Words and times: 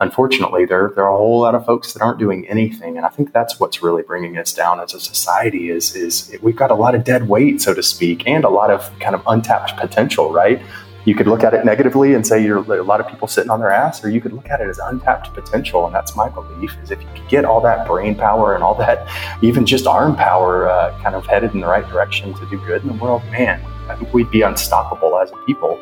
unfortunately, 0.00 0.64
there 0.64 0.92
there 0.94 1.04
are 1.04 1.14
a 1.14 1.16
whole 1.16 1.40
lot 1.40 1.54
of 1.54 1.64
folks 1.64 1.92
that 1.92 2.02
aren't 2.02 2.18
doing 2.18 2.46
anything, 2.48 2.96
and 2.96 3.06
I 3.06 3.10
think 3.10 3.32
that's 3.32 3.60
what's 3.60 3.82
really 3.82 4.02
bringing 4.02 4.36
us 4.38 4.52
down 4.52 4.80
as 4.80 4.94
a 4.94 5.00
society. 5.00 5.70
Is 5.70 5.94
is 5.94 6.36
we've 6.42 6.56
got 6.56 6.70
a 6.70 6.74
lot 6.74 6.94
of 6.94 7.04
dead 7.04 7.28
weight, 7.28 7.60
so 7.62 7.74
to 7.74 7.82
speak, 7.82 8.26
and 8.26 8.44
a 8.44 8.48
lot 8.48 8.70
of 8.70 8.90
kind 8.98 9.14
of 9.14 9.22
untapped 9.26 9.76
potential, 9.76 10.32
right? 10.32 10.60
You 11.06 11.14
could 11.14 11.26
look 11.26 11.42
at 11.42 11.54
it 11.54 11.64
negatively 11.64 12.12
and 12.12 12.26
say 12.26 12.44
you're 12.44 12.58
a 12.58 12.82
lot 12.82 13.00
of 13.00 13.08
people 13.08 13.26
sitting 13.26 13.50
on 13.50 13.58
their 13.60 13.70
ass, 13.70 14.04
or 14.04 14.10
you 14.10 14.20
could 14.20 14.34
look 14.34 14.50
at 14.50 14.60
it 14.60 14.68
as 14.68 14.78
untapped 14.78 15.32
potential. 15.32 15.86
And 15.86 15.94
that's 15.94 16.14
my 16.14 16.28
belief: 16.28 16.76
is 16.82 16.90
if 16.90 17.00
you 17.00 17.08
could 17.14 17.28
get 17.28 17.44
all 17.44 17.60
that 17.62 17.86
brain 17.86 18.14
power 18.14 18.54
and 18.54 18.62
all 18.62 18.74
that, 18.76 19.08
even 19.42 19.64
just 19.64 19.86
arm 19.86 20.16
power, 20.16 20.68
uh, 20.68 20.98
kind 21.02 21.14
of 21.14 21.26
headed 21.26 21.54
in 21.54 21.60
the 21.60 21.66
right 21.66 21.88
direction 21.88 22.34
to 22.34 22.46
do 22.50 22.58
good 22.66 22.82
in 22.82 22.88
the 22.88 22.94
world, 22.94 23.22
man, 23.30 23.64
I 23.88 23.96
think 23.96 24.12
we'd 24.12 24.30
be 24.30 24.42
unstoppable 24.42 25.18
as 25.18 25.30
a 25.30 25.36
people. 25.46 25.78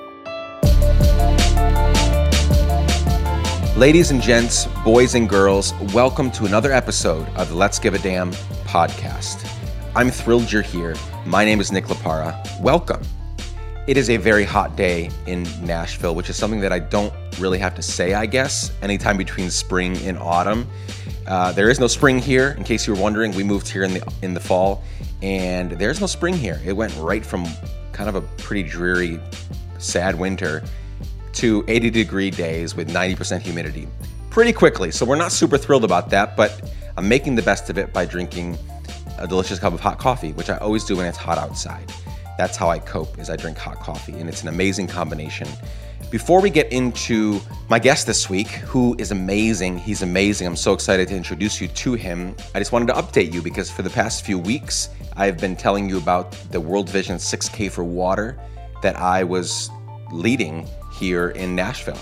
Ladies 3.79 4.11
and 4.11 4.21
gents, 4.21 4.67
boys 4.83 5.15
and 5.15 5.29
girls, 5.29 5.73
welcome 5.95 6.33
to 6.33 6.47
another 6.47 6.73
episode 6.73 7.29
of 7.37 7.49
the 7.49 7.55
Let's 7.55 7.79
Give 7.79 7.95
a 7.95 7.99
Damn 8.01 8.33
podcast. 8.65 9.49
I'm 9.95 10.11
thrilled 10.11 10.51
you're 10.51 10.63
here. 10.63 10.97
My 11.25 11.45
name 11.45 11.61
is 11.61 11.71
Nick 11.71 11.85
LaPara. 11.85 12.61
Welcome. 12.61 13.01
It 13.87 13.97
is 13.97 14.11
a 14.11 14.17
very 14.17 14.43
hot 14.43 14.75
day 14.75 15.11
in 15.27 15.45
Nashville, 15.65 16.17
which 16.17 16.29
is 16.29 16.35
something 16.35 16.59
that 16.59 16.73
I 16.73 16.81
don't 16.81 17.15
really 17.39 17.61
have 17.61 17.77
to 17.77 17.83
say, 17.83 18.15
I 18.15 18.27
guess, 18.27 18.73
anytime 18.83 19.17
between 19.17 19.49
spring 19.49 19.97
and 19.99 20.19
autumn. 20.19 20.67
Uh, 21.29 21.53
there 21.53 21.71
is 21.71 21.79
no 21.79 21.87
spring 21.87 22.19
here, 22.19 22.57
in 22.59 22.65
case 22.65 22.85
you 22.85 22.95
were 22.95 23.01
wondering. 23.01 23.33
We 23.33 23.45
moved 23.45 23.69
here 23.69 23.85
in 23.85 23.95
the 23.95 24.13
in 24.23 24.35
the 24.35 24.41
fall, 24.41 24.83
and 25.23 25.71
there's 25.71 26.01
no 26.01 26.09
spring 26.09 26.35
here. 26.35 26.61
It 26.65 26.73
went 26.73 26.93
right 26.97 27.25
from 27.25 27.47
kind 27.93 28.09
of 28.09 28.17
a 28.17 28.23
pretty 28.43 28.69
dreary, 28.69 29.21
sad 29.79 30.19
winter 30.19 30.65
to 31.39 31.65
80 31.69 31.91
degree 31.91 32.31
days 32.31 32.75
with 32.75 32.89
90% 32.89 33.41
humidity 33.41 33.87
pretty 34.29 34.53
quickly. 34.53 34.91
So 34.91 35.07
we're 35.07 35.17
not 35.17 35.31
super 35.31 35.57
thrilled 35.57 35.85
about 35.85 36.11
that, 36.11 36.37
but 36.37 36.73
I'm 36.97 37.09
making 37.09 37.37
the 37.37 37.43
best 37.43 37.71
of 37.71 37.79
it 37.79 37.93
by 37.93 38.07
drinking 38.07 38.59
a 39.19 39.27
delicious 39.27 39.61
cup 39.61 39.73
of 39.73 39.79
hot 39.79 39.99
coffee, 39.99 40.33
which 40.33 40.51
I 40.51 40.57
always 40.59 40.85
do 40.85 40.97
when 40.97 41.07
it's 41.07 41.17
hot 41.17 41.39
outside. 41.39 41.93
That's 42.37 42.57
how 42.57 42.71
I 42.71 42.81
cope 42.81 43.19
is 43.21 43.31
I 43.31 43.37
drink 43.37 43.57
hot 43.57 43.79
coffee 43.79 44.15
and 44.15 44.29
it's 44.29 44.43
an 44.43 44.49
amazing 44.49 44.89
combination. 44.89 45.47
Before 46.11 46.41
we 46.41 46.51
get 46.51 46.73
into 46.73 47.41
my 47.69 47.79
guest 47.79 48.07
this 48.07 48.29
week, 48.29 48.49
who 48.49 48.97
is 48.99 49.13
amazing, 49.13 49.79
he's 49.79 50.03
amazing. 50.03 50.47
I'm 50.47 50.57
so 50.57 50.73
excited 50.73 51.07
to 51.09 51.17
introduce 51.17 51.61
you 51.61 51.69
to 51.69 51.95
him. 51.95 52.35
I 52.55 52.59
just 52.59 52.73
wanted 52.73 52.87
to 52.87 52.95
update 52.95 53.33
you 53.33 53.43
because 53.43 53.71
for 53.71 53.83
the 53.83 53.91
past 53.91 54.25
few 54.25 54.39
weeks, 54.39 54.89
I've 55.17 55.39
been 55.39 55.55
telling 55.55 55.89
you 55.89 55.99
about 55.99 56.33
the 56.51 56.61
World 56.61 56.89
Vision 56.89 57.17
6K 57.17 57.71
for 57.71 57.85
Water 57.85 58.41
that 58.83 58.97
I 58.97 59.23
was 59.23 59.71
leading 60.11 60.67
here 60.99 61.31
in 61.31 61.55
Nashville. 61.55 61.97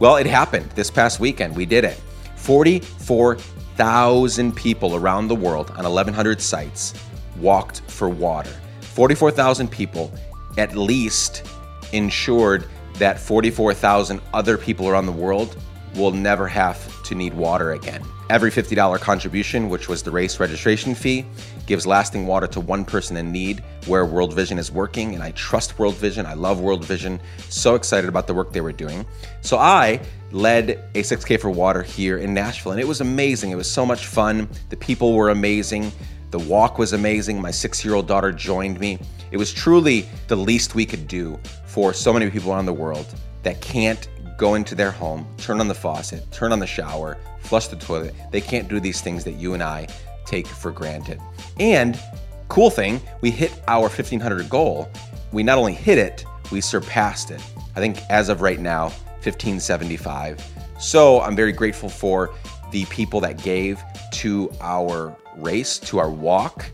Well, 0.00 0.16
it 0.16 0.26
happened 0.26 0.72
this 0.72 0.90
past 0.90 1.20
weekend. 1.20 1.54
We 1.54 1.66
did 1.66 1.84
it. 1.84 2.00
44,000 2.36 4.56
people 4.56 4.96
around 4.96 5.28
the 5.28 5.34
world 5.34 5.70
on 5.72 5.84
1,100 5.84 6.40
sites 6.40 6.94
walked 7.38 7.82
for 7.82 8.08
water. 8.08 8.56
44,000 8.80 9.70
people 9.70 10.10
at 10.56 10.74
least 10.74 11.44
ensured 11.92 12.64
that 12.94 13.18
44,000 13.18 14.22
other 14.34 14.58
people 14.58 14.88
around 14.88 15.06
the 15.06 15.12
world 15.12 15.56
will 15.94 16.10
never 16.10 16.48
have 16.48 17.02
to 17.04 17.14
need 17.14 17.32
water 17.34 17.72
again. 17.72 18.02
Every 18.30 18.50
$50 18.50 19.00
contribution, 19.00 19.70
which 19.70 19.88
was 19.88 20.02
the 20.02 20.10
race 20.10 20.38
registration 20.38 20.94
fee, 20.94 21.24
gives 21.64 21.86
lasting 21.86 22.26
water 22.26 22.46
to 22.48 22.60
one 22.60 22.84
person 22.84 23.16
in 23.16 23.32
need 23.32 23.64
where 23.86 24.04
World 24.04 24.34
Vision 24.34 24.58
is 24.58 24.70
working. 24.70 25.14
And 25.14 25.22
I 25.22 25.30
trust 25.30 25.78
World 25.78 25.94
Vision. 25.94 26.26
I 26.26 26.34
love 26.34 26.60
World 26.60 26.84
Vision. 26.84 27.20
So 27.48 27.74
excited 27.74 28.06
about 28.06 28.26
the 28.26 28.34
work 28.34 28.52
they 28.52 28.60
were 28.60 28.72
doing. 28.72 29.06
So 29.40 29.56
I 29.56 30.00
led 30.30 30.90
a 30.94 31.02
6K 31.02 31.40
for 31.40 31.48
water 31.48 31.82
here 31.82 32.18
in 32.18 32.34
Nashville. 32.34 32.72
And 32.72 32.80
it 32.82 32.86
was 32.86 33.00
amazing. 33.00 33.50
It 33.50 33.56
was 33.56 33.70
so 33.70 33.86
much 33.86 34.04
fun. 34.04 34.46
The 34.68 34.76
people 34.76 35.14
were 35.14 35.30
amazing. 35.30 35.90
The 36.30 36.38
walk 36.38 36.76
was 36.76 36.92
amazing. 36.92 37.40
My 37.40 37.50
six 37.50 37.82
year 37.82 37.94
old 37.94 38.06
daughter 38.06 38.30
joined 38.30 38.78
me. 38.78 38.98
It 39.30 39.38
was 39.38 39.54
truly 39.54 40.06
the 40.26 40.36
least 40.36 40.74
we 40.74 40.84
could 40.84 41.08
do 41.08 41.38
for 41.64 41.94
so 41.94 42.12
many 42.12 42.28
people 42.30 42.52
around 42.52 42.66
the 42.66 42.74
world 42.74 43.06
that 43.42 43.62
can't 43.62 44.06
go 44.38 44.54
into 44.54 44.74
their 44.74 44.92
home, 44.92 45.26
turn 45.36 45.60
on 45.60 45.68
the 45.68 45.74
faucet, 45.74 46.30
turn 46.32 46.52
on 46.52 46.60
the 46.60 46.66
shower, 46.66 47.18
flush 47.40 47.66
the 47.66 47.76
toilet. 47.76 48.14
They 48.30 48.40
can't 48.40 48.68
do 48.68 48.80
these 48.80 49.02
things 49.02 49.24
that 49.24 49.32
you 49.32 49.52
and 49.52 49.62
I 49.62 49.88
take 50.24 50.46
for 50.46 50.70
granted. 50.70 51.20
And 51.58 52.00
cool 52.48 52.70
thing, 52.70 53.00
we 53.20 53.30
hit 53.30 53.60
our 53.66 53.82
1500 53.82 54.48
goal. 54.48 54.88
We 55.32 55.42
not 55.42 55.58
only 55.58 55.74
hit 55.74 55.98
it, 55.98 56.24
we 56.52 56.60
surpassed 56.60 57.30
it. 57.30 57.42
I 57.76 57.80
think 57.80 57.98
as 58.08 58.28
of 58.28 58.40
right 58.40 58.60
now, 58.60 58.84
1575. 59.24 60.42
So 60.78 61.20
I'm 61.20 61.34
very 61.34 61.52
grateful 61.52 61.88
for 61.88 62.32
the 62.70 62.84
people 62.86 63.20
that 63.20 63.42
gave 63.42 63.82
to 64.12 64.50
our 64.60 65.16
race, 65.36 65.78
to 65.80 65.98
our 65.98 66.10
walk. 66.10 66.70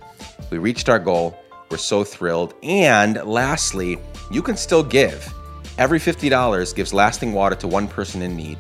We 0.51 0.59
reached 0.59 0.91
our 0.91 0.99
goal. 0.99 1.37
We're 1.71 1.79
so 1.79 2.05
thrilled. 2.05 2.55
And 2.63 3.25
lastly, 3.25 3.99
you 4.31 4.43
can 4.43 4.57
still 4.57 4.83
give. 4.83 5.33
Every 5.77 5.99
$50 5.99 6.73
gives 6.75 6.95
lasting 6.95 7.33
water 7.33 7.57
to 7.57 7.67
one 7.67 7.89
person 7.89 8.23
in 8.23 8.37
need. 8.37 8.59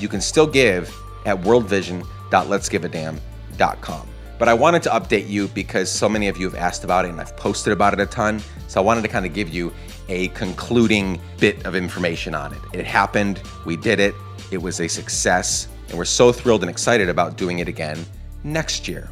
You 0.00 0.08
can 0.08 0.22
still 0.22 0.46
give 0.46 0.88
at 1.26 1.38
worldvision.letsgiveadamn.com. 1.42 4.08
But 4.38 4.48
I 4.48 4.54
wanted 4.54 4.82
to 4.84 4.90
update 4.90 5.28
you 5.28 5.48
because 5.48 5.90
so 5.90 6.08
many 6.08 6.28
of 6.28 6.38
you 6.38 6.48
have 6.48 6.54
asked 6.54 6.84
about 6.84 7.04
it 7.04 7.10
and 7.10 7.20
I've 7.20 7.36
posted 7.36 7.72
about 7.72 7.92
it 7.92 7.98
a 8.00 8.06
ton. 8.06 8.40
So 8.68 8.80
I 8.80 8.84
wanted 8.84 9.02
to 9.02 9.08
kind 9.08 9.26
of 9.26 9.34
give 9.34 9.50
you 9.50 9.74
a 10.08 10.28
concluding 10.28 11.20
bit 11.38 11.66
of 11.66 11.74
information 11.74 12.34
on 12.34 12.54
it. 12.54 12.60
It 12.72 12.86
happened, 12.86 13.42
we 13.66 13.76
did 13.76 14.00
it, 14.00 14.14
it 14.50 14.56
was 14.58 14.80
a 14.80 14.88
success, 14.88 15.68
and 15.88 15.98
we're 15.98 16.06
so 16.06 16.32
thrilled 16.32 16.62
and 16.62 16.70
excited 16.70 17.10
about 17.10 17.36
doing 17.36 17.58
it 17.58 17.68
again 17.68 17.98
next 18.42 18.88
year. 18.88 19.10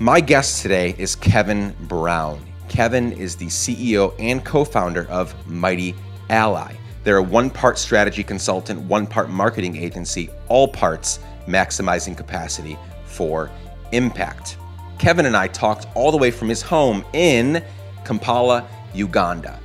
My 0.00 0.20
guest 0.20 0.62
today 0.62 0.96
is 0.98 1.14
Kevin 1.14 1.72
Brown. 1.82 2.44
Kevin 2.68 3.12
is 3.12 3.36
the 3.36 3.46
CEO 3.46 4.12
and 4.18 4.44
co 4.44 4.64
founder 4.64 5.06
of 5.08 5.32
Mighty 5.46 5.94
Ally. 6.30 6.74
They're 7.04 7.18
a 7.18 7.22
one 7.22 7.50
part 7.50 7.78
strategy 7.78 8.24
consultant, 8.24 8.80
one 8.80 9.06
part 9.06 9.30
marketing 9.30 9.76
agency, 9.76 10.30
all 10.48 10.68
parts 10.68 11.20
maximizing 11.46 12.16
capacity 12.16 12.76
for 13.04 13.50
impact. 13.92 14.56
Kevin 14.98 15.26
and 15.26 15.36
I 15.36 15.46
talked 15.48 15.86
all 15.94 16.10
the 16.10 16.16
way 16.16 16.30
from 16.30 16.48
his 16.48 16.62
home 16.62 17.04
in 17.12 17.62
Kampala, 18.04 18.68
Uganda. 18.94 19.60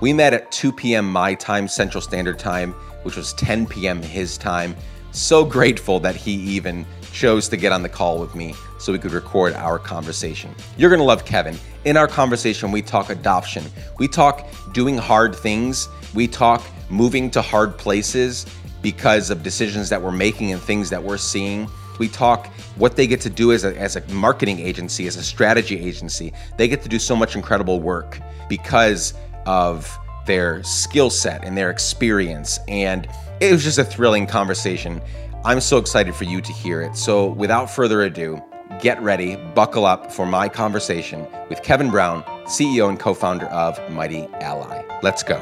We 0.00 0.12
met 0.12 0.34
at 0.34 0.50
2 0.50 0.72
p.m. 0.72 1.10
my 1.10 1.34
time, 1.34 1.68
Central 1.68 2.02
Standard 2.02 2.38
Time, 2.38 2.72
which 3.04 3.16
was 3.16 3.32
10 3.34 3.66
p.m. 3.66 4.02
his 4.02 4.36
time. 4.36 4.76
So 5.12 5.44
grateful 5.44 6.00
that 6.00 6.16
he 6.16 6.32
even 6.32 6.84
chose 7.12 7.48
to 7.48 7.56
get 7.56 7.72
on 7.72 7.82
the 7.82 7.88
call 7.88 8.18
with 8.18 8.34
me 8.34 8.54
so 8.82 8.92
we 8.92 8.98
could 8.98 9.12
record 9.12 9.54
our 9.54 9.78
conversation. 9.78 10.54
You're 10.76 10.90
gonna 10.90 11.04
love 11.04 11.24
Kevin. 11.24 11.56
In 11.84 11.96
our 11.96 12.08
conversation, 12.08 12.70
we 12.70 12.82
talk 12.82 13.10
adoption, 13.10 13.64
we 13.98 14.08
talk 14.08 14.46
doing 14.72 14.96
hard 14.96 15.34
things 15.34 15.88
we 16.14 16.28
talk 16.28 16.62
moving 16.90 17.30
to 17.30 17.42
hard 17.42 17.78
places 17.78 18.46
because 18.82 19.30
of 19.30 19.42
decisions 19.42 19.88
that 19.88 20.02
we're 20.02 20.12
making 20.12 20.52
and 20.52 20.60
things 20.60 20.90
that 20.90 21.02
we're 21.02 21.16
seeing. 21.16 21.68
We 21.98 22.08
talk 22.08 22.48
what 22.76 22.96
they 22.96 23.06
get 23.06 23.20
to 23.22 23.30
do 23.30 23.52
as 23.52 23.64
a, 23.64 23.76
as 23.78 23.96
a 23.96 24.06
marketing 24.12 24.58
agency, 24.58 25.06
as 25.06 25.16
a 25.16 25.22
strategy 25.22 25.78
agency. 25.78 26.32
They 26.56 26.68
get 26.68 26.82
to 26.82 26.88
do 26.88 26.98
so 26.98 27.14
much 27.14 27.36
incredible 27.36 27.80
work 27.80 28.18
because 28.48 29.14
of 29.46 29.98
their 30.26 30.62
skill 30.62 31.10
set 31.10 31.44
and 31.44 31.56
their 31.56 31.70
experience. 31.70 32.58
And 32.68 33.08
it 33.40 33.52
was 33.52 33.64
just 33.64 33.78
a 33.78 33.84
thrilling 33.84 34.26
conversation. 34.26 35.00
I'm 35.44 35.60
so 35.60 35.78
excited 35.78 36.14
for 36.14 36.24
you 36.24 36.40
to 36.40 36.52
hear 36.52 36.82
it. 36.82 36.96
So, 36.96 37.28
without 37.28 37.70
further 37.70 38.02
ado, 38.02 38.40
get 38.80 39.00
ready, 39.02 39.36
buckle 39.54 39.84
up 39.84 40.12
for 40.12 40.26
my 40.26 40.48
conversation 40.48 41.26
with 41.48 41.62
Kevin 41.62 41.90
Brown, 41.90 42.22
CEO 42.44 42.88
and 42.88 42.98
co 42.98 43.14
founder 43.14 43.46
of 43.46 43.78
Mighty 43.90 44.26
Ally. 44.40 44.84
Let's 45.02 45.22
go. 45.22 45.38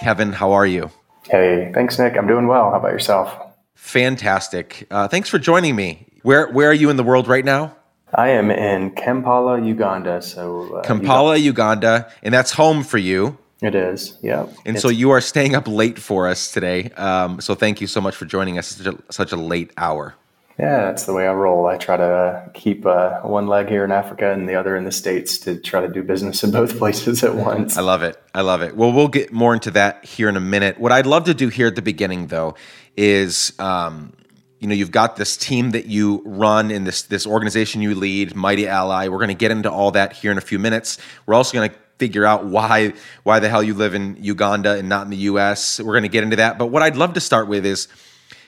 Kevin, 0.00 0.32
how 0.32 0.52
are 0.52 0.66
you? 0.66 0.90
Hey, 1.24 1.72
thanks, 1.74 1.98
Nick. 1.98 2.16
I'm 2.16 2.26
doing 2.28 2.46
well. 2.46 2.70
How 2.70 2.76
about 2.76 2.92
yourself? 2.92 3.36
Fantastic. 3.74 4.86
Uh, 4.90 5.08
thanks 5.08 5.28
for 5.28 5.38
joining 5.38 5.74
me. 5.74 6.06
Where 6.22 6.48
Where 6.50 6.70
are 6.70 6.74
you 6.74 6.90
in 6.90 6.96
the 6.96 7.02
world 7.02 7.28
right 7.28 7.44
now? 7.44 7.76
I 8.14 8.30
am 8.30 8.50
in 8.50 8.92
Kampala, 8.92 9.60
Uganda. 9.60 10.22
So 10.22 10.76
uh, 10.76 10.82
Kampala, 10.82 11.36
Uganda, 11.36 12.10
and 12.22 12.32
that's 12.32 12.52
home 12.52 12.82
for 12.82 12.98
you. 12.98 13.36
It 13.66 13.74
is, 13.74 14.16
yeah. 14.22 14.46
And 14.64 14.76
it's, 14.76 14.82
so 14.82 14.88
you 14.88 15.10
are 15.10 15.20
staying 15.20 15.56
up 15.56 15.66
late 15.66 15.98
for 15.98 16.28
us 16.28 16.52
today. 16.52 16.90
Um, 16.90 17.40
so 17.40 17.56
thank 17.56 17.80
you 17.80 17.88
so 17.88 18.00
much 18.00 18.14
for 18.14 18.24
joining 18.24 18.58
us 18.58 18.68
such 18.68 18.86
a, 18.86 19.12
such 19.12 19.32
a 19.32 19.36
late 19.36 19.72
hour. 19.76 20.14
Yeah, 20.56 20.84
that's 20.84 21.04
the 21.04 21.12
way 21.12 21.26
I 21.26 21.32
roll. 21.32 21.66
I 21.66 21.76
try 21.76 21.96
to 21.96 22.48
keep 22.54 22.86
uh, 22.86 23.22
one 23.22 23.48
leg 23.48 23.68
here 23.68 23.84
in 23.84 23.90
Africa 23.90 24.32
and 24.32 24.48
the 24.48 24.54
other 24.54 24.76
in 24.76 24.84
the 24.84 24.92
States 24.92 25.36
to 25.38 25.58
try 25.58 25.80
to 25.80 25.88
do 25.88 26.04
business 26.04 26.44
in 26.44 26.52
both 26.52 26.78
places 26.78 27.24
at 27.24 27.34
once. 27.34 27.76
I 27.76 27.80
love 27.80 28.04
it. 28.04 28.22
I 28.32 28.42
love 28.42 28.62
it. 28.62 28.76
Well, 28.76 28.92
we'll 28.92 29.08
get 29.08 29.32
more 29.32 29.52
into 29.52 29.72
that 29.72 30.04
here 30.04 30.28
in 30.28 30.36
a 30.36 30.40
minute. 30.40 30.78
What 30.78 30.92
I'd 30.92 31.06
love 31.06 31.24
to 31.24 31.34
do 31.34 31.48
here 31.48 31.66
at 31.66 31.74
the 31.74 31.82
beginning, 31.82 32.28
though, 32.28 32.54
is 32.96 33.52
um, 33.58 34.12
you 34.60 34.68
know 34.68 34.74
you've 34.74 34.92
got 34.92 35.16
this 35.16 35.36
team 35.36 35.72
that 35.72 35.86
you 35.86 36.22
run 36.24 36.70
in 36.70 36.84
this 36.84 37.02
this 37.02 37.26
organization 37.26 37.82
you 37.82 37.96
lead, 37.96 38.36
Mighty 38.36 38.68
Ally. 38.68 39.08
We're 39.08 39.18
going 39.18 39.28
to 39.28 39.34
get 39.34 39.50
into 39.50 39.72
all 39.72 39.90
that 39.90 40.12
here 40.12 40.30
in 40.30 40.38
a 40.38 40.42
few 40.42 40.60
minutes. 40.60 40.98
We're 41.26 41.34
also 41.34 41.52
going 41.52 41.68
to 41.68 41.76
figure 41.98 42.24
out 42.24 42.44
why 42.44 42.92
why 43.22 43.40
the 43.40 43.48
hell 43.48 43.62
you 43.62 43.74
live 43.74 43.94
in 43.94 44.16
Uganda 44.20 44.76
and 44.76 44.88
not 44.88 45.04
in 45.04 45.10
the 45.10 45.16
U.S. 45.18 45.80
We're 45.80 45.92
going 45.92 46.02
to 46.02 46.08
get 46.08 46.24
into 46.24 46.36
that. 46.36 46.58
But 46.58 46.66
what 46.66 46.82
I'd 46.82 46.96
love 46.96 47.14
to 47.14 47.20
start 47.20 47.48
with 47.48 47.64
is 47.64 47.88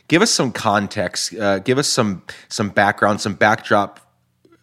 give 0.09 0.23
us 0.23 0.31
some 0.31 0.53
context, 0.53 1.35
uh, 1.35 1.61
give 1.61 1.79
us 1.79 1.89
some 1.89 2.23
some 2.49 2.71
background, 2.71 3.21
some 3.21 3.35
backdrop 3.35 4.01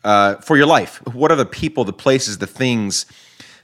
uh, 0.04 0.36
for 0.36 0.58
your 0.58 0.68
life. 0.68 1.06
What 1.14 1.32
are 1.32 1.36
the 1.36 1.46
people, 1.46 1.84
the 1.84 1.94
places, 1.94 2.38
the 2.38 2.48
things 2.48 3.06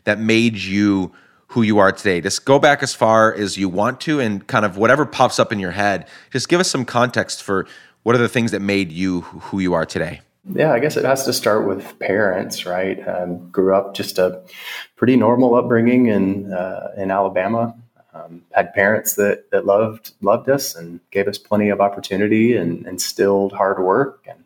that 0.03 0.19
made 0.19 0.57
you 0.57 1.11
who 1.47 1.61
you 1.61 1.79
are 1.79 1.91
today? 1.91 2.21
Just 2.21 2.45
go 2.45 2.59
back 2.59 2.81
as 2.81 2.93
far 2.93 3.33
as 3.33 3.57
you 3.57 3.69
want 3.69 4.01
to, 4.01 4.19
and 4.19 4.45
kind 4.47 4.65
of 4.65 4.77
whatever 4.77 5.05
pops 5.05 5.39
up 5.39 5.51
in 5.51 5.59
your 5.59 5.71
head. 5.71 6.07
Just 6.31 6.49
give 6.49 6.59
us 6.59 6.69
some 6.69 6.85
context 6.85 7.43
for 7.43 7.67
what 8.03 8.15
are 8.15 8.19
the 8.19 8.29
things 8.29 8.51
that 8.51 8.61
made 8.61 8.91
you 8.91 9.21
who 9.21 9.59
you 9.59 9.73
are 9.73 9.85
today. 9.85 10.21
Yeah, 10.49 10.73
I 10.73 10.79
guess 10.79 10.97
it 10.97 11.05
has 11.05 11.25
to 11.25 11.33
start 11.33 11.67
with 11.67 11.99
parents, 11.99 12.65
right? 12.65 13.07
Um, 13.07 13.49
grew 13.49 13.75
up 13.75 13.93
just 13.93 14.17
a 14.17 14.41
pretty 14.95 15.15
normal 15.15 15.53
upbringing 15.55 16.07
in 16.07 16.51
uh, 16.51 16.91
in 16.97 17.11
Alabama. 17.11 17.75
Um, 18.13 18.41
had 18.51 18.73
parents 18.73 19.15
that 19.15 19.51
that 19.51 19.65
loved 19.65 20.13
loved 20.21 20.49
us 20.49 20.75
and 20.75 20.99
gave 21.11 21.27
us 21.27 21.37
plenty 21.37 21.69
of 21.69 21.79
opportunity 21.79 22.55
and 22.55 22.85
instilled 22.87 23.53
hard 23.53 23.83
work 23.83 24.25
and 24.27 24.43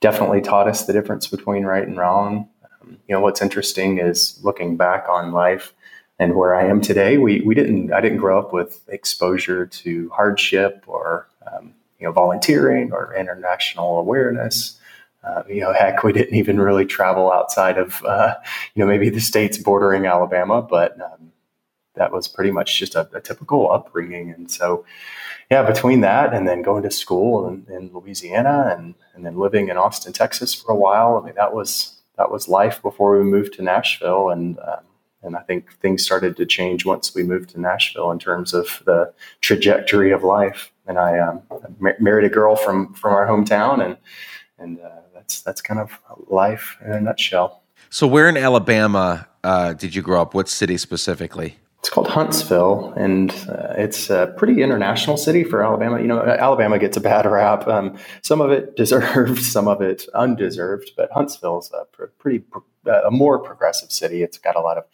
definitely 0.00 0.42
taught 0.42 0.68
us 0.68 0.84
the 0.84 0.92
difference 0.92 1.26
between 1.26 1.64
right 1.64 1.86
and 1.86 1.96
wrong. 1.96 2.48
Um, 2.64 2.98
you 3.08 3.14
know, 3.14 3.20
what's 3.20 3.40
interesting 3.40 3.98
is 3.98 4.38
looking 4.42 4.76
back 4.76 5.06
on 5.08 5.32
life 5.32 5.72
and 6.18 6.34
where 6.36 6.54
I 6.54 6.66
am 6.66 6.82
today. 6.82 7.16
We 7.16 7.40
we 7.40 7.54
didn't 7.54 7.90
I 7.90 8.02
didn't 8.02 8.18
grow 8.18 8.38
up 8.38 8.52
with 8.52 8.82
exposure 8.86 9.66
to 9.66 10.10
hardship 10.10 10.84
or 10.86 11.26
um, 11.50 11.72
you 11.98 12.06
know 12.06 12.12
volunteering 12.12 12.92
or 12.92 13.14
international 13.14 13.98
awareness. 13.98 14.78
Uh, 15.24 15.42
you 15.48 15.60
know, 15.60 15.72
heck, 15.72 16.02
we 16.02 16.12
didn't 16.12 16.34
even 16.34 16.60
really 16.60 16.84
travel 16.84 17.30
outside 17.30 17.78
of 17.78 18.02
uh, 18.04 18.34
you 18.74 18.80
know 18.80 18.86
maybe 18.86 19.08
the 19.08 19.20
states 19.20 19.56
bordering 19.56 20.06
Alabama, 20.06 20.60
but 20.62 21.00
um, 21.00 21.32
that 21.94 22.12
was 22.12 22.28
pretty 22.28 22.50
much 22.50 22.78
just 22.78 22.94
a, 22.94 23.08
a, 23.14 23.20
typical 23.20 23.70
upbringing. 23.70 24.30
And 24.30 24.50
so, 24.50 24.84
yeah, 25.50 25.62
between 25.62 26.00
that 26.00 26.32
and 26.32 26.48
then 26.48 26.62
going 26.62 26.82
to 26.84 26.90
school 26.90 27.46
in, 27.48 27.66
in, 27.68 27.90
Louisiana 27.92 28.74
and, 28.76 28.94
and 29.14 29.26
then 29.26 29.36
living 29.36 29.68
in 29.68 29.76
Austin, 29.76 30.12
Texas 30.12 30.54
for 30.54 30.72
a 30.72 30.76
while, 30.76 31.18
I 31.18 31.26
mean, 31.26 31.34
that 31.34 31.52
was, 31.52 32.00
that 32.16 32.30
was 32.30 32.48
life 32.48 32.80
before 32.80 33.18
we 33.18 33.24
moved 33.24 33.54
to 33.54 33.62
Nashville. 33.62 34.30
And, 34.30 34.58
um, 34.60 34.84
and 35.22 35.36
I 35.36 35.40
think 35.40 35.72
things 35.78 36.04
started 36.04 36.36
to 36.38 36.46
change 36.46 36.84
once 36.84 37.14
we 37.14 37.22
moved 37.22 37.50
to 37.50 37.60
Nashville 37.60 38.10
in 38.10 38.18
terms 38.18 38.54
of 38.54 38.82
the 38.86 39.12
trajectory 39.40 40.12
of 40.12 40.24
life. 40.24 40.72
And 40.86 40.98
I 40.98 41.18
um, 41.18 41.42
married 42.00 42.24
a 42.24 42.34
girl 42.34 42.56
from, 42.56 42.94
from 42.94 43.12
our 43.12 43.26
hometown 43.26 43.84
and, 43.84 43.96
and 44.58 44.80
uh, 44.80 45.02
that's, 45.32 45.42
that's 45.42 45.60
kind 45.62 45.80
of 45.80 45.98
life 46.28 46.76
in 46.84 46.92
a 46.92 47.00
nutshell. 47.00 47.62
So 47.90 48.06
where 48.06 48.28
in 48.28 48.36
Alabama 48.36 49.28
uh, 49.44 49.72
did 49.74 49.94
you 49.94 50.02
grow 50.02 50.22
up? 50.22 50.34
What 50.34 50.48
city 50.48 50.76
specifically? 50.76 51.56
It's 51.80 51.90
called 51.90 52.06
Huntsville, 52.06 52.92
and 52.96 53.32
uh, 53.48 53.74
it's 53.76 54.08
a 54.08 54.32
pretty 54.36 54.62
international 54.62 55.16
city 55.16 55.42
for 55.42 55.64
Alabama. 55.64 56.00
You 56.00 56.06
know, 56.06 56.22
Alabama 56.22 56.78
gets 56.78 56.96
a 56.96 57.00
bad 57.00 57.26
rap. 57.26 57.66
Um, 57.66 57.98
some 58.22 58.40
of 58.40 58.52
it 58.52 58.76
deserved, 58.82 59.42
some 59.42 59.66
of 59.66 59.82
it 59.82 60.06
undeserved. 60.14 60.92
But 60.96 61.10
Huntsville's 61.10 61.72
a 61.72 61.84
pr- 61.86 62.04
pretty 62.18 62.44
uh, 62.86 63.02
a 63.04 63.10
more 63.10 63.40
progressive 63.40 63.90
city. 63.90 64.22
It's 64.22 64.38
got 64.38 64.54
a 64.54 64.60
lot 64.60 64.78
of 64.78 64.84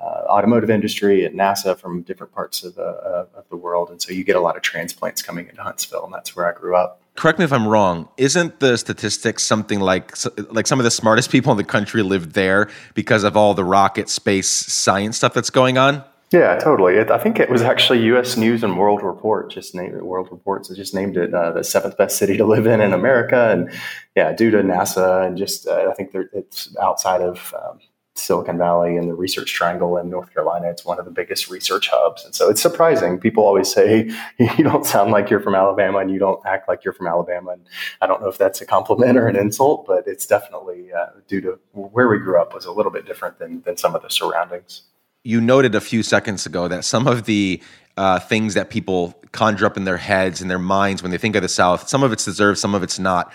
uh, 0.00 0.24
automotive 0.28 0.70
industry 0.70 1.24
and 1.24 1.36
NASA 1.36 1.76
from 1.76 2.02
different 2.02 2.32
parts 2.32 2.62
of 2.62 2.76
the 2.76 2.84
uh, 2.84 3.26
of 3.34 3.48
the 3.48 3.56
world, 3.56 3.90
and 3.90 4.00
so 4.00 4.12
you 4.12 4.22
get 4.22 4.36
a 4.36 4.40
lot 4.40 4.56
of 4.56 4.62
transplants 4.62 5.22
coming 5.22 5.48
into 5.48 5.62
Huntsville, 5.62 6.04
and 6.04 6.14
that's 6.14 6.36
where 6.36 6.46
I 6.48 6.56
grew 6.56 6.76
up. 6.76 7.02
Correct 7.20 7.38
me 7.38 7.44
if 7.44 7.52
I'm 7.52 7.68
wrong. 7.68 8.08
Isn't 8.16 8.60
the 8.60 8.78
statistics 8.78 9.42
something 9.42 9.78
like 9.78 10.16
like 10.50 10.66
some 10.66 10.80
of 10.80 10.84
the 10.84 10.90
smartest 10.90 11.30
people 11.30 11.52
in 11.52 11.58
the 11.58 11.64
country 11.64 12.02
live 12.02 12.32
there 12.32 12.70
because 12.94 13.24
of 13.24 13.36
all 13.36 13.52
the 13.52 13.62
rocket 13.62 14.08
space 14.08 14.48
science 14.48 15.18
stuff 15.18 15.34
that's 15.34 15.50
going 15.50 15.76
on? 15.76 16.02
Yeah, 16.32 16.56
totally. 16.56 16.94
It, 16.94 17.10
I 17.10 17.18
think 17.18 17.38
it 17.38 17.50
was 17.50 17.60
actually 17.60 18.04
U.S. 18.04 18.38
News 18.38 18.64
and 18.64 18.78
World 18.78 19.02
Report 19.02 19.50
just 19.50 19.74
named 19.74 19.96
it. 19.96 20.06
World 20.06 20.28
Reports 20.30 20.74
just 20.74 20.94
named 20.94 21.18
it 21.18 21.34
uh, 21.34 21.52
the 21.52 21.62
seventh 21.62 21.98
best 21.98 22.16
city 22.16 22.38
to 22.38 22.46
live 22.46 22.66
in 22.66 22.80
in 22.80 22.94
America, 22.94 23.50
and 23.50 23.70
yeah, 24.16 24.32
due 24.32 24.50
to 24.50 24.62
NASA 24.62 25.26
and 25.26 25.36
just 25.36 25.68
uh, 25.68 25.88
I 25.90 25.92
think 25.92 26.12
it's 26.32 26.74
outside 26.80 27.20
of 27.20 27.54
um, 27.62 27.80
Silicon 28.14 28.58
Valley 28.58 28.96
and 28.96 29.08
the 29.08 29.14
Research 29.14 29.52
Triangle 29.52 29.96
in 29.96 30.10
North 30.10 30.32
Carolina. 30.32 30.68
It's 30.68 30.84
one 30.84 30.98
of 30.98 31.04
the 31.04 31.10
biggest 31.10 31.48
research 31.48 31.88
hubs, 31.90 32.24
and 32.24 32.34
so 32.34 32.50
it's 32.50 32.60
surprising. 32.60 33.18
People 33.18 33.44
always 33.44 33.72
say 33.72 34.10
you 34.38 34.64
don't 34.64 34.84
sound 34.84 35.10
like 35.12 35.30
you're 35.30 35.40
from 35.40 35.54
Alabama 35.54 35.98
and 35.98 36.10
you 36.10 36.18
don't 36.18 36.44
act 36.46 36.68
like 36.68 36.84
you're 36.84 36.94
from 36.94 37.06
Alabama, 37.06 37.52
and 37.52 37.62
I 38.00 38.06
don't 38.06 38.20
know 38.20 38.28
if 38.28 38.38
that's 38.38 38.60
a 38.60 38.66
compliment 38.66 39.16
or 39.16 39.26
an 39.26 39.36
insult, 39.36 39.86
but 39.86 40.06
it's 40.06 40.26
definitely 40.26 40.92
uh, 40.92 41.06
due 41.28 41.40
to 41.40 41.58
where 41.72 42.08
we 42.08 42.18
grew 42.18 42.40
up 42.40 42.54
was 42.54 42.64
a 42.64 42.72
little 42.72 42.92
bit 42.92 43.06
different 43.06 43.38
than 43.38 43.62
than 43.62 43.76
some 43.76 43.94
of 43.94 44.02
the 44.02 44.10
surroundings 44.10 44.82
you 45.22 45.40
noted 45.40 45.74
a 45.74 45.80
few 45.80 46.02
seconds 46.02 46.46
ago 46.46 46.68
that 46.68 46.84
some 46.84 47.06
of 47.06 47.24
the 47.24 47.62
uh, 47.96 48.18
things 48.18 48.54
that 48.54 48.70
people 48.70 49.14
conjure 49.32 49.66
up 49.66 49.76
in 49.76 49.84
their 49.84 49.96
heads 49.96 50.40
and 50.40 50.50
their 50.50 50.58
minds 50.58 51.02
when 51.02 51.10
they 51.10 51.18
think 51.18 51.36
of 51.36 51.42
the 51.42 51.48
South, 51.48 51.88
some 51.88 52.02
of 52.02 52.12
it's 52.12 52.24
deserved, 52.24 52.58
some 52.58 52.74
of 52.74 52.82
it's 52.82 52.98
not. 52.98 53.32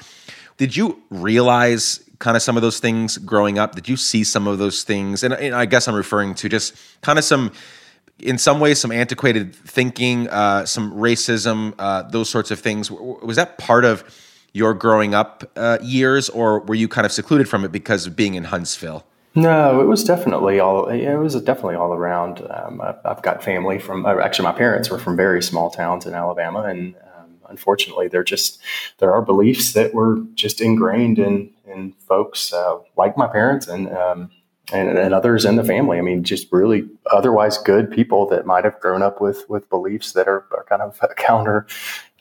Did 0.57 0.75
you 0.75 1.01
realize 1.10 2.00
kind 2.19 2.38
of 2.38 2.44
some 2.44 2.56
of 2.56 2.62
those 2.62 2.79
things 2.79 3.17
growing 3.17 3.57
up? 3.57 3.75
Did 3.75 3.89
you 3.89 3.97
see 3.97 4.23
some 4.23 4.47
of 4.47 4.57
those 4.57 4.83
things? 4.83 5.23
And, 5.23 5.33
and 5.33 5.56
I 5.56 5.65
guess 5.65 5.88
I'm 5.88 5.95
referring 5.95 6.35
to 6.35 6.50
just 6.50 6.75
kind 7.01 7.19
of 7.19 7.25
some, 7.25 7.51
in 8.19 8.38
some 8.38 8.59
ways, 8.59 8.79
some 8.79 8.91
antiquated 8.91 9.56
thinking, 9.56 10.29
uh, 10.29 10.65
some 10.65 10.94
racism, 10.94 11.73
uh, 11.79 12.03
those 12.03 12.29
sorts 12.29 12.51
of 12.51 12.59
things. 12.59 12.89
Was 12.89 13.35
that 13.35 13.57
part 13.57 13.85
of 13.85 14.03
your 14.53 14.73
growing 14.73 15.13
up 15.13 15.44
uh, 15.57 15.77
years, 15.81 16.29
or 16.29 16.62
were 16.62 16.75
you 16.75 16.88
kind 16.88 17.06
of 17.06 17.12
secluded 17.12 17.50
from 17.50 17.65
it 17.65 17.71
because 17.71 18.07
of 18.07 18.15
being 18.15 18.35
in 18.35 18.45
Huntsville? 18.45 19.06
No, 19.35 19.81
it 19.81 19.85
was 19.85 20.06
definitely 20.06 20.61
all. 20.61 20.88
It 20.88 21.18
was 21.18 21.35
definitely 21.41 21.75
all 21.75 21.94
around. 21.94 22.41
Um, 22.50 22.81
I've 23.03 23.21
got 23.21 23.44
family 23.44 23.79
from. 23.79 24.06
Uh, 24.06 24.18
actually, 24.19 24.45
my 24.45 24.53
parents 24.53 24.89
were 24.89 24.97
from 24.97 25.18
very 25.18 25.44
small 25.44 25.69
towns 25.69 26.06
in 26.06 26.13
Alabama, 26.13 26.61
and 26.61 26.95
um, 27.18 27.31
unfortunately, 27.50 28.07
they're 28.07 28.23
just 28.23 28.61
there 29.00 29.13
are 29.13 29.21
beliefs 29.21 29.73
that 29.73 29.94
were 29.94 30.21
just 30.35 30.61
ingrained 30.61 31.19
in 31.19 31.50
in 31.67 31.94
folks 32.07 32.53
uh, 32.53 32.77
like 32.97 33.17
my 33.17 33.27
parents 33.27 33.67
and, 33.67 33.89
um, 33.89 34.31
and 34.73 34.97
and 34.97 35.13
others 35.13 35.45
in 35.45 35.57
the 35.57 35.63
family. 35.63 36.00
I 36.00 36.01
mean, 36.01 36.23
just 36.23 36.51
really 36.51 36.88
otherwise 37.12 37.57
good 37.59 37.91
people 37.91 38.27
that 38.29 38.45
might 38.45 38.63
have 38.63 38.79
grown 38.79 39.03
up 39.03 39.21
with 39.21 39.47
with 39.50 39.69
beliefs 39.69 40.13
that 40.13 40.27
are, 40.27 40.45
are 40.51 40.65
kind 40.67 40.81
of 40.81 41.00
counter 41.17 41.67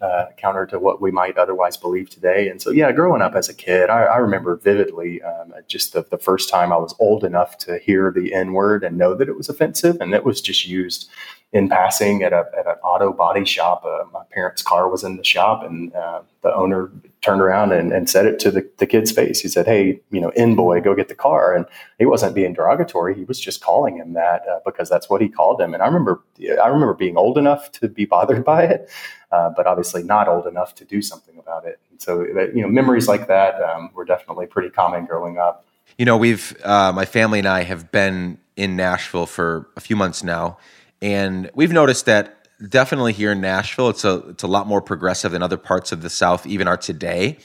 uh, 0.05 0.27
counter 0.37 0.67
to 0.67 0.79
what 0.79 1.01
we 1.01 1.11
might 1.11 1.39
otherwise 1.39 1.77
believe 1.77 2.11
today. 2.11 2.49
And 2.49 2.61
so, 2.61 2.71
yeah, 2.71 2.93
growing 2.93 3.23
up 3.23 3.35
as 3.35 3.49
a 3.49 3.55
kid, 3.55 3.89
I, 3.89 4.03
I 4.03 4.17
remember 4.17 4.57
vividly 4.57 5.23
um, 5.23 5.55
just 5.67 5.95
the, 5.95 6.05
the, 6.11 6.19
first 6.19 6.51
time 6.51 6.73
I 6.73 6.77
was 6.77 6.95
old 6.99 7.25
enough 7.25 7.57
to 7.59 7.79
hear 7.79 8.13
the 8.15 8.35
N 8.35 8.53
word 8.53 8.85
and 8.85 8.99
know 8.99 9.15
that 9.15 9.29
it 9.29 9.37
was 9.37 9.49
offensive, 9.49 9.97
and 10.01 10.13
it 10.13 10.25
was 10.25 10.43
just 10.43 10.67
used 10.67 11.09
in 11.53 11.69
passing 11.69 12.23
at, 12.23 12.33
a, 12.33 12.45
at 12.59 12.67
an 12.67 12.75
auto 12.83 13.13
body 13.13 13.45
shop. 13.45 13.85
Uh, 13.85 14.05
my 14.13 14.25
parents' 14.31 14.63
car 14.63 14.91
was 14.91 15.05
in 15.05 15.17
the 15.17 15.25
shop, 15.25 15.63
and 15.63 15.95
uh, 15.95 16.21
the 16.43 16.55
owner 16.55 16.91
turned 17.25 17.41
around 17.41 17.73
and, 17.73 17.91
and 17.91 18.09
said 18.09 18.27
it 18.27 18.39
to 18.39 18.51
the, 18.51 18.69
the, 18.77 18.87
kid's 18.87 19.11
face. 19.11 19.41
He 19.41 19.49
said, 19.49 19.67
Hey, 19.67 19.99
you 20.11 20.21
know, 20.21 20.29
in 20.31 20.55
boy, 20.55 20.83
go 20.83 20.95
get 20.95 21.09
the 21.09 21.15
car. 21.15 21.55
And 21.55 21.65
he 21.99 22.05
wasn't 22.05 22.35
being 22.35 22.53
derogatory. 22.53 23.15
He 23.15 23.25
was 23.25 23.41
just 23.41 23.63
calling 23.63 23.97
him 23.97 24.13
that 24.13 24.47
uh, 24.47 24.61
because 24.65 24.91
that's 24.91 25.09
what 25.09 25.23
he 25.23 25.29
called 25.31 25.59
him. 25.61 25.73
And 25.73 25.83
I 25.83 25.87
remember, 25.87 26.23
I 26.63 26.69
remember 26.69 26.93
being 26.93 27.17
old 27.17 27.39
enough 27.39 27.73
to 27.73 27.89
be 27.89 28.05
bothered 28.05 28.45
by 28.55 28.65
it, 28.65 28.91
uh, 29.33 29.51
but 29.57 29.67
obviously 29.67 30.03
not 30.03 30.29
old 30.29 30.47
enough 30.47 30.75
to 30.77 30.85
do 30.85 31.01
something 31.01 31.39
about 31.39 31.65
it. 31.65 31.81
And 31.91 32.01
so, 32.01 32.23
you 32.23 32.61
know, 32.61 32.69
memories 32.69 33.09
like 33.09 33.27
that 33.29 33.61
um, 33.63 33.91
were 33.95 34.05
definitely 34.05 34.47
pretty 34.47 34.69
common 34.69 35.07
growing 35.07 35.39
up. 35.39 35.65
You 35.97 36.05
know, 36.05 36.19
we've, 36.19 36.55
uh, 36.63 36.93
my 36.93 37.07
family 37.07 37.39
and 37.39 37.49
I 37.49 37.63
have 37.63 37.91
been 37.91 38.39
in 38.57 38.77
Nashville 38.77 39.27
for 39.27 39.71
a 39.77 39.81
few 39.81 39.97
months 39.97 40.23
now. 40.23 40.59
And 41.01 41.51
we've 41.55 41.73
noticed 41.73 42.05
that 42.07 42.44
definitely 42.69 43.13
here 43.13 43.33
in 43.33 43.41
Nashville, 43.41 43.89
it's 43.89 44.05
a 44.05 44.17
it's 44.29 44.43
a 44.43 44.47
lot 44.49 44.67
more 44.67 44.81
progressive 44.81 45.33
than 45.33 45.43
other 45.43 45.57
parts 45.57 45.93
of 45.93 46.03
the 46.03 46.11
South 46.11 46.47
even 46.47 46.69
are 46.69 46.77
today. 46.77 47.39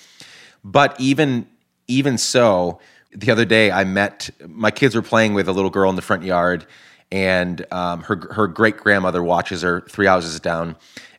But 0.63 0.99
even 0.99 1.47
even 1.87 2.17
so, 2.17 2.79
the 3.11 3.31
other 3.31 3.45
day 3.45 3.71
I 3.71 3.83
met 3.83 4.29
my 4.47 4.71
kids 4.71 4.95
were 4.95 5.01
playing 5.01 5.33
with 5.33 5.47
a 5.47 5.53
little 5.53 5.69
girl 5.69 5.89
in 5.89 5.95
the 5.95 6.01
front 6.01 6.23
yard, 6.23 6.65
and 7.11 7.65
um, 7.71 8.01
her 8.03 8.33
her 8.33 8.47
great 8.47 8.77
grandmother 8.77 9.23
watches 9.23 9.61
her 9.61 9.81
three 9.81 10.05
houses 10.05 10.39
down, 10.39 10.75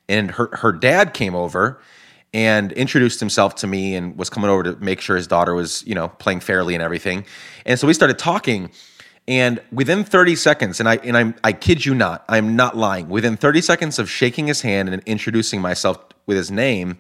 and 0.09 0.31
her 0.33 0.49
her 0.53 0.73
dad 0.73 1.15
came 1.15 1.35
over 1.35 1.81
and 2.33 2.71
introduced 2.73 3.19
himself 3.19 3.57
to 3.57 3.67
me 3.67 3.97
and 3.97 4.17
was 4.17 4.31
coming 4.31 4.49
over 4.49 4.63
to 4.63 4.77
make 4.77 5.01
sure 5.01 5.17
his 5.17 5.27
daughter 5.27 5.55
was 5.55 5.85
you 5.87 5.95
know 5.95 6.09
playing 6.09 6.41
fairly 6.41 6.75
and 6.75 6.83
everything, 6.83 7.25
and 7.67 7.79
so 7.79 7.87
we 7.87 7.95
started 7.95 8.19
talking 8.19 8.71
and 9.29 9.61
within 9.71 10.05
30 10.05 10.37
seconds, 10.37 10.81
and 10.81 10.89
I 10.89 10.97
and 10.97 11.17
I'm 11.17 11.35
I 11.45 11.53
kid 11.53 11.85
you 11.85 11.95
not, 11.95 12.25
I'm 12.29 12.57
not 12.57 12.77
lying. 12.77 13.09
Within 13.09 13.37
30 13.37 13.61
seconds 13.61 13.99
of 13.99 14.11
shaking 14.11 14.47
his 14.47 14.63
hand 14.63 14.89
and 14.89 15.03
introducing 15.07 15.61
myself 15.61 15.99
with 16.27 16.37
his 16.37 16.51
name, 16.51 16.99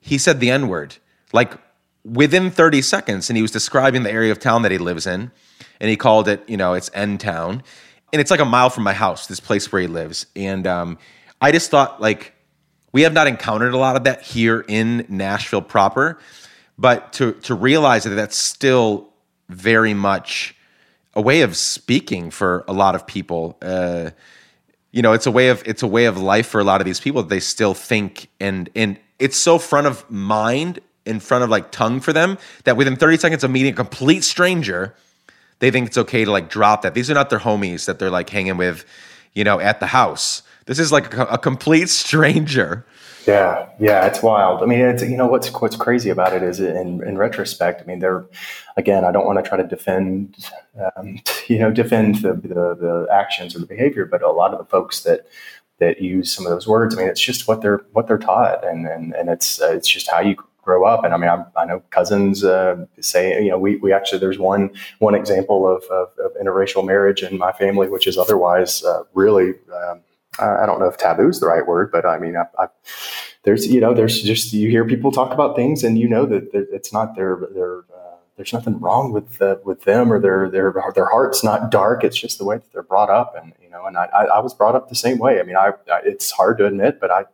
he 0.00 0.18
said 0.18 0.40
the 0.40 0.50
N-word. 0.50 0.96
Like 1.32 1.52
within 2.04 2.50
30 2.50 2.82
seconds, 2.82 3.30
and 3.30 3.36
he 3.36 3.42
was 3.42 3.50
describing 3.50 4.02
the 4.02 4.10
area 4.10 4.32
of 4.32 4.38
town 4.38 4.62
that 4.62 4.72
he 4.72 4.78
lives 4.78 5.06
in, 5.06 5.30
and 5.80 5.90
he 5.90 5.96
called 5.96 6.28
it, 6.28 6.42
you 6.48 6.56
know, 6.56 6.74
it's 6.74 6.90
N 6.94 7.18
town. 7.18 7.62
And 8.12 8.20
it's 8.20 8.30
like 8.30 8.40
a 8.40 8.44
mile 8.44 8.70
from 8.70 8.82
my 8.82 8.92
house, 8.92 9.26
this 9.26 9.38
place 9.38 9.70
where 9.70 9.82
he 9.82 9.86
lives. 9.86 10.26
And 10.34 10.66
um, 10.66 10.98
I 11.40 11.52
just 11.52 11.70
thought, 11.70 12.00
like, 12.00 12.34
we 12.92 13.02
have 13.02 13.12
not 13.12 13.28
encountered 13.28 13.72
a 13.72 13.76
lot 13.76 13.94
of 13.94 14.04
that 14.04 14.22
here 14.22 14.64
in 14.66 15.06
Nashville 15.08 15.62
proper, 15.62 16.18
but 16.76 17.12
to 17.14 17.32
to 17.32 17.54
realize 17.54 18.04
that 18.04 18.10
that's 18.10 18.36
still 18.36 19.12
very 19.48 19.94
much 19.94 20.56
a 21.14 21.20
way 21.20 21.42
of 21.42 21.56
speaking 21.56 22.30
for 22.30 22.64
a 22.68 22.72
lot 22.72 22.94
of 22.94 23.06
people. 23.06 23.58
Uh, 23.62 24.10
you 24.92 25.02
know, 25.02 25.12
it's 25.12 25.26
a 25.26 25.30
way 25.30 25.48
of 25.48 25.62
it's 25.66 25.82
a 25.82 25.86
way 25.86 26.06
of 26.06 26.18
life 26.18 26.46
for 26.46 26.60
a 26.60 26.64
lot 26.64 26.80
of 26.80 26.84
these 26.84 27.00
people. 27.00 27.22
They 27.22 27.40
still 27.40 27.74
think 27.74 28.28
and 28.40 28.68
and 28.74 28.98
it's 29.18 29.36
so 29.36 29.58
front 29.58 29.86
of 29.86 30.08
mind, 30.10 30.80
in 31.06 31.20
front 31.20 31.44
of 31.44 31.50
like 31.50 31.70
tongue 31.70 32.00
for 32.00 32.12
them 32.12 32.38
that 32.64 32.76
within 32.76 32.96
30 32.96 33.16
seconds 33.18 33.44
of 33.44 33.50
meeting 33.50 33.72
a 33.72 33.76
complete 33.76 34.24
stranger, 34.24 34.94
they 35.58 35.70
think 35.70 35.88
it's 35.88 35.98
okay 35.98 36.24
to 36.24 36.30
like 36.30 36.48
drop 36.48 36.82
that. 36.82 36.94
These 36.94 37.10
are 37.10 37.14
not 37.14 37.30
their 37.30 37.38
homies 37.38 37.86
that 37.86 37.98
they're 37.98 38.10
like 38.10 38.30
hanging 38.30 38.56
with, 38.56 38.84
you 39.34 39.44
know, 39.44 39.60
at 39.60 39.80
the 39.80 39.86
house. 39.86 40.42
This 40.66 40.78
is 40.78 40.92
like 40.92 41.14
a, 41.14 41.24
a 41.24 41.38
complete 41.38 41.88
stranger. 42.02 42.86
Yeah, 43.26 43.68
yeah, 43.78 44.06
it's 44.06 44.22
wild. 44.22 44.62
I 44.62 44.66
mean, 44.66 44.80
it's 44.80 45.02
you 45.02 45.16
know 45.16 45.26
what's 45.26 45.48
what's 45.52 45.76
crazy 45.76 46.10
about 46.10 46.32
it 46.32 46.42
is 46.42 46.58
in 46.58 47.06
in 47.06 47.18
retrospect. 47.18 47.82
I 47.82 47.84
mean, 47.84 47.98
they're 47.98 48.24
again. 48.76 49.04
I 49.04 49.12
don't 49.12 49.26
want 49.26 49.42
to 49.42 49.48
try 49.48 49.58
to 49.58 49.66
defend, 49.66 50.36
um, 50.96 51.18
you 51.46 51.58
know, 51.58 51.70
defend 51.70 52.16
the, 52.16 52.32
the 52.32 52.74
the 52.74 53.08
actions 53.12 53.54
or 53.54 53.58
the 53.58 53.66
behavior, 53.66 54.06
but 54.06 54.22
a 54.22 54.30
lot 54.30 54.52
of 54.52 54.58
the 54.58 54.64
folks 54.64 55.00
that 55.02 55.26
that 55.80 56.00
use 56.00 56.32
some 56.32 56.46
of 56.46 56.52
those 56.52 56.66
words. 56.66 56.94
I 56.94 56.98
mean, 56.98 57.08
it's 57.08 57.20
just 57.20 57.46
what 57.46 57.60
they're 57.60 57.82
what 57.92 58.06
they're 58.06 58.18
taught, 58.18 58.64
and 58.64 58.86
and 58.86 59.14
and 59.14 59.28
it's 59.28 59.60
uh, 59.60 59.70
it's 59.72 59.88
just 59.88 60.10
how 60.10 60.20
you 60.20 60.36
grow 60.62 60.84
up. 60.84 61.04
And 61.04 61.12
I 61.14 61.16
mean, 61.16 61.30
I, 61.30 61.44
I 61.56 61.64
know 61.64 61.82
cousins 61.90 62.44
uh, 62.44 62.86
say, 63.00 63.42
you 63.42 63.50
know, 63.50 63.58
we, 63.58 63.76
we 63.76 63.92
actually, 63.92 64.18
there's 64.18 64.38
one, 64.38 64.70
one 64.98 65.14
example 65.14 65.66
of, 65.66 65.82
of, 65.84 66.08
of 66.18 66.32
interracial 66.40 66.84
marriage 66.86 67.22
in 67.22 67.38
my 67.38 67.52
family, 67.52 67.88
which 67.88 68.06
is 68.06 68.18
otherwise 68.18 68.84
uh, 68.84 69.02
really, 69.14 69.54
um, 69.74 70.00
I, 70.38 70.64
don't 70.66 70.78
know 70.78 70.86
if 70.86 70.96
taboo 70.96 71.28
is 71.28 71.40
the 71.40 71.46
right 71.46 71.66
word, 71.66 71.90
but 71.90 72.06
I 72.06 72.18
mean, 72.18 72.36
I, 72.36 72.44
I, 72.58 72.68
there's, 73.42 73.66
you 73.66 73.80
know, 73.80 73.94
there's 73.94 74.22
just, 74.22 74.52
you 74.52 74.70
hear 74.70 74.84
people 74.84 75.10
talk 75.12 75.32
about 75.32 75.56
things 75.56 75.82
and 75.82 75.98
you 75.98 76.08
know 76.08 76.24
that 76.26 76.50
it's 76.52 76.92
not 76.92 77.16
their, 77.16 77.48
their, 77.52 77.78
uh, 77.78 78.16
there's 78.36 78.52
nothing 78.52 78.80
wrong 78.80 79.12
with 79.12 79.42
uh, 79.42 79.56
with 79.64 79.82
them 79.82 80.10
or 80.10 80.18
their 80.18 80.48
their 80.48 80.72
their 80.94 81.10
heart's 81.10 81.44
not 81.44 81.70
dark. 81.70 82.02
It's 82.02 82.18
just 82.18 82.38
the 82.38 82.44
way 82.46 82.56
that 82.56 82.72
they're 82.72 82.82
brought 82.82 83.10
up, 83.10 83.34
and 83.36 83.52
you 83.62 83.68
know, 83.68 83.84
and 83.84 83.98
I, 83.98 84.06
I 84.06 84.38
was 84.38 84.54
brought 84.54 84.74
up 84.74 84.88
the 84.88 84.94
same 84.94 85.18
way. 85.18 85.40
I 85.40 85.42
mean, 85.42 85.56
I, 85.56 85.72
I 85.92 86.00
it's 86.06 86.30
hard 86.30 86.56
to 86.56 86.64
admit, 86.64 87.00
but 87.00 87.10
I 87.10 87.24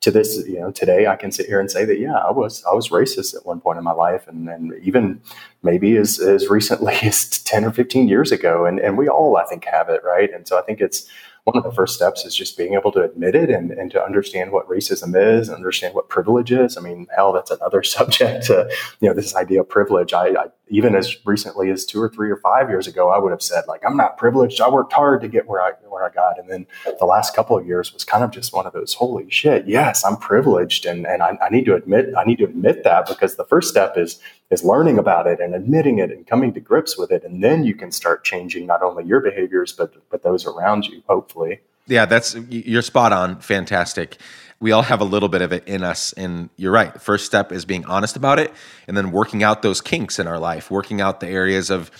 to 0.00 0.10
this, 0.10 0.46
you 0.46 0.58
know, 0.60 0.70
today 0.70 1.06
I 1.06 1.16
can 1.16 1.32
sit 1.32 1.46
here 1.46 1.60
and 1.60 1.70
say 1.70 1.84
that, 1.84 1.98
yeah, 1.98 2.16
I 2.16 2.30
was, 2.30 2.64
I 2.64 2.74
was 2.74 2.88
racist 2.88 3.34
at 3.34 3.46
one 3.46 3.60
point 3.60 3.78
in 3.78 3.84
my 3.84 3.92
life. 3.92 4.26
And, 4.26 4.48
and 4.48 4.72
even 4.82 5.20
maybe 5.62 5.96
as, 5.96 6.18
as 6.18 6.48
recently 6.48 6.94
as 7.02 7.28
10 7.28 7.64
or 7.64 7.72
15 7.72 8.08
years 8.08 8.32
ago. 8.32 8.66
And, 8.66 8.78
and 8.78 8.96
we 8.96 9.08
all, 9.08 9.36
I 9.36 9.44
think, 9.44 9.64
have 9.64 9.88
it. 9.88 10.02
Right. 10.04 10.32
And 10.32 10.46
so 10.46 10.58
I 10.58 10.62
think 10.62 10.80
it's, 10.80 11.08
one 11.46 11.56
of 11.56 11.62
the 11.62 11.70
first 11.70 11.94
steps 11.94 12.24
is 12.24 12.34
just 12.34 12.56
being 12.56 12.74
able 12.74 12.90
to 12.90 13.00
admit 13.00 13.36
it 13.36 13.50
and, 13.50 13.70
and 13.70 13.88
to 13.92 14.04
understand 14.04 14.50
what 14.50 14.68
racism 14.68 15.14
is 15.14 15.48
and 15.48 15.54
understand 15.54 15.94
what 15.94 16.08
privilege 16.08 16.50
is. 16.50 16.76
I 16.76 16.80
mean, 16.80 17.06
hell, 17.14 17.32
that's 17.32 17.52
another 17.52 17.82
subject 17.84 18.48
you 18.48 18.66
know, 19.02 19.14
this 19.14 19.36
idea 19.36 19.60
of 19.60 19.68
privilege. 19.68 20.12
I, 20.12 20.30
I, 20.30 20.46
even 20.68 20.94
as 20.94 21.16
recently 21.24 21.70
as 21.70 21.84
two 21.84 22.02
or 22.02 22.08
three 22.08 22.30
or 22.30 22.36
five 22.38 22.68
years 22.68 22.86
ago, 22.86 23.10
I 23.10 23.18
would 23.18 23.30
have 23.30 23.42
said 23.42 23.64
like, 23.68 23.82
I'm 23.86 23.96
not 23.96 24.18
privileged. 24.18 24.60
I 24.60 24.68
worked 24.68 24.92
hard 24.92 25.20
to 25.20 25.28
get 25.28 25.46
where 25.46 25.62
I, 25.62 25.72
where 25.88 26.04
I 26.04 26.10
got. 26.10 26.38
And 26.38 26.50
then 26.50 26.66
the 26.98 27.04
last 27.04 27.36
couple 27.36 27.56
of 27.56 27.66
years 27.66 27.92
was 27.92 28.04
kind 28.04 28.24
of 28.24 28.30
just 28.32 28.52
one 28.52 28.66
of 28.66 28.72
those, 28.72 28.94
holy 28.94 29.30
shit. 29.30 29.66
Yes, 29.66 30.04
I'm 30.04 30.16
privileged. 30.16 30.84
And, 30.84 31.06
and 31.06 31.22
I, 31.22 31.38
I 31.40 31.50
need 31.50 31.66
to 31.66 31.74
admit, 31.74 32.06
I 32.18 32.24
need 32.24 32.38
to 32.38 32.44
admit 32.44 32.82
that 32.84 33.06
because 33.06 33.36
the 33.36 33.44
first 33.44 33.68
step 33.68 33.96
is, 33.96 34.18
is 34.50 34.64
learning 34.64 34.98
about 34.98 35.26
it 35.26 35.40
and 35.40 35.54
admitting 35.54 35.98
it 35.98 36.10
and 36.10 36.26
coming 36.26 36.52
to 36.54 36.60
grips 36.60 36.98
with 36.98 37.12
it. 37.12 37.22
And 37.22 37.44
then 37.44 37.64
you 37.64 37.74
can 37.74 37.92
start 37.92 38.24
changing 38.24 38.66
not 38.66 38.82
only 38.82 39.04
your 39.04 39.20
behaviors, 39.20 39.72
but, 39.72 39.94
but 40.10 40.22
those 40.22 40.46
around 40.46 40.86
you, 40.86 41.02
hopefully. 41.08 41.60
Yeah, 41.86 42.06
that's 42.06 42.34
you're 42.34 42.82
spot 42.82 43.12
on. 43.12 43.38
Fantastic. 43.40 44.16
We 44.60 44.72
all 44.72 44.82
have 44.82 45.00
a 45.00 45.04
little 45.04 45.28
bit 45.28 45.42
of 45.42 45.52
it 45.52 45.66
in 45.68 45.82
us. 45.82 46.12
And 46.14 46.50
you're 46.56 46.72
right. 46.72 47.00
First 47.00 47.26
step 47.26 47.52
is 47.52 47.64
being 47.64 47.84
honest 47.84 48.16
about 48.16 48.38
it 48.38 48.52
and 48.88 48.96
then 48.96 49.10
working 49.10 49.42
out 49.42 49.62
those 49.62 49.80
kinks 49.80 50.18
in 50.18 50.26
our 50.26 50.38
life, 50.38 50.70
working 50.70 51.00
out 51.00 51.20
the 51.20 51.28
areas 51.28 51.70
of, 51.70 51.90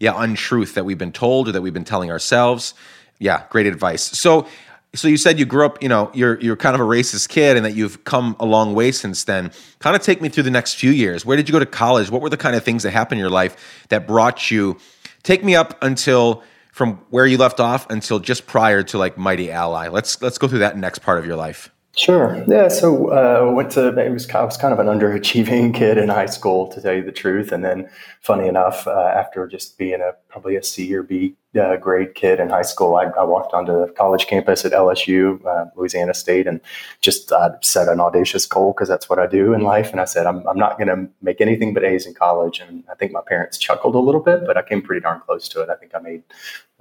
yeah, 0.00 0.14
untruth 0.16 0.74
that 0.74 0.84
we've 0.84 0.98
been 0.98 1.12
told 1.12 1.48
or 1.48 1.52
that 1.52 1.62
we've 1.62 1.74
been 1.74 1.84
telling 1.84 2.10
ourselves. 2.10 2.74
Yeah, 3.18 3.44
great 3.50 3.66
advice. 3.66 4.02
So, 4.02 4.46
so 4.94 5.06
you 5.06 5.16
said 5.18 5.38
you 5.38 5.44
grew 5.44 5.66
up, 5.66 5.82
you 5.82 5.88
know, 5.88 6.10
you're 6.14 6.40
you're 6.40 6.56
kind 6.56 6.74
of 6.74 6.80
a 6.80 6.84
racist 6.84 7.28
kid 7.28 7.56
and 7.56 7.66
that 7.66 7.74
you've 7.74 8.04
come 8.04 8.36
a 8.40 8.46
long 8.46 8.74
way 8.74 8.90
since 8.90 9.24
then. 9.24 9.50
Kind 9.80 9.94
of 9.94 10.02
take 10.02 10.22
me 10.22 10.30
through 10.30 10.44
the 10.44 10.50
next 10.50 10.74
few 10.74 10.90
years. 10.90 11.26
Where 11.26 11.36
did 11.36 11.48
you 11.48 11.52
go 11.52 11.58
to 11.58 11.66
college? 11.66 12.10
What 12.10 12.22
were 12.22 12.30
the 12.30 12.38
kind 12.38 12.56
of 12.56 12.64
things 12.64 12.84
that 12.84 12.92
happened 12.92 13.18
in 13.18 13.22
your 13.22 13.30
life 13.30 13.84
that 13.90 14.06
brought 14.06 14.50
you 14.50 14.78
take 15.24 15.44
me 15.44 15.54
up 15.54 15.76
until 15.82 16.42
from 16.72 17.00
where 17.10 17.26
you 17.26 17.36
left 17.36 17.58
off 17.58 17.90
until 17.90 18.20
just 18.20 18.46
prior 18.46 18.84
to 18.84 18.98
like 18.98 19.18
Mighty 19.18 19.50
Ally. 19.50 19.88
Let's 19.88 20.22
let's 20.22 20.38
go 20.38 20.46
through 20.46 20.60
that 20.60 20.78
next 20.78 21.00
part 21.00 21.18
of 21.18 21.26
your 21.26 21.36
life. 21.36 21.70
Sure. 21.98 22.44
Yeah. 22.46 22.68
So 22.68 23.08
uh, 23.08 23.50
went 23.52 23.72
to 23.72 23.88
it 23.88 24.12
was, 24.12 24.30
I 24.30 24.44
was 24.44 24.56
kind 24.56 24.72
of 24.72 24.78
an 24.78 24.86
underachieving 24.86 25.74
kid 25.74 25.98
in 25.98 26.08
high 26.08 26.26
school, 26.26 26.68
to 26.68 26.80
tell 26.80 26.94
you 26.94 27.02
the 27.02 27.10
truth. 27.10 27.50
And 27.50 27.64
then, 27.64 27.90
funny 28.20 28.46
enough, 28.46 28.86
uh, 28.86 29.12
after 29.16 29.48
just 29.48 29.76
being 29.78 30.00
a 30.00 30.12
probably 30.28 30.54
a 30.54 30.62
C 30.62 30.94
or 30.94 31.02
B 31.02 31.34
uh, 31.60 31.76
grade 31.76 32.14
kid 32.14 32.38
in 32.38 32.50
high 32.50 32.62
school, 32.62 32.94
I, 32.94 33.06
I, 33.18 33.24
walked 33.24 33.52
onto 33.52 33.72
the 33.72 33.92
college 33.94 34.28
campus 34.28 34.64
at 34.64 34.70
LSU, 34.70 35.44
uh, 35.44 35.64
Louisiana 35.74 36.14
State, 36.14 36.46
and 36.46 36.60
just 37.00 37.32
uh, 37.32 37.50
set 37.62 37.88
an 37.88 37.98
audacious 37.98 38.46
goal 38.46 38.74
because 38.74 38.88
that's 38.88 39.08
what 39.08 39.18
I 39.18 39.26
do 39.26 39.52
in 39.52 39.62
life. 39.62 39.90
And 39.90 40.00
I 40.00 40.04
said, 40.04 40.26
I'm, 40.26 40.46
I'm 40.46 40.58
not 40.58 40.78
going 40.78 40.88
to 40.88 41.10
make 41.20 41.40
anything 41.40 41.74
but 41.74 41.82
A's 41.82 42.06
in 42.06 42.14
college. 42.14 42.60
And 42.60 42.84
I 42.88 42.94
think 42.94 43.10
my 43.10 43.22
parents 43.26 43.58
chuckled 43.58 43.96
a 43.96 43.98
little 43.98 44.20
bit, 44.20 44.42
but 44.46 44.56
I 44.56 44.62
came 44.62 44.82
pretty 44.82 45.00
darn 45.00 45.20
close 45.26 45.48
to 45.48 45.62
it. 45.62 45.68
I 45.68 45.74
think 45.74 45.96
I 45.96 45.98
made 45.98 46.22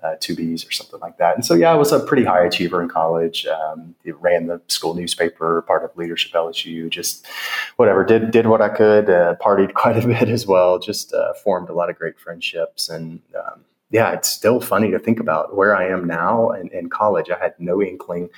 uh, 0.04 0.16
two 0.20 0.36
Bs 0.36 0.68
or 0.68 0.72
something 0.72 1.00
like 1.00 1.18
that. 1.18 1.36
And 1.36 1.46
so, 1.46 1.54
yeah, 1.54 1.72
I 1.72 1.76
was 1.76 1.92
a 1.92 2.00
pretty 2.00 2.24
high 2.24 2.46
achiever 2.46 2.82
in 2.82 2.90
college. 2.90 3.46
Um, 3.48 3.96
ran 4.20 4.48
the 4.48 4.62
school 4.68 4.94
newspaper, 4.94 5.62
part 5.64 5.84
of 5.84 5.96
leadership 5.98 6.32
LSU, 6.34 6.90
just 6.90 7.26
whatever, 7.78 8.04
did, 8.04 8.32
did 8.32 8.48
what 8.48 8.62
I 8.62 8.70
could, 8.70 9.10
uh, 9.10 9.36
partied 9.42 9.74
quite 9.76 10.04
a 10.04 10.08
bit 10.08 10.30
as 10.30 10.46
well, 10.46 10.80
just 10.80 11.14
uh, 11.14 11.34
formed 11.34 11.70
a 11.70 11.74
lot 11.74 11.90
of 11.90 11.98
great 11.98 12.20
friendships. 12.20 12.90
And 12.90 13.22
um, 13.36 13.62
yeah, 13.90 14.12
it's 14.12 14.28
still 14.28 14.60
funny 14.60 14.92
to 14.92 15.00
think 15.00 15.18
about 15.18 15.56
where 15.56 15.74
I 15.74 15.88
am 15.88 16.06
now 16.06 16.52
in, 16.52 16.68
in 16.70 16.90
college. 16.90 17.30
I 17.30 17.40
had 17.40 17.54
no 17.58 17.82
inkling 17.82 18.30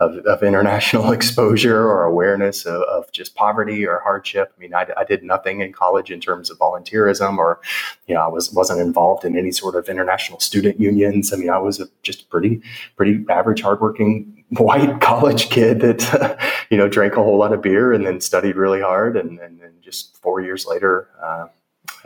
of, 0.00 0.16
of 0.24 0.42
international 0.42 1.12
exposure 1.18 1.86
or 1.86 2.04
awareness 2.04 2.64
of, 2.64 2.82
of, 2.82 3.12
just 3.12 3.34
poverty 3.34 3.86
or 3.86 4.00
hardship. 4.00 4.52
I 4.56 4.60
mean, 4.60 4.74
I, 4.74 4.86
I, 4.96 5.04
did 5.04 5.22
nothing 5.22 5.60
in 5.60 5.72
college 5.72 6.10
in 6.10 6.20
terms 6.20 6.50
of 6.50 6.58
volunteerism 6.58 7.36
or, 7.36 7.60
you 8.06 8.14
know, 8.14 8.22
I 8.22 8.28
was, 8.28 8.50
wasn't 8.52 8.80
involved 8.80 9.26
in 9.26 9.36
any 9.36 9.52
sort 9.52 9.76
of 9.76 9.88
international 9.90 10.40
student 10.40 10.80
unions. 10.80 11.32
I 11.32 11.36
mean, 11.36 11.50
I 11.50 11.58
was 11.58 11.80
a, 11.80 11.86
just 12.02 12.30
pretty, 12.30 12.62
pretty 12.96 13.24
average, 13.28 13.60
hardworking 13.60 14.42
white 14.56 15.02
college 15.02 15.50
kid 15.50 15.80
that, 15.80 16.38
you 16.70 16.78
know, 16.78 16.88
drank 16.88 17.12
a 17.12 17.22
whole 17.22 17.36
lot 17.36 17.52
of 17.52 17.60
beer 17.60 17.92
and 17.92 18.06
then 18.06 18.22
studied 18.22 18.56
really 18.56 18.80
hard. 18.80 19.18
And, 19.18 19.38
and, 19.38 19.60
and 19.60 19.82
just 19.82 20.16
four 20.22 20.40
years 20.40 20.64
later, 20.66 21.08
uh, 21.22 21.48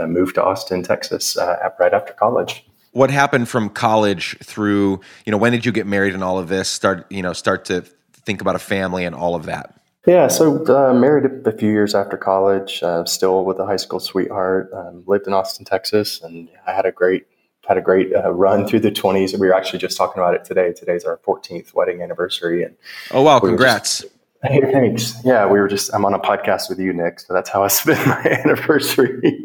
moved 0.07 0.35
to 0.35 0.43
Austin, 0.43 0.83
Texas, 0.83 1.39
uh, 1.39 1.71
right 1.79 1.95
after 1.95 2.13
college 2.13 2.68
what 2.99 3.11
happened 3.13 3.49
from 3.49 3.71
college 3.71 4.37
through 4.43 5.01
you 5.25 5.31
know 5.31 5.39
when 5.39 5.53
did 5.53 5.65
you 5.65 5.71
get 5.71 5.87
married 5.87 6.15
and 6.15 6.25
all 6.25 6.39
of 6.39 6.49
this? 6.49 6.69
Start 6.69 7.07
you 7.11 7.23
know 7.23 7.33
start 7.33 7.65
to 7.67 7.83
think 8.13 8.41
about 8.41 8.57
a 8.57 8.59
family 8.59 9.05
and 9.05 9.15
all 9.15 9.37
of 9.37 9.47
that. 9.47 9.81
Yeah 10.07 10.27
so 10.27 10.65
uh, 10.67 10.93
married 10.93 11.47
a 11.47 11.53
few 11.53 11.71
years 11.71 11.95
after 11.95 12.17
college 12.17 12.83
uh, 12.83 13.05
still 13.05 13.45
with 13.45 13.59
a 13.61 13.67
high 13.67 13.77
school 13.77 14.01
sweetheart 14.01 14.71
um, 14.75 15.05
lived 15.07 15.27
in 15.27 15.33
austin 15.33 15.65
texas 15.65 16.23
and 16.23 16.49
i 16.67 16.73
had 16.73 16.87
a 16.87 16.93
great 16.93 17.27
had 17.69 17.77
a 17.77 17.83
great 17.83 18.15
uh, 18.15 18.33
run 18.33 18.67
through 18.67 18.81
the 18.81 18.91
20s 18.91 19.39
we 19.39 19.47
were 19.47 19.55
actually 19.55 19.79
just 19.79 19.97
talking 19.99 20.23
about 20.23 20.35
it 20.35 20.43
today. 20.43 20.73
Today's 20.73 21.05
our 21.05 21.19
14th 21.19 21.75
wedding 21.75 22.01
anniversary 22.03 22.63
and 22.63 22.75
oh 23.11 23.23
wow. 23.23 23.39
we 23.39 23.51
congrats 23.51 24.01
just, 24.01 24.18
Hey, 24.43 24.61
thanks. 24.61 25.15
Yeah, 25.25 25.47
we 25.47 25.59
were 25.59 25.67
just, 25.67 25.93
I'm 25.93 26.05
on 26.05 26.15
a 26.15 26.19
podcast 26.19 26.69
with 26.69 26.79
you, 26.79 26.93
Nick. 26.93 27.19
So 27.19 27.35
that's 27.35 27.51
how 27.51 27.65
I 27.65 27.69
spent 27.69 28.07
my 28.07 28.23
anniversary. 28.25 29.45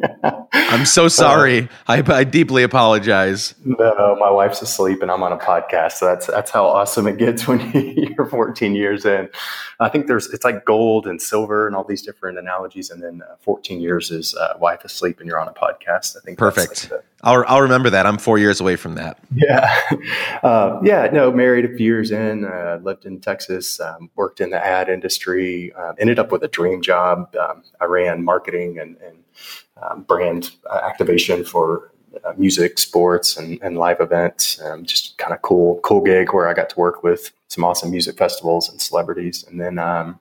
I'm 0.54 0.86
so 0.86 1.08
sorry. 1.08 1.64
Uh, 1.64 1.68
I, 1.88 2.04
I 2.14 2.24
deeply 2.24 2.62
apologize. 2.62 3.56
No, 3.66 4.16
my 4.20 4.30
wife's 4.30 4.62
asleep 4.62 5.02
and 5.02 5.10
I'm 5.10 5.24
on 5.24 5.32
a 5.32 5.38
podcast. 5.38 5.94
So 5.94 6.06
that's, 6.06 6.28
that's 6.28 6.52
how 6.52 6.66
awesome 6.66 7.08
it 7.08 7.18
gets 7.18 7.48
when 7.48 7.72
you're 7.72 8.28
14 8.28 8.76
years 8.76 9.04
in. 9.04 9.30
I 9.80 9.90
think 9.90 10.06
there's, 10.06 10.28
it's 10.32 10.46
like 10.46 10.64
gold 10.64 11.08
and 11.08 11.20
silver 11.20 11.66
and 11.66 11.76
all 11.76 11.84
these 11.84 12.04
different 12.04 12.38
analogies. 12.38 12.92
And 12.92 13.02
then 13.02 13.24
uh, 13.28 13.36
14 13.40 13.82
years 13.82 14.12
is 14.12 14.36
uh, 14.36 14.54
wife 14.60 14.86
asleep 14.86 15.20
and 15.20 15.28
you're 15.28 15.40
on 15.40 15.48
a 15.48 15.54
podcast. 15.54 16.18
I 16.18 16.20
think 16.24 16.38
perfect. 16.38 16.92
Like 16.92 17.04
I'll, 17.24 17.44
I'll 17.48 17.62
remember 17.62 17.90
that. 17.90 18.06
I'm 18.06 18.18
four 18.18 18.38
years 18.38 18.60
away 18.60 18.76
from 18.76 18.96
that. 18.96 19.18
Yeah. 19.36 19.76
Uh, 20.44 20.80
yeah. 20.84 21.10
No, 21.12 21.32
married 21.32 21.66
a 21.66 21.70
few 21.70 21.86
years 21.86 22.12
in, 22.12 22.46
uh, 22.46 22.80
lived 22.82 23.06
in 23.06 23.20
Texas, 23.20 23.80
um, 23.80 24.10
worked 24.16 24.40
in 24.40 24.52
the 24.52 24.64
ad 24.64 24.90
industry, 24.90 25.74
uh, 25.74 25.94
ended 26.00 26.20
up 26.20 26.32
with 26.32 26.44
a 26.44 26.48
dream 26.48 26.82
job. 26.82 27.36
Um, 27.36 27.64
I 27.82 27.86
ran 27.86 28.24
marketing 28.24 28.80
and, 28.80 28.96
and 28.98 29.18
um, 29.82 30.04
brand 30.04 30.52
uh, 30.70 30.80
activation 30.84 31.44
for 31.44 31.92
uh, 32.24 32.34
music, 32.38 32.78
sports, 32.78 33.38
and, 33.38 33.60
and 33.62 33.78
live 33.78 34.00
events. 34.00 34.62
Um, 34.62 34.86
just 34.86 35.18
kind 35.18 35.34
of 35.34 35.42
cool, 35.42 35.80
cool 35.82 36.02
gig 36.02 36.34
where 36.34 36.48
I 36.48 36.54
got 36.54 36.70
to 36.70 36.80
work 36.80 37.04
with 37.04 37.32
some 37.48 37.64
awesome 37.64 37.92
music 37.92 38.18
festivals 38.18 38.70
and 38.70 38.82
celebrities. 38.82 39.44
And 39.48 39.60
then, 39.60 39.80
um, 39.80 40.20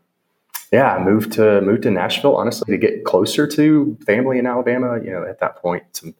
yeah, 0.72 0.96
I 0.96 1.04
moved 1.04 1.32
to 1.32 1.60
moved 1.60 1.82
to 1.82 1.90
Nashville 1.90 2.36
honestly 2.36 2.72
to 2.72 2.78
get 2.78 3.04
closer 3.04 3.46
to 3.46 3.96
family 4.06 4.38
in 4.38 4.46
Alabama. 4.46 4.98
You 5.04 5.10
know, 5.10 5.24
at 5.24 5.38
that 5.40 5.56
point, 5.56 5.84
some 5.92 6.14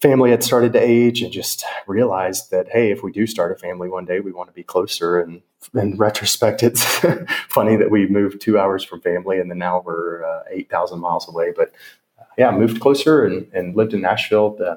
family 0.00 0.30
had 0.30 0.44
started 0.44 0.72
to 0.72 0.80
age 0.80 1.22
and 1.22 1.32
just 1.32 1.64
realized 1.86 2.50
that 2.50 2.68
hey 2.70 2.90
if 2.90 3.02
we 3.02 3.12
do 3.12 3.26
start 3.26 3.52
a 3.52 3.56
family 3.56 3.88
one 3.88 4.04
day 4.04 4.20
we 4.20 4.32
want 4.32 4.48
to 4.48 4.54
be 4.54 4.62
closer 4.62 5.20
and 5.20 5.42
in 5.74 5.96
retrospect 5.96 6.62
it's 6.62 6.84
funny 7.48 7.76
that 7.76 7.90
we 7.90 8.06
moved 8.06 8.40
two 8.40 8.58
hours 8.58 8.84
from 8.84 9.00
family 9.00 9.38
and 9.38 9.50
then 9.50 9.58
now 9.58 9.82
we're 9.84 10.24
uh, 10.24 10.42
8000 10.50 11.00
miles 11.00 11.28
away 11.28 11.52
but 11.56 11.72
uh, 12.18 12.24
yeah 12.36 12.50
moved 12.50 12.80
closer 12.80 13.24
and, 13.24 13.46
and 13.52 13.76
lived 13.76 13.92
in 13.92 14.00
nashville 14.00 14.56
uh, 14.64 14.76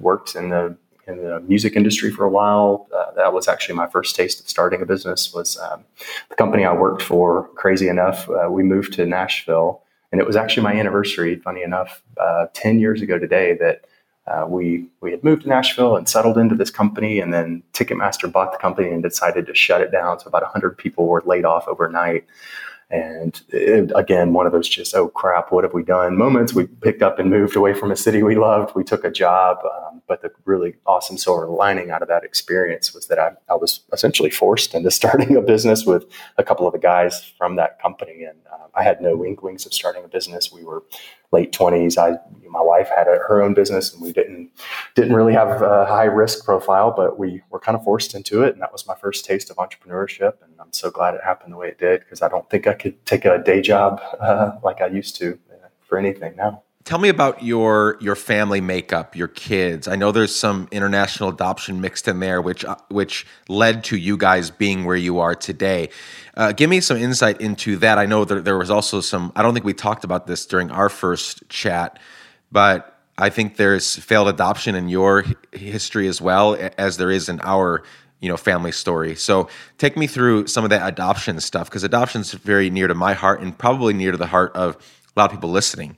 worked 0.00 0.34
in 0.34 0.50
the 0.50 0.76
in 1.06 1.18
the 1.18 1.40
music 1.40 1.76
industry 1.76 2.10
for 2.10 2.24
a 2.24 2.30
while. 2.30 2.88
Uh, 2.94 3.12
that 3.12 3.32
was 3.32 3.48
actually 3.48 3.74
my 3.74 3.86
first 3.86 4.16
taste 4.16 4.40
of 4.40 4.48
starting 4.48 4.80
a 4.80 4.86
business. 4.86 5.32
Was 5.32 5.58
um, 5.58 5.84
the 6.28 6.34
company 6.34 6.64
I 6.64 6.72
worked 6.72 7.02
for. 7.02 7.48
Crazy 7.56 7.88
enough, 7.88 8.28
uh, 8.30 8.50
we 8.50 8.62
moved 8.62 8.94
to 8.94 9.06
Nashville, 9.06 9.82
and 10.12 10.20
it 10.20 10.26
was 10.26 10.36
actually 10.36 10.62
my 10.62 10.74
anniversary. 10.74 11.36
Funny 11.36 11.62
enough, 11.62 12.02
uh, 12.18 12.46
ten 12.54 12.78
years 12.78 13.02
ago 13.02 13.18
today 13.18 13.56
that. 13.60 13.84
Uh, 14.26 14.46
we 14.48 14.86
we 15.00 15.10
had 15.10 15.22
moved 15.22 15.42
to 15.42 15.48
Nashville 15.48 15.96
and 15.96 16.08
settled 16.08 16.38
into 16.38 16.54
this 16.54 16.70
company, 16.70 17.20
and 17.20 17.32
then 17.32 17.62
Ticketmaster 17.72 18.30
bought 18.30 18.52
the 18.52 18.58
company 18.58 18.90
and 18.90 19.02
decided 19.02 19.46
to 19.46 19.54
shut 19.54 19.80
it 19.80 19.92
down. 19.92 20.18
So 20.18 20.28
about 20.28 20.44
hundred 20.44 20.78
people 20.78 21.06
were 21.06 21.22
laid 21.26 21.44
off 21.44 21.68
overnight. 21.68 22.24
And 22.90 23.40
it, 23.48 23.90
again, 23.94 24.34
one 24.34 24.46
of 24.46 24.52
those 24.52 24.68
just, 24.68 24.94
oh 24.94 25.08
crap, 25.08 25.50
what 25.50 25.64
have 25.64 25.72
we 25.72 25.82
done 25.82 26.16
moments. 26.16 26.54
We 26.54 26.66
picked 26.66 27.02
up 27.02 27.18
and 27.18 27.30
moved 27.30 27.56
away 27.56 27.72
from 27.72 27.90
a 27.90 27.96
city 27.96 28.22
we 28.22 28.36
loved. 28.36 28.76
We 28.76 28.84
took 28.84 29.04
a 29.04 29.10
job. 29.10 29.58
Um, 29.64 30.02
but 30.06 30.22
the 30.22 30.30
really 30.44 30.74
awesome 30.86 31.16
silver 31.16 31.46
lining 31.46 31.90
out 31.90 32.02
of 32.02 32.08
that 32.08 32.24
experience 32.24 32.92
was 32.92 33.06
that 33.06 33.18
I, 33.18 33.32
I, 33.48 33.54
was 33.54 33.80
essentially 33.92 34.30
forced 34.30 34.74
into 34.74 34.90
starting 35.00 35.34
a 35.34 35.40
business 35.40 35.84
with 35.84 36.04
a 36.36 36.44
couple 36.44 36.66
of 36.66 36.72
the 36.72 36.78
guys 36.78 37.32
from 37.38 37.56
that 37.56 37.80
company. 37.80 38.24
And 38.24 38.38
uh, 38.52 38.66
I 38.74 38.82
had 38.82 39.00
no 39.00 39.24
inklings 39.24 39.64
of 39.66 39.72
starting 39.72 40.04
a 40.04 40.08
business. 40.08 40.52
We 40.52 40.62
were 40.62 40.82
late 41.34 41.52
20s. 41.52 41.98
I, 41.98 42.18
my 42.48 42.60
wife 42.60 42.88
had 42.88 43.08
a, 43.08 43.18
her 43.28 43.42
own 43.42 43.52
business 43.52 43.92
and 43.92 44.00
we 44.00 44.12
didn't, 44.12 44.50
didn't 44.94 45.14
really 45.14 45.32
have 45.32 45.60
a 45.60 45.84
high 45.86 46.04
risk 46.04 46.44
profile, 46.44 46.94
but 46.96 47.18
we 47.18 47.42
were 47.50 47.60
kind 47.60 47.76
of 47.76 47.82
forced 47.84 48.14
into 48.14 48.42
it. 48.42 48.52
And 48.52 48.62
that 48.62 48.72
was 48.72 48.86
my 48.86 48.94
first 48.94 49.24
taste 49.24 49.50
of 49.50 49.56
entrepreneurship. 49.56 50.34
And 50.42 50.52
I'm 50.60 50.72
so 50.72 50.90
glad 50.90 51.14
it 51.14 51.20
happened 51.24 51.52
the 51.52 51.56
way 51.56 51.68
it 51.68 51.78
did 51.78 52.00
because 52.00 52.22
I 52.22 52.28
don't 52.28 52.48
think 52.48 52.66
I 52.66 52.74
could 52.74 53.04
take 53.04 53.24
a 53.24 53.38
day 53.38 53.60
job 53.60 54.00
uh, 54.20 54.52
like 54.62 54.80
I 54.80 54.86
used 54.86 55.16
to 55.16 55.38
uh, 55.52 55.68
for 55.82 55.98
anything 55.98 56.36
now. 56.36 56.62
Tell 56.84 56.98
me 56.98 57.08
about 57.08 57.42
your 57.42 57.96
your 58.02 58.14
family 58.14 58.60
makeup, 58.60 59.16
your 59.16 59.28
kids. 59.28 59.88
I 59.88 59.96
know 59.96 60.12
there's 60.12 60.36
some 60.36 60.68
international 60.70 61.30
adoption 61.30 61.80
mixed 61.80 62.08
in 62.08 62.20
there, 62.20 62.42
which 62.42 62.62
uh, 62.62 62.76
which 62.90 63.26
led 63.48 63.84
to 63.84 63.96
you 63.96 64.18
guys 64.18 64.50
being 64.50 64.84
where 64.84 64.94
you 64.94 65.18
are 65.18 65.34
today. 65.34 65.88
Uh, 66.36 66.52
give 66.52 66.68
me 66.68 66.80
some 66.80 66.98
insight 66.98 67.40
into 67.40 67.78
that. 67.78 67.96
I 67.96 68.04
know 68.04 68.26
that 68.26 68.44
there 68.44 68.58
was 68.58 68.70
also 68.70 69.00
some. 69.00 69.32
I 69.34 69.40
don't 69.40 69.54
think 69.54 69.64
we 69.64 69.72
talked 69.72 70.04
about 70.04 70.26
this 70.26 70.44
during 70.44 70.70
our 70.70 70.90
first 70.90 71.48
chat, 71.48 71.98
but 72.52 73.00
I 73.16 73.30
think 73.30 73.56
there's 73.56 73.96
failed 73.96 74.28
adoption 74.28 74.74
in 74.74 74.90
your 74.90 75.24
history 75.52 76.06
as 76.06 76.20
well 76.20 76.54
as 76.76 76.98
there 76.98 77.10
is 77.10 77.30
in 77.30 77.40
our 77.44 77.82
you 78.20 78.28
know 78.28 78.36
family 78.36 78.72
story. 78.72 79.14
So 79.14 79.48
take 79.78 79.96
me 79.96 80.06
through 80.06 80.48
some 80.48 80.64
of 80.64 80.70
that 80.70 80.86
adoption 80.86 81.40
stuff 81.40 81.70
because 81.70 81.82
adoption 81.82 82.20
is 82.20 82.32
very 82.32 82.68
near 82.68 82.88
to 82.88 82.94
my 82.94 83.14
heart 83.14 83.40
and 83.40 83.56
probably 83.56 83.94
near 83.94 84.12
to 84.12 84.18
the 84.18 84.26
heart 84.26 84.54
of 84.54 84.76
a 85.16 85.20
lot 85.20 85.30
of 85.30 85.30
people 85.30 85.50
listening. 85.50 85.96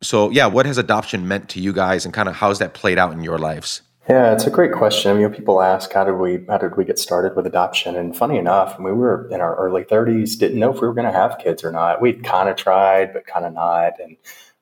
So, 0.00 0.30
yeah, 0.30 0.46
what 0.46 0.66
has 0.66 0.78
adoption 0.78 1.26
meant 1.26 1.48
to 1.50 1.60
you 1.60 1.72
guys, 1.72 2.04
and 2.04 2.14
kind 2.14 2.28
of 2.28 2.36
how's 2.36 2.58
that 2.60 2.74
played 2.74 2.98
out 2.98 3.12
in 3.12 3.22
your 3.22 3.38
lives? 3.38 3.82
Yeah, 4.08 4.32
it's 4.32 4.46
a 4.46 4.50
great 4.50 4.72
question. 4.72 5.10
I 5.10 5.14
mean, 5.14 5.28
people 5.30 5.60
ask, 5.60 5.92
how 5.92 6.04
did 6.04 6.14
we 6.14 6.44
how 6.48 6.56
did 6.56 6.76
we 6.76 6.84
get 6.84 6.98
started 6.98 7.36
with 7.36 7.46
adoption? 7.46 7.94
And 7.94 8.16
funny 8.16 8.38
enough, 8.38 8.78
we 8.78 8.92
were 8.92 9.28
in 9.30 9.40
our 9.40 9.54
early 9.56 9.84
30s, 9.84 10.38
didn't 10.38 10.58
know 10.58 10.72
if 10.72 10.80
we 10.80 10.86
were 10.86 10.94
going 10.94 11.06
to 11.06 11.12
have 11.12 11.38
kids 11.38 11.62
or 11.62 11.70
not. 11.70 12.00
We'd 12.00 12.24
kind 12.24 12.48
of 12.48 12.56
tried, 12.56 13.12
but 13.12 13.26
kind 13.26 13.44
of 13.44 13.52
not, 13.52 14.00
and 14.00 14.16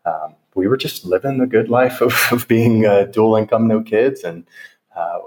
um, 0.04 0.34
we 0.56 0.66
were 0.66 0.76
just 0.76 1.04
living 1.04 1.38
the 1.38 1.46
good 1.46 1.68
life 1.68 2.00
of, 2.00 2.14
of 2.32 2.48
being 2.48 2.86
uh, 2.86 3.04
dual 3.04 3.36
income, 3.36 3.68
no 3.68 3.82
kids, 3.82 4.24
and 4.24 4.44
uh, 4.96 5.18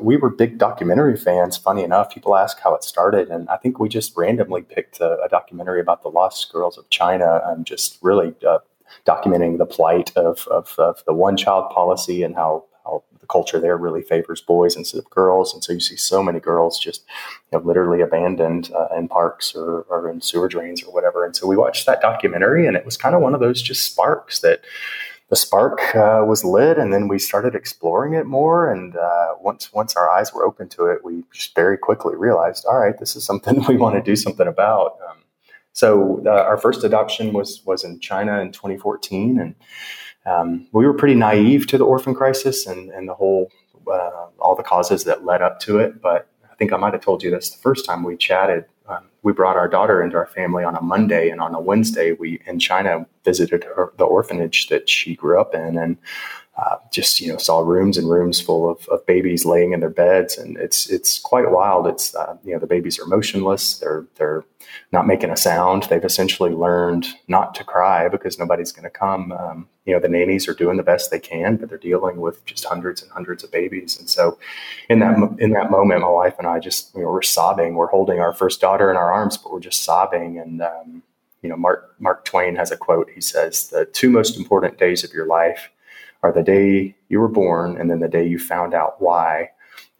we 0.00 0.16
were 0.16 0.30
big 0.30 0.58
documentary 0.58 1.16
fans. 1.16 1.56
Funny 1.56 1.82
enough, 1.82 2.14
people 2.14 2.36
ask 2.36 2.60
how 2.60 2.74
it 2.74 2.84
started, 2.84 3.28
and 3.28 3.48
I 3.48 3.56
think 3.56 3.78
we 3.78 3.88
just 3.88 4.16
randomly 4.16 4.62
picked 4.62 5.00
a, 5.00 5.20
a 5.22 5.28
documentary 5.28 5.80
about 5.80 6.02
the 6.02 6.08
lost 6.08 6.50
girls 6.52 6.78
of 6.78 6.88
China, 6.88 7.42
and 7.44 7.66
just 7.66 7.98
really 8.00 8.34
uh, 8.48 8.58
documenting 9.06 9.58
the 9.58 9.66
plight 9.66 10.12
of, 10.16 10.46
of, 10.48 10.74
of 10.78 11.02
the 11.06 11.12
one 11.12 11.36
child 11.36 11.70
policy 11.70 12.22
and 12.22 12.34
how, 12.34 12.64
how 12.84 13.02
the 13.20 13.26
culture 13.26 13.60
there 13.60 13.76
really 13.76 14.02
favors 14.02 14.40
boys 14.40 14.76
instead 14.76 14.98
of 14.98 15.08
girls. 15.10 15.54
And 15.54 15.62
so 15.62 15.72
you 15.72 15.80
see 15.80 15.96
so 15.96 16.22
many 16.22 16.40
girls 16.40 16.78
just 16.78 17.04
you 17.50 17.58
know, 17.58 17.64
literally 17.64 18.00
abandoned 18.00 18.70
uh, 18.74 18.88
in 18.96 19.08
parks 19.08 19.54
or, 19.54 19.82
or 19.82 20.10
in 20.10 20.20
sewer 20.20 20.48
drains 20.48 20.82
or 20.82 20.92
whatever. 20.92 21.24
And 21.24 21.34
so 21.34 21.46
we 21.46 21.56
watched 21.56 21.86
that 21.86 22.00
documentary, 22.00 22.66
and 22.66 22.76
it 22.76 22.84
was 22.84 22.96
kind 22.96 23.14
of 23.14 23.22
one 23.22 23.34
of 23.34 23.40
those 23.40 23.62
just 23.62 23.90
sparks 23.90 24.40
that 24.40 24.60
the 25.32 25.36
spark 25.36 25.80
uh, 25.94 26.22
was 26.26 26.44
lit, 26.44 26.76
and 26.76 26.92
then 26.92 27.08
we 27.08 27.18
started 27.18 27.54
exploring 27.54 28.12
it 28.12 28.26
more. 28.26 28.70
And 28.70 28.94
uh, 28.94 29.28
once 29.40 29.72
once 29.72 29.96
our 29.96 30.10
eyes 30.10 30.34
were 30.34 30.44
open 30.44 30.68
to 30.70 30.86
it, 30.86 31.02
we 31.02 31.24
just 31.32 31.54
very 31.54 31.78
quickly 31.78 32.14
realized, 32.14 32.66
all 32.66 32.78
right, 32.78 32.98
this 32.98 33.16
is 33.16 33.24
something 33.24 33.64
we 33.68 33.78
want 33.78 33.94
to 33.94 34.02
do 34.02 34.14
something 34.14 34.46
about. 34.46 34.98
Um, 35.08 35.21
so 35.72 36.22
uh, 36.26 36.30
our 36.30 36.58
first 36.58 36.84
adoption 36.84 37.32
was 37.32 37.62
was 37.64 37.84
in 37.84 38.00
China 38.00 38.40
in 38.40 38.52
2014, 38.52 39.38
and 39.40 39.54
um, 40.26 40.68
we 40.72 40.86
were 40.86 40.94
pretty 40.94 41.14
naive 41.14 41.66
to 41.68 41.78
the 41.78 41.84
orphan 41.84 42.14
crisis 42.14 42.66
and 42.66 42.90
and 42.90 43.08
the 43.08 43.14
whole 43.14 43.50
uh, 43.90 44.26
all 44.38 44.54
the 44.54 44.62
causes 44.62 45.04
that 45.04 45.24
led 45.24 45.42
up 45.42 45.60
to 45.60 45.78
it. 45.78 46.00
But 46.00 46.28
I 46.50 46.54
think 46.56 46.72
I 46.72 46.76
might 46.76 46.92
have 46.92 47.02
told 47.02 47.22
you 47.22 47.30
this 47.30 47.50
the 47.50 47.58
first 47.58 47.86
time 47.86 48.04
we 48.04 48.16
chatted. 48.16 48.64
Um, 48.88 49.08
we 49.22 49.32
brought 49.32 49.56
our 49.56 49.68
daughter 49.68 50.02
into 50.02 50.16
our 50.16 50.26
family 50.26 50.64
on 50.64 50.76
a 50.76 50.82
Monday, 50.82 51.30
and 51.30 51.40
on 51.40 51.54
a 51.54 51.60
Wednesday, 51.60 52.12
we 52.12 52.40
in 52.46 52.58
China 52.58 53.06
visited 53.24 53.64
her, 53.64 53.92
the 53.96 54.04
orphanage 54.04 54.68
that 54.68 54.90
she 54.90 55.14
grew 55.14 55.40
up 55.40 55.54
in, 55.54 55.78
and 55.78 55.96
uh, 56.56 56.76
just 56.90 57.18
you 57.20 57.32
know 57.32 57.38
saw 57.38 57.60
rooms 57.60 57.96
and 57.96 58.10
rooms 58.10 58.38
full 58.40 58.70
of, 58.70 58.86
of, 58.88 59.04
babies 59.06 59.46
laying 59.46 59.72
in 59.72 59.80
their 59.80 59.88
beds, 59.88 60.36
and 60.36 60.58
it's 60.58 60.88
it's 60.90 61.18
quite 61.18 61.50
wild. 61.50 61.86
It's 61.86 62.14
uh, 62.14 62.36
you 62.44 62.52
know 62.52 62.58
the 62.58 62.66
babies 62.66 62.98
are 62.98 63.06
motionless. 63.06 63.78
They're 63.78 64.04
they're 64.16 64.44
not 64.92 65.06
making 65.06 65.30
a 65.30 65.36
sound. 65.36 65.84
They've 65.84 66.04
essentially 66.04 66.50
learned 66.50 67.06
not 67.26 67.54
to 67.54 67.64
cry 67.64 68.08
because 68.08 68.38
nobody's 68.38 68.70
going 68.70 68.84
to 68.84 68.90
come. 68.90 69.32
Um, 69.32 69.68
you 69.86 69.94
know, 69.94 70.00
the 70.00 70.10
nannies 70.10 70.46
are 70.46 70.54
doing 70.54 70.76
the 70.76 70.82
best 70.82 71.10
they 71.10 71.18
can, 71.18 71.56
but 71.56 71.70
they're 71.70 71.78
dealing 71.78 72.20
with 72.20 72.44
just 72.44 72.66
hundreds 72.66 73.02
and 73.02 73.10
hundreds 73.10 73.42
of 73.42 73.50
babies. 73.50 73.98
And 73.98 74.10
so, 74.10 74.38
in 74.90 74.98
that 74.98 75.16
in 75.38 75.52
that 75.52 75.70
moment, 75.70 76.02
my 76.02 76.08
wife 76.08 76.34
and 76.38 76.46
I 76.46 76.58
just 76.58 76.94
you 76.94 77.00
know, 77.00 77.08
we're 77.08 77.22
sobbing. 77.22 77.76
We're 77.76 77.86
holding 77.86 78.20
our 78.20 78.34
first 78.34 78.60
daughter 78.60 78.90
in 78.90 78.98
our 78.98 79.10
arms, 79.10 79.38
but 79.38 79.54
we're 79.54 79.60
just 79.60 79.84
sobbing. 79.84 80.38
And 80.38 80.60
um, 80.60 81.02
you 81.40 81.48
know, 81.48 81.56
Mark 81.56 81.94
Mark 81.98 82.26
Twain 82.26 82.56
has 82.56 82.70
a 82.70 82.76
quote. 82.76 83.08
He 83.14 83.22
says, 83.22 83.68
"The 83.68 83.86
two 83.86 84.10
most 84.10 84.36
important 84.36 84.78
days 84.78 85.02
of 85.02 85.14
your 85.14 85.26
life 85.26 85.70
are 86.22 86.32
the 86.32 86.42
day 86.42 86.94
you 87.08 87.20
were 87.20 87.28
born, 87.28 87.76
and 87.76 87.90
then 87.90 88.00
the 88.00 88.08
day 88.08 88.26
you 88.26 88.38
found 88.38 88.74
out 88.74 89.00
why." 89.00 89.50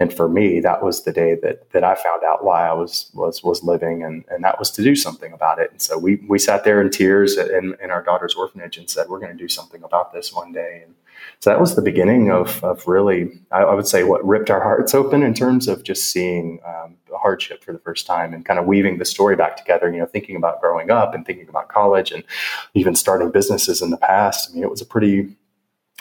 and 0.03 0.13
for 0.13 0.29
me 0.29 0.61
that 0.61 0.83
was 0.83 1.05
the 1.05 1.13
day 1.13 1.37
that 1.43 1.71
that 1.71 1.85
I 1.85 1.95
found 1.95 2.23
out 2.25 2.45
why 2.45 2.69
I 2.69 2.73
was 2.73 3.11
was 3.15 3.43
was 3.43 3.63
living 3.63 4.03
and 4.03 4.25
and 4.29 4.43
that 4.45 4.59
was 4.59 4.71
to 4.73 4.83
do 4.83 4.95
something 4.95 5.33
about 5.33 5.59
it. 5.59 5.71
And 5.71 5.81
so 5.81 5.97
we 5.97 6.17
we 6.29 6.39
sat 6.39 6.65
there 6.65 6.81
in 6.81 6.91
tears 6.91 7.39
in, 7.39 7.77
in 7.83 7.91
our 7.91 8.03
daughter's 8.03 8.35
orphanage 8.35 8.77
and 8.77 8.91
said 8.91 9.09
we're 9.09 9.21
going 9.21 9.37
to 9.37 9.43
do 9.43 9.49
something 9.49 9.83
about 9.83 10.13
this 10.13 10.33
one 10.33 10.53
day. 10.53 10.83
And 10.85 10.95
so 11.39 11.51
that 11.51 11.61
was 11.61 11.77
the 11.77 11.83
beginning 11.83 12.31
of 12.31 12.63
of 12.65 12.87
really 12.89 13.41
I, 13.51 13.63
I 13.63 13.75
would 13.75 13.87
say 13.87 14.03
what 14.03 14.27
ripped 14.27 14.51
our 14.51 14.63
hearts 14.63 14.95
open 14.95 15.23
in 15.23 15.35
terms 15.35 15.69
of 15.69 15.85
just 15.85 16.05
seeing 16.11 16.59
um, 16.67 16.97
hardship 17.15 17.63
for 17.63 17.73
the 17.73 17.79
first 17.79 18.07
time 18.07 18.35
and 18.35 18.45
kind 18.45 18.59
of 18.59 18.67
weaving 18.67 18.99
the 18.99 19.05
story 19.05 19.37
back 19.37 19.57
together 19.57 19.89
you 19.93 19.99
know 19.99 20.07
thinking 20.07 20.35
about 20.35 20.61
growing 20.61 20.91
up 20.91 21.15
and 21.15 21.25
thinking 21.25 21.49
about 21.49 21.69
college 21.69 22.11
and 22.11 22.25
even 22.75 22.97
starting 22.97 23.31
businesses 23.31 23.81
in 23.81 23.91
the 23.91 23.97
past. 23.97 24.51
I 24.51 24.55
mean 24.55 24.65
it 24.65 24.71
was 24.71 24.83
a 24.83 24.87
pretty 24.87 25.37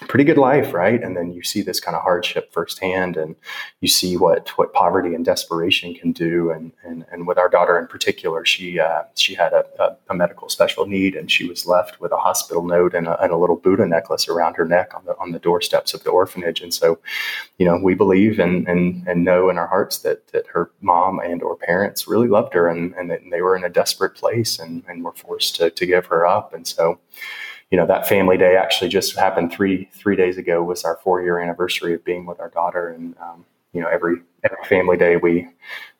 pretty 0.07 0.23
good 0.23 0.37
life, 0.37 0.73
right? 0.73 1.01
And 1.01 1.15
then 1.15 1.31
you 1.31 1.43
see 1.43 1.61
this 1.61 1.79
kind 1.79 1.95
of 1.95 2.03
hardship 2.03 2.51
firsthand, 2.51 3.17
and 3.17 3.35
you 3.81 3.87
see 3.87 4.17
what 4.17 4.49
what 4.57 4.73
poverty 4.73 5.13
and 5.13 5.23
desperation 5.23 5.93
can 5.93 6.11
do. 6.11 6.51
And 6.51 6.71
and, 6.83 7.05
and 7.11 7.27
with 7.27 7.37
our 7.37 7.49
daughter 7.49 7.77
in 7.77 7.87
particular, 7.87 8.45
she 8.45 8.79
uh, 8.79 9.03
she 9.15 9.35
had 9.35 9.53
a, 9.53 9.65
a, 9.79 9.97
a, 10.09 10.13
medical 10.13 10.49
special 10.49 10.85
need, 10.85 11.15
and 11.15 11.29
she 11.31 11.47
was 11.47 11.65
left 11.65 12.01
with 12.01 12.11
a 12.11 12.17
hospital 12.17 12.63
note 12.63 12.93
and 12.93 13.07
a, 13.07 13.21
and 13.21 13.31
a, 13.31 13.37
little 13.37 13.55
Buddha 13.55 13.85
necklace 13.85 14.27
around 14.27 14.55
her 14.55 14.65
neck 14.65 14.91
on 14.95 15.05
the 15.05 15.17
on 15.17 15.31
the 15.31 15.39
doorsteps 15.39 15.93
of 15.93 16.03
the 16.03 16.09
orphanage. 16.09 16.61
And 16.61 16.73
so, 16.73 16.99
you 17.57 17.65
know, 17.65 17.77
we 17.77 17.93
believe 17.93 18.39
and 18.39 18.67
and 18.67 19.07
and 19.07 19.23
know 19.23 19.49
in 19.49 19.57
our 19.57 19.67
hearts 19.67 19.99
that 19.99 20.27
that 20.29 20.47
her 20.47 20.71
mom 20.81 21.19
and 21.19 21.43
or 21.43 21.55
parents 21.55 22.07
really 22.07 22.27
loved 22.27 22.53
her, 22.53 22.67
and 22.67 22.93
and 22.95 23.09
that 23.11 23.21
they 23.29 23.41
were 23.41 23.55
in 23.55 23.63
a 23.63 23.69
desperate 23.69 24.15
place, 24.15 24.59
and 24.59 24.83
and 24.87 25.03
were 25.03 25.13
forced 25.13 25.55
to 25.57 25.69
to 25.69 25.85
give 25.85 26.07
her 26.07 26.25
up. 26.25 26.53
And 26.53 26.67
so 26.67 26.99
you 27.71 27.77
know 27.77 27.87
that 27.87 28.07
family 28.07 28.37
day 28.37 28.57
actually 28.57 28.89
just 28.89 29.17
happened 29.17 29.51
three 29.51 29.89
three 29.93 30.15
days 30.15 30.37
ago 30.37 30.61
was 30.61 30.83
our 30.83 30.97
four 30.97 31.21
year 31.23 31.39
anniversary 31.39 31.93
of 31.93 32.03
being 32.03 32.25
with 32.25 32.39
our 32.39 32.49
daughter. 32.49 32.89
And 32.89 33.15
um, 33.19 33.45
you 33.73 33.81
know 33.81 33.87
every 33.87 34.17
every 34.43 34.63
family 34.65 34.97
day 34.97 35.15
we 35.15 35.47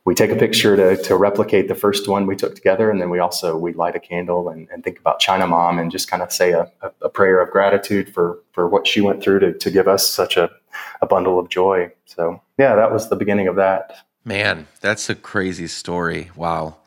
we 0.04 0.16
take 0.16 0.32
a 0.32 0.36
picture 0.36 0.76
to, 0.76 1.02
to 1.04 1.16
replicate 1.16 1.68
the 1.68 1.76
first 1.76 2.08
one 2.08 2.26
we 2.26 2.36
took 2.36 2.56
together. 2.56 2.90
And 2.90 3.00
then 3.00 3.12
we 3.12 3.20
also 3.20 3.56
we 3.56 3.74
light 3.74 3.96
a 3.96 4.00
candle 4.00 4.50
and, 4.50 4.68
and 4.72 4.84
think 4.84 5.00
about 5.00 5.20
china 5.20 5.48
mom 5.48 5.80
and 5.80 5.92
just 5.92 6.10
kind 6.10 6.22
of 6.22 6.32
say 6.32 6.52
a, 6.52 6.72
a, 6.82 6.92
a, 7.04 7.10
prayer 7.10 7.42
of 7.42 7.50
gratitude 7.52 8.14
for 8.14 8.40
for 8.52 8.68
what 8.68 8.86
she 8.86 9.00
went 9.00 9.24
through 9.24 9.40
to, 9.40 9.54
to 9.54 9.72
give 9.72 9.88
us 9.88 10.12
such 10.12 10.38
a, 10.38 10.50
a 11.02 11.08
bundle 11.08 11.40
of 11.40 11.50
joy. 11.50 11.92
So 12.06 12.42
yeah 12.58 12.76
that 12.76 12.92
was 12.92 13.10
the 13.10 13.16
beginning 13.16 13.48
of 13.48 13.56
that. 13.56 14.06
Man 14.26 14.68
that's 14.82 15.10
a 15.10 15.16
crazy 15.16 15.68
story. 15.68 16.32
Wow. 16.36 16.78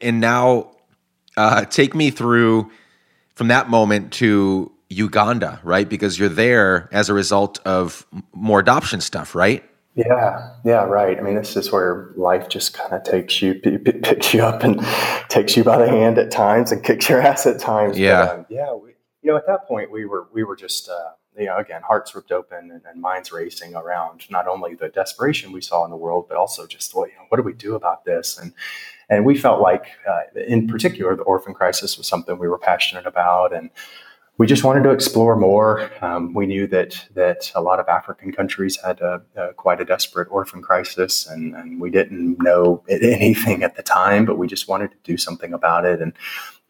And 0.00 0.18
now 0.18 0.76
uh, 1.36 1.66
take 1.66 1.94
me 1.94 2.10
through 2.10 2.70
from 3.40 3.48
that 3.48 3.70
moment 3.70 4.12
to 4.12 4.70
Uganda, 4.90 5.60
right? 5.64 5.88
Because 5.88 6.18
you're 6.18 6.28
there 6.28 6.90
as 6.92 7.08
a 7.08 7.14
result 7.14 7.58
of 7.64 8.06
more 8.34 8.60
adoption 8.60 9.00
stuff, 9.00 9.34
right? 9.34 9.64
Yeah, 9.94 10.50
yeah, 10.62 10.84
right. 10.84 11.16
I 11.16 11.22
mean, 11.22 11.36
this 11.36 11.56
is 11.56 11.72
where 11.72 12.12
life 12.16 12.50
just 12.50 12.74
kind 12.74 12.92
of 12.92 13.02
takes 13.02 13.40
you, 13.40 13.54
picks 14.02 14.34
you 14.34 14.42
up, 14.42 14.62
and 14.62 14.78
takes 15.30 15.56
you 15.56 15.64
by 15.64 15.78
the 15.78 15.88
hand 15.88 16.18
at 16.18 16.30
times, 16.30 16.70
and 16.70 16.84
kicks 16.84 17.08
your 17.08 17.22
ass 17.22 17.46
at 17.46 17.58
times. 17.58 17.98
Yeah, 17.98 18.26
but, 18.26 18.38
um, 18.40 18.46
yeah. 18.50 18.74
We, 18.74 18.90
you 19.22 19.30
know, 19.30 19.38
at 19.38 19.46
that 19.46 19.66
point, 19.66 19.90
we 19.90 20.04
were 20.04 20.28
we 20.34 20.44
were 20.44 20.54
just 20.54 20.90
uh, 20.90 21.12
you 21.38 21.46
know, 21.46 21.58
again, 21.58 21.82
hearts 21.82 22.14
ripped 22.14 22.32
open 22.32 22.70
and, 22.70 22.82
and, 22.84 23.00
minds 23.00 23.32
racing 23.32 23.74
around 23.74 24.28
not 24.30 24.46
only 24.46 24.74
the 24.74 24.88
desperation 24.88 25.52
we 25.52 25.60
saw 25.60 25.84
in 25.84 25.90
the 25.90 25.96
world, 25.96 26.26
but 26.28 26.36
also 26.36 26.66
just 26.66 26.94
well, 26.94 27.06
you 27.06 27.14
know, 27.14 27.24
what 27.28 27.36
do 27.36 27.42
we 27.42 27.52
do 27.52 27.74
about 27.74 28.04
this? 28.04 28.38
And 28.38 28.52
and 29.08 29.24
we 29.24 29.36
felt 29.36 29.60
like, 29.60 29.86
uh, 30.08 30.20
in 30.46 30.68
particular, 30.68 31.16
the 31.16 31.22
orphan 31.22 31.52
crisis 31.52 31.98
was 31.98 32.06
something 32.06 32.38
we 32.38 32.48
were 32.48 32.58
passionate 32.58 33.06
about, 33.06 33.52
and 33.52 33.70
we 34.40 34.46
just 34.46 34.64
wanted 34.64 34.82
to 34.84 34.90
explore 34.90 35.36
more. 35.36 35.90
Um, 36.02 36.32
we 36.32 36.46
knew 36.46 36.66
that 36.68 37.06
that 37.12 37.52
a 37.54 37.60
lot 37.60 37.78
of 37.78 37.86
African 37.88 38.32
countries 38.32 38.78
had 38.82 38.98
a, 39.02 39.20
a, 39.36 39.52
quite 39.52 39.82
a 39.82 39.84
desperate 39.84 40.28
orphan 40.30 40.62
crisis, 40.62 41.26
and, 41.26 41.54
and, 41.54 41.78
we 41.78 41.90
didn't 41.90 42.38
know 42.40 42.82
anything 42.88 43.62
at 43.62 43.76
the 43.76 43.82
time, 43.82 44.24
but 44.24 44.38
we 44.38 44.46
just 44.46 44.66
wanted 44.66 44.92
to 44.92 44.96
do 45.04 45.18
something 45.18 45.52
about 45.52 45.84
it. 45.84 46.00
And 46.00 46.14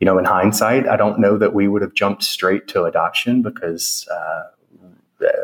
you 0.01 0.05
know, 0.05 0.19
in 0.19 0.25
hindsight, 0.25 0.89
I 0.89 0.97
don't 0.97 1.21
know 1.21 1.39
that 1.39 1.55
we 1.55 1.69
would 1.69 1.83
have 1.83 1.95
jumped 1.95 2.25
straight 2.25 2.67
to 2.69 2.87
adoption 2.87 3.41
because 3.41 4.09
uh, 4.11 4.43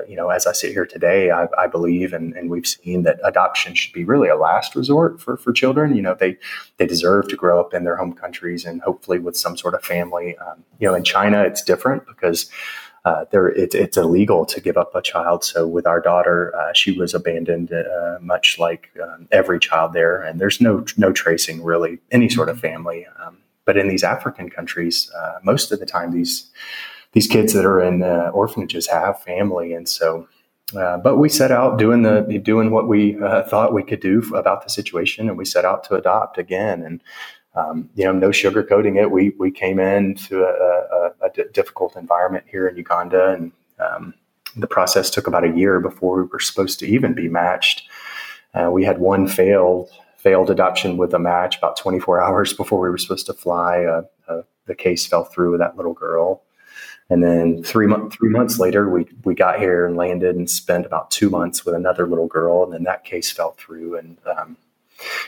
you 0.09 0.17
know, 0.17 0.31
as 0.31 0.47
I 0.47 0.53
sit 0.53 0.73
here 0.73 0.87
today, 0.87 1.31
I, 1.31 1.47
I 1.59 1.67
believe 1.67 2.13
and, 2.13 2.35
and, 2.35 2.51
we've 2.51 2.67
seen 2.67 3.03
that 3.03 3.19
adoption 3.25 3.75
should 3.75 3.93
be 3.93 4.05
really 4.05 4.29
a 4.29 4.37
last 4.37 4.77
resort 4.77 5.21
for, 5.21 5.37
for 5.37 5.53
children. 5.53 5.97
You 5.97 6.03
know, 6.03 6.15
they 6.15 6.39
they 6.77 6.87
deserve 6.87 7.29
to 7.29 7.37
grow 7.37 7.61
up 7.61 7.75
in 7.75 7.85
their 7.85 7.97
home 7.97 8.13
countries 8.13 8.65
and 8.65 8.81
hopefully 8.83 9.19
with 9.19 9.37
some 9.37 9.57
sort 9.57 9.75
of 9.75 9.83
family. 9.83 10.37
Um, 10.39 10.65
you 10.79 10.89
know, 10.89 10.95
in 10.95 11.05
China, 11.05 11.43
it's 11.43 11.63
different 11.63 12.07
because 12.07 12.51
uh, 13.07 13.25
there 13.31 13.49
it, 13.49 13.75
it's 13.75 13.97
illegal 13.97 14.45
to 14.45 14.61
give 14.61 14.77
up 14.77 14.95
a 14.95 15.01
child. 15.01 15.45
So 15.45 15.67
with 15.67 15.87
our 15.87 16.01
daughter, 16.01 16.55
uh, 16.57 16.73
she 16.73 16.91
was 16.99 17.15
abandoned, 17.15 17.73
uh, 17.73 18.19
much 18.21 18.59
like 18.59 18.91
um, 19.03 19.29
every 19.31 19.61
child 19.61 19.93
there, 19.93 20.21
and 20.21 20.41
there's 20.41 20.61
no 20.61 20.85
no 20.97 21.13
tracing 21.13 21.63
really 21.63 21.99
any 22.11 22.29
sort 22.29 22.49
of 22.49 22.59
family. 22.59 23.07
Um, 23.25 23.39
but 23.65 23.77
in 23.77 23.89
these 23.89 24.03
African 24.03 24.51
countries, 24.51 25.11
uh, 25.17 25.39
most 25.45 25.71
of 25.71 25.79
the 25.79 25.87
time 25.87 26.13
these 26.13 26.51
these 27.17 27.27
kids 27.27 27.55
that 27.55 27.65
are 27.65 27.81
in 27.81 28.03
uh, 28.03 28.31
orphanages 28.35 28.87
have 28.89 29.23
family, 29.23 29.73
and 29.73 29.89
so. 29.89 30.29
Uh, 30.77 30.99
but 30.99 31.17
we 31.17 31.29
set 31.31 31.51
out 31.51 31.79
doing 31.79 32.03
the 32.03 32.21
doing 32.45 32.71
what 32.71 32.89
we 32.89 33.17
uh, 33.23 33.43
thought 33.45 33.73
we 33.73 33.83
could 33.83 34.01
do 34.01 34.19
about 34.35 34.63
the 34.63 34.69
situation, 34.69 35.27
and 35.27 35.39
we 35.39 35.45
set 35.45 35.65
out 35.65 35.83
to 35.83 35.95
adopt 35.95 36.37
again. 36.37 36.83
And 36.83 37.03
um, 37.55 37.89
you 37.95 38.05
know, 38.05 38.13
no 38.13 38.29
sugarcoating 38.29 39.01
it. 39.01 39.11
We 39.11 39.31
we 39.39 39.51
came 39.51 39.79
into 39.79 40.43
a, 40.43 40.51
a, 40.51 41.27
a 41.27 41.31
d- 41.35 41.45
difficult 41.55 41.97
environment 41.97 42.45
here 42.51 42.69
in 42.69 42.77
Uganda, 42.77 43.29
and 43.33 43.53
um, 43.79 44.13
the 44.55 44.67
process 44.67 45.09
took 45.09 45.27
about 45.27 45.45
a 45.45 45.57
year 45.57 45.81
before 45.81 46.21
we 46.21 46.29
were 46.29 46.41
supposed 46.41 46.79
to 46.81 46.87
even 46.87 47.15
be 47.15 47.31
matched. 47.31 47.85
Uh, 48.53 48.71
we 48.71 48.85
had 48.85 48.99
one 48.99 49.27
failed 49.27 49.89
failed 50.19 50.51
adoption 50.51 50.99
with 50.99 51.15
a 51.15 51.19
match 51.19 51.57
about 51.57 51.79
24 51.79 52.21
hours 52.27 52.53
before 52.53 52.79
we 52.79 52.91
were 52.91 52.99
supposed 52.99 53.25
to 53.25 53.33
fly. 53.33 53.85
Uh, 53.85 54.03
uh, 54.29 54.43
the 54.67 54.75
case 54.75 55.07
fell 55.07 55.25
through 55.25 55.53
with 55.53 55.61
that 55.61 55.79
little 55.79 55.95
girl. 55.95 56.43
And 57.09 57.23
then 57.23 57.63
three 57.63 57.87
months 57.87 58.17
three 58.17 58.31
months 58.31 58.59
later, 58.59 58.89
we 58.91 59.07
we 59.25 59.35
got 59.35 59.61
here 59.61 59.87
and 59.87 59.97
landed 59.97 60.35
and 60.35 60.51
spent 60.51 60.87
about 60.87 61.11
two 61.11 61.31
months 61.31 61.65
with 61.65 61.75
another 61.75 62.07
little 62.07 62.27
girl, 62.27 62.65
and 62.65 62.73
then 62.73 62.83
that 62.83 63.05
case 63.05 63.31
fell 63.31 63.53
through. 63.53 63.97
And 63.97 64.17
um, 64.27 64.57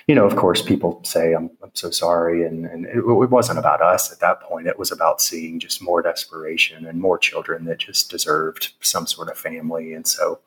you 0.08 0.14
know, 0.14 0.24
of 0.24 0.34
course, 0.34 0.60
people 0.60 1.00
say 1.04 1.34
I'm 1.34 1.50
I'm 1.62 1.70
so 1.74 1.90
sorry, 1.90 2.44
and 2.44 2.66
and 2.66 2.86
it, 2.86 2.98
it, 2.98 3.30
wasn't 3.30 3.60
about 3.60 3.80
us 3.80 4.10
at 4.10 4.18
that 4.20 4.40
point. 4.40 4.66
It 4.66 4.78
was 4.78 4.90
about 4.90 5.20
seeing 5.20 5.60
just 5.60 5.80
more 5.80 6.02
desperation 6.02 6.84
and 6.84 7.00
more 7.00 7.18
children 7.18 7.64
that 7.66 7.78
just 7.78 8.10
deserved 8.10 8.72
some 8.80 9.06
sort 9.06 9.28
of 9.28 9.38
family, 9.38 9.92
and 9.92 10.06
so. 10.06 10.40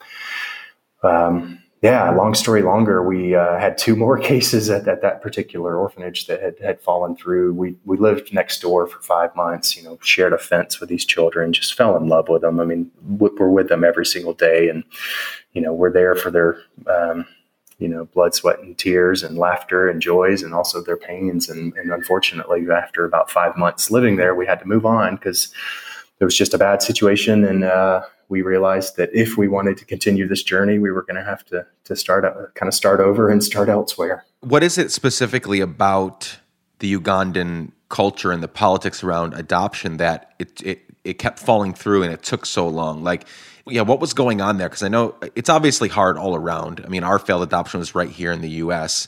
Um, 1.04 1.64
yeah, 1.82 2.12
long 2.12 2.36
story 2.36 2.62
longer, 2.62 3.02
we 3.02 3.34
uh, 3.34 3.58
had 3.58 3.76
two 3.76 3.96
more 3.96 4.18
cases 4.32 4.70
at, 4.70 4.88
at, 4.88 5.02
that 5.02 5.22
particular 5.22 5.76
orphanage 5.76 6.28
that 6.28 6.40
had, 6.40 6.60
had 6.60 6.80
fallen 6.80 7.16
through. 7.16 7.54
We, 7.54 7.76
we 7.86 7.98
lived 7.98 8.32
next 8.32 8.62
door 8.62 8.86
for 8.86 9.00
five 9.00 9.36
months, 9.36 9.76
you 9.76 9.82
know, 9.82 9.98
shared 10.04 10.34
a 10.34 10.38
fence 10.38 10.80
with 10.80 10.90
these 10.90 11.06
children, 11.06 11.54
just 11.54 11.74
fell 11.74 11.98
in 11.98 12.08
love 12.08 12.30
with 12.30 12.44
them. 12.44 12.60
I 12.60 12.66
mean, 12.66 12.92
we're 13.02 13.50
with 13.50 13.68
them 13.68 13.84
every 13.84 14.06
single 14.06 14.34
day 14.34 14.70
and, 14.70 14.84
you 15.54 15.62
know, 15.62 15.74
we're 15.74 15.92
there 15.92 16.14
for 16.14 16.30
their, 16.30 16.62
um, 16.86 17.26
you 17.80 17.88
know, 17.88 18.06
blood, 18.06 18.36
sweat, 18.36 18.60
and 18.60 18.78
tears 18.78 19.24
and 19.24 19.40
laughter 19.40 19.90
and 19.90 20.04
joys 20.04 20.44
and 20.44 20.54
also 20.54 20.84
their 20.84 20.98
pains. 20.98 21.50
And, 21.50 21.74
and 21.78 21.92
unfortunately, 21.92 22.64
after 22.72 23.06
about 23.06 23.32
five 23.32 23.58
months 23.58 23.90
living 23.90 24.18
there, 24.18 24.36
we 24.36 24.46
had 24.46 24.60
to 24.60 24.68
move 24.68 24.86
on 24.86 25.16
because 25.16 25.52
it 26.20 26.26
was 26.26 26.38
just 26.38 26.54
a 26.54 26.60
bad 26.60 26.84
situation. 26.84 27.44
And, 27.44 27.64
uh, 27.64 28.04
we 28.32 28.42
realized 28.42 28.96
that 28.96 29.10
if 29.14 29.38
we 29.38 29.48
wanted 29.48 29.78
to 29.78 29.86
continue 29.86 30.28
this 30.28 30.42
journey, 30.42 30.80
we 30.80 30.90
were 30.90 31.04
going 31.04 31.18
to 31.18 31.24
have 31.24 31.46
to 31.46 31.68
to 31.84 31.96
start 31.96 32.26
uh, 32.26 32.48
kind 32.56 32.68
of 32.68 32.74
start 32.74 33.00
over 33.00 33.30
and 33.30 33.44
start 33.44 33.70
elsewhere. 33.70 34.26
What 34.40 34.64
is 34.64 34.78
it 34.78 34.92
specifically 34.92 35.60
about 35.60 36.40
the 36.80 36.98
Ugandan 36.98 37.74
culture 37.90 38.32
and 38.32 38.42
the 38.42 38.48
politics 38.48 39.04
around 39.04 39.34
adoption 39.36 39.98
that 39.98 40.34
it 40.40 40.62
it, 40.64 40.82
it 41.04 41.14
kept 41.20 41.38
falling 41.38 41.74
through 41.74 42.04
and 42.04 42.14
it 42.14 42.24
took 42.24 42.46
so 42.46 42.68
long? 42.68 43.04
Like, 43.04 43.28
yeah, 43.68 43.82
what 43.82 44.00
was 44.00 44.14
going 44.14 44.42
on 44.42 44.58
there? 44.58 44.70
Because 44.70 44.84
I 44.84 44.88
know 44.88 45.16
it's 45.36 45.50
obviously 45.50 45.90
hard 45.90 46.18
all 46.18 46.36
around. 46.36 46.82
I 46.84 46.88
mean, 46.88 47.04
our 47.04 47.20
failed 47.20 47.44
adoption 47.44 47.80
was 47.80 47.94
right 47.94 48.10
here 48.10 48.32
in 48.32 48.42
the 48.42 48.50
U.S., 48.66 49.08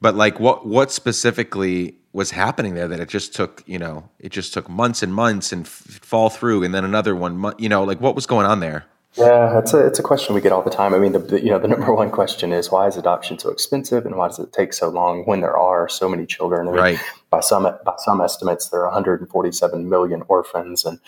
but 0.00 0.14
like, 0.14 0.38
what 0.38 0.66
what 0.66 0.92
specifically 0.92 1.97
was 2.18 2.32
happening 2.32 2.74
there 2.74 2.88
that 2.88 2.98
it 2.98 3.08
just 3.08 3.32
took 3.32 3.62
you 3.64 3.78
know 3.78 4.10
it 4.18 4.30
just 4.30 4.52
took 4.52 4.68
months 4.68 5.04
and 5.04 5.14
months 5.14 5.52
and 5.52 5.64
f- 5.64 6.00
fall 6.02 6.28
through 6.28 6.64
and 6.64 6.74
then 6.74 6.84
another 6.84 7.14
one 7.14 7.54
you 7.58 7.68
know 7.68 7.84
like 7.84 8.00
what 8.00 8.16
was 8.16 8.26
going 8.26 8.44
on 8.44 8.58
there? 8.58 8.84
Yeah 9.14 9.56
it's 9.60 9.72
a, 9.72 9.86
it's 9.86 10.00
a 10.00 10.02
question 10.02 10.34
we 10.34 10.40
get 10.40 10.50
all 10.50 10.62
the 10.62 10.76
time. 10.82 10.94
I 10.94 10.98
mean 10.98 11.12
the, 11.12 11.20
the, 11.20 11.40
you 11.40 11.50
know 11.50 11.60
the 11.60 11.68
number 11.74 11.94
one 11.94 12.10
question 12.10 12.52
is 12.52 12.72
why 12.72 12.88
is 12.88 12.96
adoption 12.96 13.38
so 13.38 13.50
expensive 13.50 14.04
and 14.04 14.16
why 14.16 14.26
does 14.26 14.40
it 14.40 14.52
take 14.52 14.72
so 14.72 14.88
long 14.88 15.24
when 15.26 15.40
there 15.42 15.56
are 15.56 15.88
so 15.88 16.08
many 16.08 16.26
children? 16.26 16.66
I 16.66 16.70
mean, 16.72 16.80
right. 16.80 16.98
by 17.30 17.40
some 17.40 17.62
by 17.62 17.94
some 17.98 18.20
estimates 18.20 18.68
there 18.68 18.80
are 18.80 18.86
147 18.86 19.88
million 19.88 20.24
orphans 20.26 20.84
and 20.84 20.98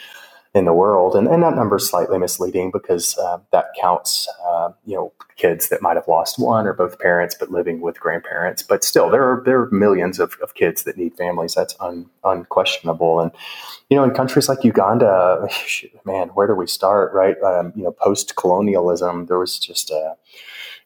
in 0.52 0.64
the 0.64 0.72
world. 0.72 1.14
And, 1.14 1.28
and 1.28 1.42
that 1.44 1.54
number 1.54 1.76
is 1.76 1.88
slightly 1.88 2.18
misleading 2.18 2.72
because 2.72 3.16
uh, 3.18 3.38
that 3.52 3.66
counts, 3.80 4.28
uh, 4.44 4.72
you 4.84 4.96
know, 4.96 5.12
kids 5.36 5.68
that 5.68 5.80
might 5.80 5.96
have 5.96 6.08
lost 6.08 6.38
one 6.38 6.66
or 6.66 6.72
both 6.72 6.98
parents 6.98 7.36
but 7.38 7.52
living 7.52 7.80
with 7.80 8.00
grandparents. 8.00 8.62
But 8.62 8.82
still, 8.82 9.10
there 9.10 9.22
are 9.22 9.42
there 9.44 9.60
are 9.60 9.70
millions 9.70 10.18
of, 10.18 10.36
of 10.42 10.54
kids 10.54 10.82
that 10.84 10.96
need 10.96 11.14
families. 11.16 11.54
That's 11.54 11.76
un, 11.78 12.06
unquestionable. 12.24 13.20
And 13.20 13.30
you 13.88 13.96
know, 13.96 14.02
in 14.02 14.10
countries 14.10 14.48
like 14.48 14.64
Uganda, 14.64 15.48
man, 16.04 16.28
where 16.30 16.48
do 16.48 16.54
we 16.54 16.66
start? 16.66 17.12
Right? 17.12 17.40
Um, 17.42 17.72
you 17.76 17.84
know, 17.84 17.92
post 17.92 18.34
colonialism, 18.34 19.26
there 19.26 19.38
was 19.38 19.58
just 19.58 19.90
a 19.90 20.16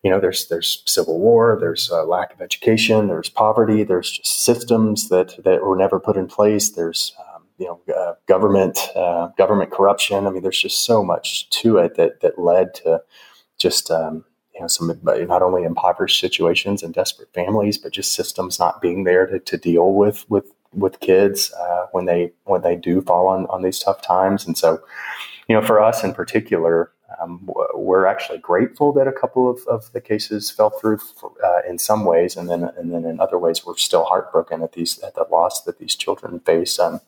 you 0.02 0.10
know, 0.10 0.20
there's 0.20 0.48
there's 0.48 0.82
civil 0.84 1.18
war, 1.18 1.56
there's 1.58 1.88
a 1.88 2.02
lack 2.02 2.34
of 2.34 2.42
education, 2.42 3.08
there's 3.08 3.30
poverty, 3.30 3.82
there's 3.82 4.10
just 4.10 4.44
systems 4.44 5.08
that 5.08 5.42
that 5.42 5.62
were 5.62 5.76
never 5.76 5.98
put 5.98 6.18
in 6.18 6.26
place. 6.26 6.68
There's 6.68 7.14
uh, 7.18 7.33
you 7.58 7.66
know, 7.66 7.80
uh, 7.94 8.14
government 8.26 8.78
uh, 8.96 9.28
government 9.38 9.70
corruption. 9.70 10.26
I 10.26 10.30
mean, 10.30 10.42
there's 10.42 10.60
just 10.60 10.84
so 10.84 11.04
much 11.04 11.48
to 11.50 11.78
it 11.78 11.96
that 11.96 12.20
that 12.20 12.38
led 12.38 12.74
to 12.76 13.02
just 13.58 13.90
um, 13.90 14.24
you 14.54 14.60
know 14.60 14.66
some 14.66 14.92
not 15.04 15.42
only 15.42 15.64
impoverished 15.64 16.20
situations 16.20 16.82
and 16.82 16.94
desperate 16.94 17.32
families, 17.32 17.78
but 17.78 17.92
just 17.92 18.12
systems 18.12 18.58
not 18.58 18.80
being 18.80 19.04
there 19.04 19.26
to, 19.26 19.38
to 19.38 19.56
deal 19.56 19.92
with 19.92 20.28
with 20.28 20.50
with 20.72 21.00
kids 21.00 21.52
uh, 21.52 21.86
when 21.92 22.06
they 22.06 22.32
when 22.44 22.62
they 22.62 22.76
do 22.76 23.00
fall 23.00 23.28
on 23.28 23.46
on 23.46 23.62
these 23.62 23.78
tough 23.78 24.02
times. 24.02 24.46
And 24.46 24.58
so, 24.58 24.80
you 25.48 25.54
know, 25.54 25.62
for 25.62 25.80
us 25.80 26.02
in 26.02 26.14
particular, 26.14 26.90
um, 27.20 27.48
we're 27.74 28.06
actually 28.06 28.38
grateful 28.38 28.92
that 28.92 29.06
a 29.06 29.12
couple 29.12 29.50
of, 29.50 29.60
of 29.66 29.92
the 29.92 30.00
cases 30.00 30.50
fell 30.50 30.70
through 30.70 30.98
uh, 31.44 31.60
in 31.68 31.78
some 31.78 32.04
ways, 32.04 32.36
and 32.36 32.48
then 32.48 32.64
and 32.76 32.92
then 32.92 33.04
in 33.04 33.20
other 33.20 33.38
ways 33.38 33.64
we're 33.64 33.76
still 33.76 34.04
heartbroken 34.04 34.62
at 34.62 34.72
these 34.72 34.98
at 35.00 35.14
the 35.14 35.26
loss 35.30 35.62
that 35.64 35.78
these 35.78 35.94
children 35.94 36.40
face. 36.40 36.78
Um, 36.78 37.00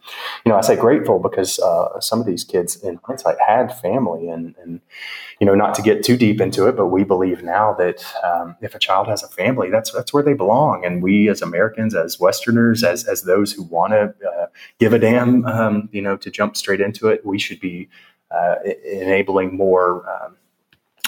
you 0.45 0.51
know, 0.51 0.59
I 0.59 0.61
say 0.61 0.77
grateful 0.77 1.19
because 1.19 1.59
uh, 1.59 2.01
some 2.01 2.21
of 2.21 2.27
these 2.27 2.45
kids, 2.45 2.77
in 2.77 3.01
hindsight, 3.05 3.37
had 3.47 3.77
family, 3.79 4.29
and 4.29 4.55
and 4.63 4.81
you 5.41 5.47
know, 5.47 5.55
not 5.55 5.75
to 5.75 5.83
get 5.83 6.03
too 6.03 6.17
deep 6.17 6.41
into 6.41 6.67
it, 6.67 6.77
but 6.77 6.87
we 6.87 7.05
believe 7.05 7.43
now 7.43 7.75
that 7.75 8.05
um, 8.25 8.57
if 8.63 8.75
a 8.75 8.79
child 8.79 9.07
has 9.09 9.23
a 9.23 9.29
family, 9.29 9.71
that's 9.71 9.93
that's 9.93 10.13
where 10.13 10.23
they 10.23 10.35
belong, 10.35 10.85
and 10.85 11.03
we 11.03 11.29
as 11.29 11.43
Americans, 11.43 11.95
as 11.95 12.19
Westerners, 12.19 12.83
as 12.83 13.05
as 13.05 13.23
those 13.23 13.53
who 13.53 13.63
want 13.65 13.93
to 13.93 14.15
uh, 14.29 14.47
give 14.79 14.93
a 14.93 14.99
damn, 14.99 15.45
um, 15.47 15.89
you 15.93 16.03
know, 16.03 16.17
to 16.17 16.31
jump 16.31 16.57
straight 16.57 16.81
into 16.81 17.09
it, 17.09 17.25
we 17.25 17.39
should 17.39 17.61
be 17.61 17.89
uh, 18.31 18.57
enabling 18.85 19.57
more 19.57 20.09
um, 20.09 20.37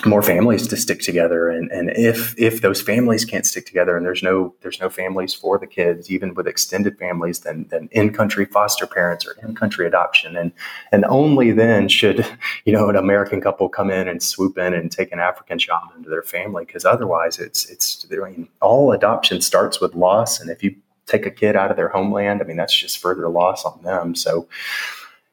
more 0.06 0.22
families 0.22 0.66
to 0.68 0.76
stick 0.76 1.00
together. 1.00 1.48
And, 1.48 1.70
and 1.72 1.90
if 1.90 2.38
if 2.38 2.60
those 2.60 2.80
families 2.80 3.24
can't 3.24 3.44
stick 3.44 3.66
together 3.66 3.96
and 3.96 4.06
there's 4.06 4.22
no 4.22 4.54
there's 4.60 4.80
no 4.80 4.88
families 4.88 5.34
for 5.34 5.58
the 5.58 5.66
kids 5.66 6.10
even 6.10 6.34
with 6.34 6.46
extended 6.46 6.98
families 6.98 7.40
then 7.40 7.66
then 7.70 7.88
in 7.90 8.12
country 8.12 8.44
foster 8.44 8.86
parents 8.86 9.26
or 9.26 9.34
in 9.44 9.54
country 9.54 9.86
adoption. 9.86 10.36
And 10.36 10.52
and 10.92 11.04
only 11.06 11.50
then 11.50 11.88
should 11.88 12.24
you 12.64 12.72
know 12.72 12.88
an 12.88 12.96
American 12.96 13.40
couple 13.40 13.68
come 13.68 13.90
in 13.90 14.08
and 14.08 14.22
swoop 14.22 14.56
in 14.58 14.72
and 14.72 14.90
take 14.90 15.12
an 15.12 15.18
African 15.20 15.58
child 15.58 15.88
into 15.96 16.10
their 16.10 16.22
family 16.22 16.64
because 16.64 16.84
otherwise 16.84 17.38
it's 17.38 17.68
it's 17.68 18.06
I 18.12 18.30
mean 18.30 18.48
all 18.60 18.92
adoption 18.92 19.40
starts 19.40 19.80
with 19.80 19.94
loss. 19.94 20.40
And 20.40 20.50
if 20.50 20.62
you 20.62 20.76
take 21.06 21.26
a 21.26 21.30
kid 21.30 21.56
out 21.56 21.70
of 21.70 21.76
their 21.76 21.88
homeland 21.88 22.40
I 22.40 22.44
mean 22.44 22.56
that's 22.56 22.78
just 22.78 22.98
further 22.98 23.28
loss 23.28 23.64
on 23.64 23.82
them. 23.82 24.14
So 24.14 24.46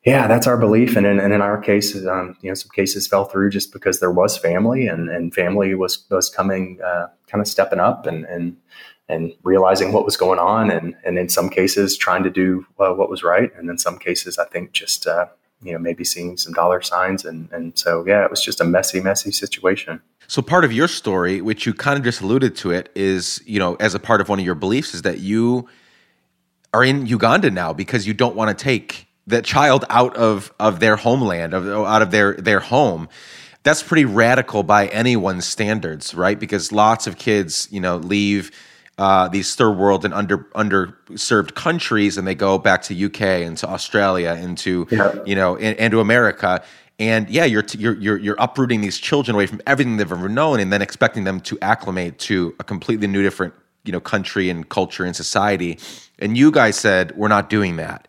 yeah, 0.05 0.27
that's 0.27 0.45
our 0.45 0.57
belief. 0.57 0.95
And 0.95 1.05
in, 1.05 1.19
and 1.19 1.33
in 1.33 1.41
our 1.41 1.57
case, 1.57 1.95
um, 2.05 2.37
you 2.41 2.49
know, 2.49 2.53
some 2.53 2.69
cases 2.69 3.07
fell 3.07 3.25
through 3.25 3.49
just 3.49 3.73
because 3.73 3.99
there 3.99 4.11
was 4.11 4.37
family 4.37 4.87
and, 4.87 5.09
and 5.09 5.33
family 5.33 5.73
was, 5.73 6.05
was 6.11 6.29
coming, 6.29 6.79
uh, 6.85 7.07
kind 7.27 7.41
of 7.41 7.47
stepping 7.47 7.79
up 7.79 8.05
and, 8.05 8.23
and, 8.25 8.55
and 9.09 9.33
realizing 9.43 9.91
what 9.91 10.05
was 10.05 10.15
going 10.15 10.37
on. 10.37 10.69
And, 10.69 10.95
and 11.03 11.17
in 11.17 11.27
some 11.27 11.49
cases 11.49 11.97
trying 11.97 12.21
to 12.23 12.29
do 12.29 12.67
uh, 12.79 12.91
what 12.91 13.09
was 13.09 13.23
right. 13.23 13.51
And 13.57 13.67
in 13.67 13.79
some 13.79 13.97
cases, 13.97 14.37
I 14.37 14.45
think 14.45 14.73
just, 14.73 15.07
uh, 15.07 15.25
you 15.63 15.73
know, 15.73 15.79
maybe 15.79 16.03
seeing 16.03 16.37
some 16.37 16.53
dollar 16.53 16.83
signs. 16.83 17.25
And, 17.25 17.51
and 17.51 17.77
so, 17.77 18.05
yeah, 18.05 18.23
it 18.23 18.29
was 18.29 18.43
just 18.43 18.61
a 18.61 18.63
messy, 18.63 19.01
messy 19.01 19.31
situation. 19.31 20.01
So 20.27 20.43
part 20.43 20.65
of 20.65 20.71
your 20.71 20.87
story, 20.87 21.41
which 21.41 21.65
you 21.65 21.73
kind 21.73 21.97
of 21.97 22.03
just 22.03 22.21
alluded 22.21 22.55
to 22.57 22.69
it, 22.69 22.89
is, 22.93 23.41
you 23.47 23.57
know, 23.57 23.75
as 23.79 23.95
a 23.95 23.99
part 23.99 24.21
of 24.21 24.29
one 24.29 24.39
of 24.39 24.45
your 24.45 24.55
beliefs 24.55 24.93
is 24.93 25.01
that 25.01 25.19
you 25.19 25.67
are 26.75 26.83
in 26.83 27.07
Uganda 27.07 27.49
now 27.49 27.73
because 27.73 28.05
you 28.05 28.13
don't 28.13 28.35
want 28.35 28.55
to 28.55 28.63
take 28.63 29.04
that 29.27 29.43
child 29.43 29.85
out 29.89 30.15
of 30.15 30.53
of 30.59 30.79
their 30.79 30.95
homeland, 30.95 31.53
of 31.53 31.67
out 31.67 32.01
of 32.01 32.11
their 32.11 32.33
their 32.33 32.59
home. 32.59 33.09
That's 33.63 33.81
pretty 33.81 34.05
radical 34.05 34.61
by 34.61 34.87
anyone's 34.87 35.45
standards, 35.45 36.13
right? 36.13 36.39
Because 36.39 36.71
lots 36.71 37.07
of 37.07 37.17
kids, 37.17 37.67
you 37.71 37.79
know, 37.79 37.97
leave 37.97 38.51
uh, 38.97 39.27
these 39.27 39.55
third 39.55 39.71
world 39.71 40.05
and 40.05 40.13
under 40.13 40.39
underserved 40.55 41.55
countries, 41.55 42.17
and 42.17 42.27
they 42.27 42.35
go 42.35 42.57
back 42.57 42.83
to 42.83 43.05
UK 43.05 43.21
and 43.21 43.57
to 43.57 43.67
Australia 43.67 44.37
and 44.37 44.57
to 44.59 44.87
yeah. 44.91 45.15
you 45.25 45.35
know 45.35 45.57
and, 45.57 45.77
and, 45.79 45.91
to 45.91 45.99
America. 45.99 46.63
And 46.97 47.29
yeah, 47.29 47.43
you're, 47.43 47.63
t- 47.63 47.79
you're 47.79 47.97
you're 47.97 48.17
you're 48.17 48.37
uprooting 48.39 48.81
these 48.81 48.97
children 48.97 49.35
away 49.35 49.47
from 49.47 49.61
everything 49.67 49.97
they've 49.97 50.09
ever 50.09 50.29
known, 50.29 50.59
and 50.59 50.71
then 50.71 50.81
expecting 50.81 51.23
them 51.23 51.41
to 51.41 51.57
acclimate 51.61 52.19
to 52.19 52.55
a 52.59 52.63
completely 52.63 53.07
new, 53.07 53.21
different 53.21 53.53
you 53.83 53.91
know 53.91 53.99
country 53.99 54.49
and 54.49 54.69
culture 54.69 55.03
and 55.03 55.15
society. 55.15 55.77
And 56.19 56.37
you 56.37 56.51
guys 56.51 56.77
said 56.77 57.13
we're 57.17 57.27
not 57.27 57.49
doing 57.49 57.75
that 57.77 58.07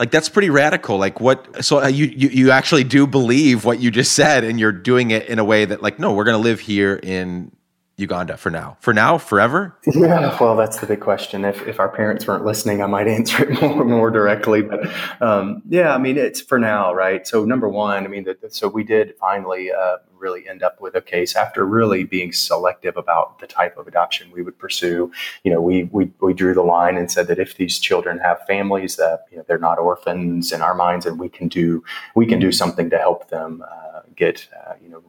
like 0.00 0.10
that's 0.10 0.30
pretty 0.30 0.48
radical. 0.48 0.96
Like 0.96 1.20
what 1.20 1.62
so 1.62 1.82
uh, 1.82 1.86
you, 1.86 2.06
you 2.06 2.28
you 2.30 2.50
actually 2.50 2.84
do 2.84 3.06
believe 3.06 3.66
what 3.66 3.80
you 3.80 3.90
just 3.90 4.12
said 4.12 4.42
and 4.44 4.58
you're 4.58 4.72
doing 4.72 5.10
it 5.10 5.26
in 5.28 5.38
a 5.38 5.44
way 5.44 5.66
that 5.66 5.82
like 5.82 5.98
no 5.98 6.14
we're 6.14 6.24
going 6.24 6.38
to 6.38 6.42
live 6.42 6.58
here 6.58 6.98
in 7.02 7.52
Uganda 8.00 8.36
for 8.36 8.50
now? 8.50 8.76
For 8.80 8.94
now, 8.94 9.18
forever? 9.18 9.76
Yeah, 9.86 10.36
well, 10.40 10.56
that's 10.56 10.78
the 10.78 10.86
big 10.86 11.00
question. 11.00 11.44
If, 11.44 11.66
if 11.66 11.78
our 11.78 11.88
parents 11.88 12.26
weren't 12.26 12.44
listening, 12.44 12.82
I 12.82 12.86
might 12.86 13.06
answer 13.06 13.48
it 13.48 13.60
more 13.60 13.84
more 13.84 14.10
directly. 14.10 14.62
But 14.62 14.90
um, 15.20 15.62
yeah, 15.68 15.94
I 15.94 15.98
mean, 15.98 16.16
it's 16.16 16.40
for 16.40 16.58
now, 16.58 16.92
right? 16.94 17.26
So 17.26 17.44
number 17.44 17.68
one, 17.68 18.04
I 18.04 18.08
mean, 18.08 18.24
the, 18.24 18.36
so 18.48 18.68
we 18.68 18.84
did 18.84 19.14
finally 19.18 19.70
uh, 19.70 19.98
really 20.18 20.48
end 20.48 20.62
up 20.62 20.80
with 20.80 20.94
a 20.94 21.00
case 21.00 21.34
after 21.34 21.66
really 21.66 22.04
being 22.04 22.32
selective 22.32 22.96
about 22.96 23.38
the 23.40 23.46
type 23.46 23.76
of 23.76 23.86
adoption 23.86 24.30
we 24.30 24.42
would 24.42 24.58
pursue. 24.58 25.12
You 25.44 25.52
know, 25.52 25.60
we 25.60 25.84
we, 25.84 26.10
we 26.20 26.32
drew 26.34 26.54
the 26.54 26.62
line 26.62 26.96
and 26.96 27.10
said 27.10 27.26
that 27.28 27.38
if 27.38 27.56
these 27.56 27.78
children 27.78 28.18
have 28.18 28.44
families 28.46 28.96
that 28.96 29.26
you 29.30 29.36
know 29.36 29.44
they're 29.46 29.58
not 29.58 29.78
orphans 29.78 30.52
in 30.52 30.62
our 30.62 30.74
minds, 30.74 31.06
and 31.06 31.18
we 31.18 31.28
can 31.28 31.48
do 31.48 31.84
we 32.14 32.26
can 32.26 32.38
do 32.38 32.52
something 32.52 32.88
to 32.90 32.98
help 32.98 33.28
them. 33.28 33.62
Uh, 33.70 33.89
get 34.16 34.48
uh, 34.66 34.74
you 34.82 34.88
know 34.88 35.02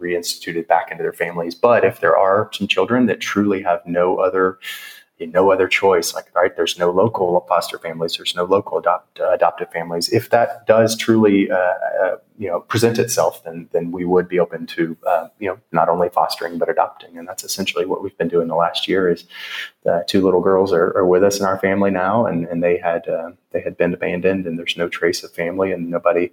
reinstituted 0.00 0.66
back 0.66 0.90
into 0.90 1.02
their 1.02 1.12
families. 1.12 1.54
But 1.54 1.84
if 1.84 2.00
there 2.00 2.16
are 2.16 2.50
some 2.52 2.66
children 2.66 3.06
that 3.06 3.20
truly 3.20 3.62
have 3.62 3.80
no 3.86 4.18
other 4.18 4.58
no 5.20 5.50
other 5.52 5.68
choice. 5.68 6.14
Like, 6.14 6.34
right, 6.34 6.54
there's 6.56 6.78
no 6.78 6.90
local 6.90 7.44
foster 7.48 7.78
families, 7.78 8.16
there's 8.16 8.34
no 8.34 8.44
local 8.44 8.78
adopt, 8.78 9.20
uh, 9.20 9.30
adoptive 9.30 9.70
families. 9.70 10.08
If 10.08 10.30
that 10.30 10.66
does 10.66 10.96
truly, 10.96 11.50
uh, 11.50 11.56
uh, 11.56 12.16
you 12.36 12.48
know, 12.48 12.60
present 12.60 12.98
itself, 12.98 13.44
then 13.44 13.68
then 13.72 13.92
we 13.92 14.04
would 14.04 14.28
be 14.28 14.40
open 14.40 14.66
to, 14.66 14.96
uh, 15.06 15.28
you 15.38 15.48
know, 15.48 15.58
not 15.70 15.88
only 15.88 16.08
fostering 16.08 16.58
but 16.58 16.68
adopting, 16.68 17.16
and 17.16 17.28
that's 17.28 17.44
essentially 17.44 17.86
what 17.86 18.02
we've 18.02 18.18
been 18.18 18.28
doing 18.28 18.48
the 18.48 18.56
last 18.56 18.88
year. 18.88 19.08
Is 19.08 19.24
two 20.06 20.22
little 20.22 20.40
girls 20.40 20.72
are, 20.72 20.96
are, 20.96 21.06
with 21.06 21.22
us 21.22 21.38
in 21.38 21.46
our 21.46 21.58
family 21.58 21.90
now, 21.90 22.26
and 22.26 22.46
and 22.46 22.62
they 22.62 22.78
had 22.78 23.06
uh, 23.08 23.30
they 23.52 23.60
had 23.60 23.76
been 23.76 23.94
abandoned, 23.94 24.46
and 24.46 24.58
there's 24.58 24.76
no 24.76 24.88
trace 24.88 25.22
of 25.22 25.30
family, 25.32 25.70
and 25.70 25.90
nobody 25.90 26.32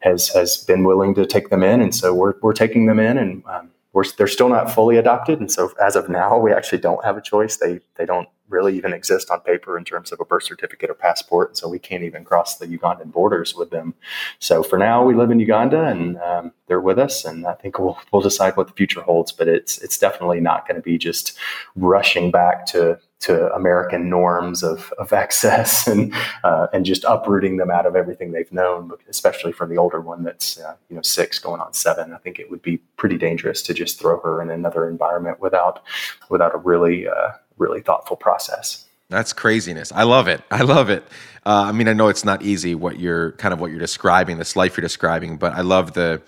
has 0.00 0.28
has 0.28 0.56
been 0.58 0.84
willing 0.84 1.14
to 1.16 1.26
take 1.26 1.48
them 1.48 1.64
in, 1.64 1.80
and 1.80 1.94
so 1.94 2.14
we're 2.14 2.34
we're 2.42 2.52
taking 2.52 2.86
them 2.86 3.00
in, 3.00 3.18
and 3.18 3.42
um, 3.46 3.70
we're, 3.92 4.04
they're 4.16 4.26
still 4.26 4.48
not 4.48 4.70
fully 4.70 4.96
adopted. 4.96 5.40
And 5.40 5.50
so 5.50 5.72
as 5.82 5.96
of 5.96 6.08
now, 6.08 6.38
we 6.38 6.52
actually 6.52 6.78
don't 6.78 7.04
have 7.04 7.16
a 7.16 7.20
choice. 7.20 7.56
They, 7.56 7.80
they 7.96 8.06
don't 8.06 8.28
really 8.48 8.76
even 8.76 8.92
exist 8.92 9.30
on 9.30 9.40
paper 9.40 9.78
in 9.78 9.84
terms 9.84 10.12
of 10.12 10.20
a 10.20 10.24
birth 10.24 10.44
certificate 10.44 10.90
or 10.90 10.94
passport. 10.94 11.56
So 11.56 11.68
we 11.68 11.78
can't 11.78 12.02
even 12.02 12.24
cross 12.24 12.56
the 12.56 12.66
Ugandan 12.66 13.12
borders 13.12 13.54
with 13.54 13.70
them. 13.70 13.94
So 14.38 14.62
for 14.62 14.78
now, 14.78 15.04
we 15.04 15.14
live 15.14 15.30
in 15.30 15.40
Uganda 15.40 15.84
and 15.84 16.18
um, 16.18 16.52
they're 16.66 16.80
with 16.80 16.98
us. 16.98 17.24
And 17.24 17.46
I 17.46 17.54
think 17.54 17.78
we'll, 17.78 17.98
we'll 18.12 18.22
decide 18.22 18.56
what 18.56 18.66
the 18.66 18.72
future 18.74 19.02
holds, 19.02 19.32
but 19.32 19.48
it's, 19.48 19.78
it's 19.78 19.98
definitely 19.98 20.40
not 20.40 20.66
going 20.66 20.76
to 20.76 20.82
be 20.82 20.98
just 20.98 21.36
rushing 21.76 22.30
back 22.30 22.66
to 22.66 22.98
to 23.20 23.52
American 23.54 24.08
norms 24.08 24.62
of, 24.62 24.92
of 24.98 25.12
access 25.24 25.86
and 25.86 26.14
uh, 26.44 26.66
and 26.72 26.84
just 26.84 27.04
uprooting 27.04 27.56
them 27.56 27.70
out 27.70 27.86
of 27.86 27.96
everything 27.96 28.32
they've 28.32 28.52
known, 28.52 28.92
especially 29.08 29.52
from 29.52 29.70
the 29.70 29.76
older 29.76 30.00
one 30.00 30.24
that's 30.24 30.58
uh, 30.58 30.74
you 30.88 30.96
know 30.96 31.02
six 31.02 31.38
going 31.38 31.60
on 31.60 31.72
seven. 31.72 32.12
I 32.12 32.18
think 32.18 32.38
it 32.38 32.50
would 32.50 32.62
be 32.62 32.78
pretty 32.96 33.18
dangerous 33.18 33.62
to 33.62 33.74
just 33.74 33.98
throw 33.98 34.20
her 34.20 34.42
in 34.42 34.50
another 34.50 34.88
environment 34.88 35.40
without 35.40 35.82
without 36.28 36.54
a 36.54 36.58
really 36.58 37.08
uh, 37.08 37.30
really 37.58 37.80
thoughtful 37.80 38.16
process. 38.16 38.86
That's 39.08 39.32
craziness. 39.32 39.90
I 39.90 40.04
love 40.04 40.28
it. 40.28 40.40
I 40.52 40.62
love 40.62 40.88
it. 40.88 41.02
Uh, 41.44 41.64
I 41.66 41.72
mean, 41.72 41.88
I 41.88 41.94
know 41.94 42.08
it's 42.08 42.24
not 42.24 42.42
easy 42.42 42.76
what 42.76 43.00
you're 43.00 43.32
kind 43.32 43.52
of 43.52 43.60
what 43.60 43.70
you're 43.70 43.80
describing, 43.80 44.38
this 44.38 44.54
life 44.54 44.76
you're 44.76 44.82
describing, 44.82 45.36
but 45.36 45.52
I 45.52 45.62
love 45.62 45.94
the 45.94 46.22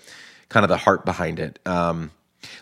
kind 0.49 0.65
of 0.65 0.69
the 0.69 0.77
heart 0.77 1.05
behind 1.05 1.39
it. 1.39 1.59
Um, 1.65 2.11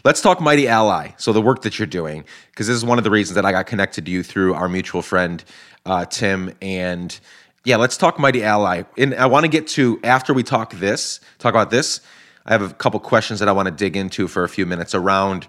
Let's 0.03 0.21
talk 0.21 0.39
Mighty 0.41 0.67
Ally. 0.67 1.11
So 1.17 1.33
the 1.33 1.41
work 1.41 1.61
that 1.63 1.79
you're 1.79 1.85
doing, 1.85 2.25
because 2.51 2.67
this 2.67 2.75
is 2.75 2.85
one 2.85 2.97
of 2.97 3.03
the 3.03 3.11
reasons 3.11 3.35
that 3.35 3.45
I 3.45 3.51
got 3.51 3.67
connected 3.67 4.05
to 4.05 4.11
you 4.11 4.23
through 4.23 4.53
our 4.53 4.67
mutual 4.67 5.01
friend 5.01 5.43
uh, 5.85 6.05
Tim. 6.05 6.53
And 6.61 7.17
yeah, 7.63 7.77
let's 7.77 7.97
talk 7.97 8.17
Mighty 8.19 8.43
Ally. 8.43 8.83
And 8.97 9.13
I 9.15 9.25
want 9.27 9.43
to 9.43 9.49
get 9.49 9.67
to 9.69 9.99
after 10.03 10.33
we 10.33 10.43
talk 10.43 10.73
this, 10.73 11.19
talk 11.39 11.53
about 11.53 11.69
this. 11.69 12.01
I 12.45 12.53
have 12.53 12.63
a 12.63 12.73
couple 12.73 12.99
questions 12.99 13.39
that 13.39 13.47
I 13.47 13.51
want 13.51 13.67
to 13.67 13.71
dig 13.71 13.95
into 13.95 14.27
for 14.27 14.43
a 14.43 14.49
few 14.49 14.65
minutes 14.65 14.95
around 14.95 15.47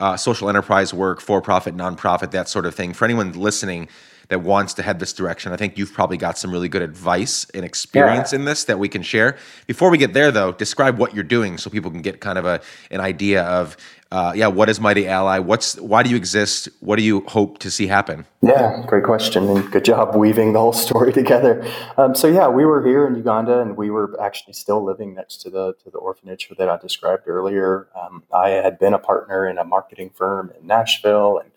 uh, 0.00 0.16
social 0.16 0.48
enterprise 0.48 0.92
work, 0.92 1.20
for-profit, 1.20 1.76
nonprofit, 1.76 2.32
that 2.32 2.48
sort 2.48 2.66
of 2.66 2.74
thing. 2.74 2.92
For 2.92 3.04
anyone 3.04 3.32
listening 3.32 3.88
that 4.32 4.38
wants 4.38 4.72
to 4.72 4.82
head 4.82 4.98
this 4.98 5.12
direction. 5.12 5.52
I 5.52 5.58
think 5.58 5.76
you've 5.76 5.92
probably 5.92 6.16
got 6.16 6.38
some 6.38 6.50
really 6.50 6.68
good 6.68 6.80
advice 6.80 7.46
and 7.52 7.66
experience 7.66 8.32
yeah. 8.32 8.38
in 8.38 8.46
this 8.46 8.64
that 8.64 8.78
we 8.78 8.88
can 8.88 9.02
share. 9.02 9.36
Before 9.66 9.90
we 9.90 9.98
get 9.98 10.14
there, 10.14 10.30
though, 10.30 10.52
describe 10.52 10.96
what 10.96 11.14
you're 11.14 11.22
doing 11.22 11.58
so 11.58 11.68
people 11.68 11.90
can 11.90 12.00
get 12.00 12.20
kind 12.20 12.38
of 12.38 12.46
a 12.46 12.62
an 12.90 13.00
idea 13.00 13.42
of, 13.42 13.76
uh, 14.10 14.32
yeah, 14.34 14.46
what 14.46 14.70
is 14.70 14.80
Mighty 14.80 15.06
Ally? 15.06 15.38
What's 15.38 15.78
why 15.78 16.02
do 16.02 16.08
you 16.08 16.16
exist? 16.16 16.70
What 16.80 16.96
do 16.96 17.02
you 17.02 17.20
hope 17.28 17.58
to 17.58 17.70
see 17.70 17.88
happen? 17.88 18.24
Yeah, 18.40 18.82
great 18.86 19.04
question, 19.04 19.46
and 19.50 19.70
good 19.70 19.84
job 19.84 20.16
weaving 20.16 20.54
the 20.54 20.60
whole 20.60 20.72
story 20.72 21.12
together. 21.20 21.62
Um, 21.98 22.14
so 22.14 22.26
yeah, 22.26 22.48
we 22.48 22.64
were 22.64 22.82
here 22.86 23.06
in 23.06 23.14
Uganda, 23.14 23.60
and 23.60 23.76
we 23.76 23.90
were 23.90 24.18
actually 24.18 24.54
still 24.54 24.82
living 24.82 25.12
next 25.12 25.42
to 25.42 25.50
the 25.50 25.74
to 25.84 25.90
the 25.90 25.98
orphanage 25.98 26.50
that 26.56 26.70
I 26.70 26.78
described 26.78 27.24
earlier. 27.26 27.88
Um, 27.94 28.22
I 28.32 28.48
had 28.48 28.78
been 28.78 28.94
a 28.94 28.98
partner 28.98 29.46
in 29.46 29.58
a 29.58 29.64
marketing 29.64 30.08
firm 30.14 30.52
in 30.58 30.66
Nashville, 30.66 31.36
and 31.38 31.50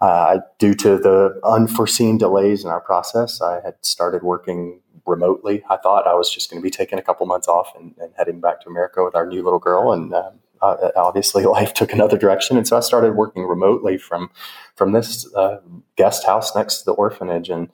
uh, 0.00 0.38
due 0.58 0.74
to 0.74 0.96
the 0.96 1.38
unforeseen 1.44 2.16
delays 2.18 2.64
in 2.64 2.70
our 2.70 2.80
process, 2.80 3.40
I 3.40 3.60
had 3.62 3.74
started 3.82 4.22
working 4.22 4.80
remotely. 5.06 5.62
I 5.68 5.76
thought 5.76 6.06
I 6.06 6.14
was 6.14 6.32
just 6.32 6.50
going 6.50 6.60
to 6.60 6.64
be 6.64 6.70
taking 6.70 6.98
a 6.98 7.02
couple 7.02 7.26
months 7.26 7.48
off 7.48 7.72
and, 7.76 7.94
and 7.98 8.12
heading 8.16 8.40
back 8.40 8.62
to 8.62 8.68
America 8.68 9.04
with 9.04 9.14
our 9.14 9.26
new 9.26 9.42
little 9.42 9.58
girl, 9.58 9.92
and 9.92 10.14
um, 10.14 10.34
uh, 10.62 10.90
obviously 10.96 11.44
life 11.46 11.74
took 11.74 11.92
another 11.92 12.16
direction, 12.16 12.56
and 12.56 12.66
so 12.66 12.76
I 12.76 12.80
started 12.80 13.14
working 13.14 13.44
remotely 13.44 13.98
from 13.98 14.30
from 14.74 14.92
this 14.92 15.32
uh, 15.34 15.58
guest 15.96 16.24
house 16.24 16.54
next 16.54 16.78
to 16.78 16.84
the 16.86 16.92
orphanage, 16.92 17.50
and 17.50 17.70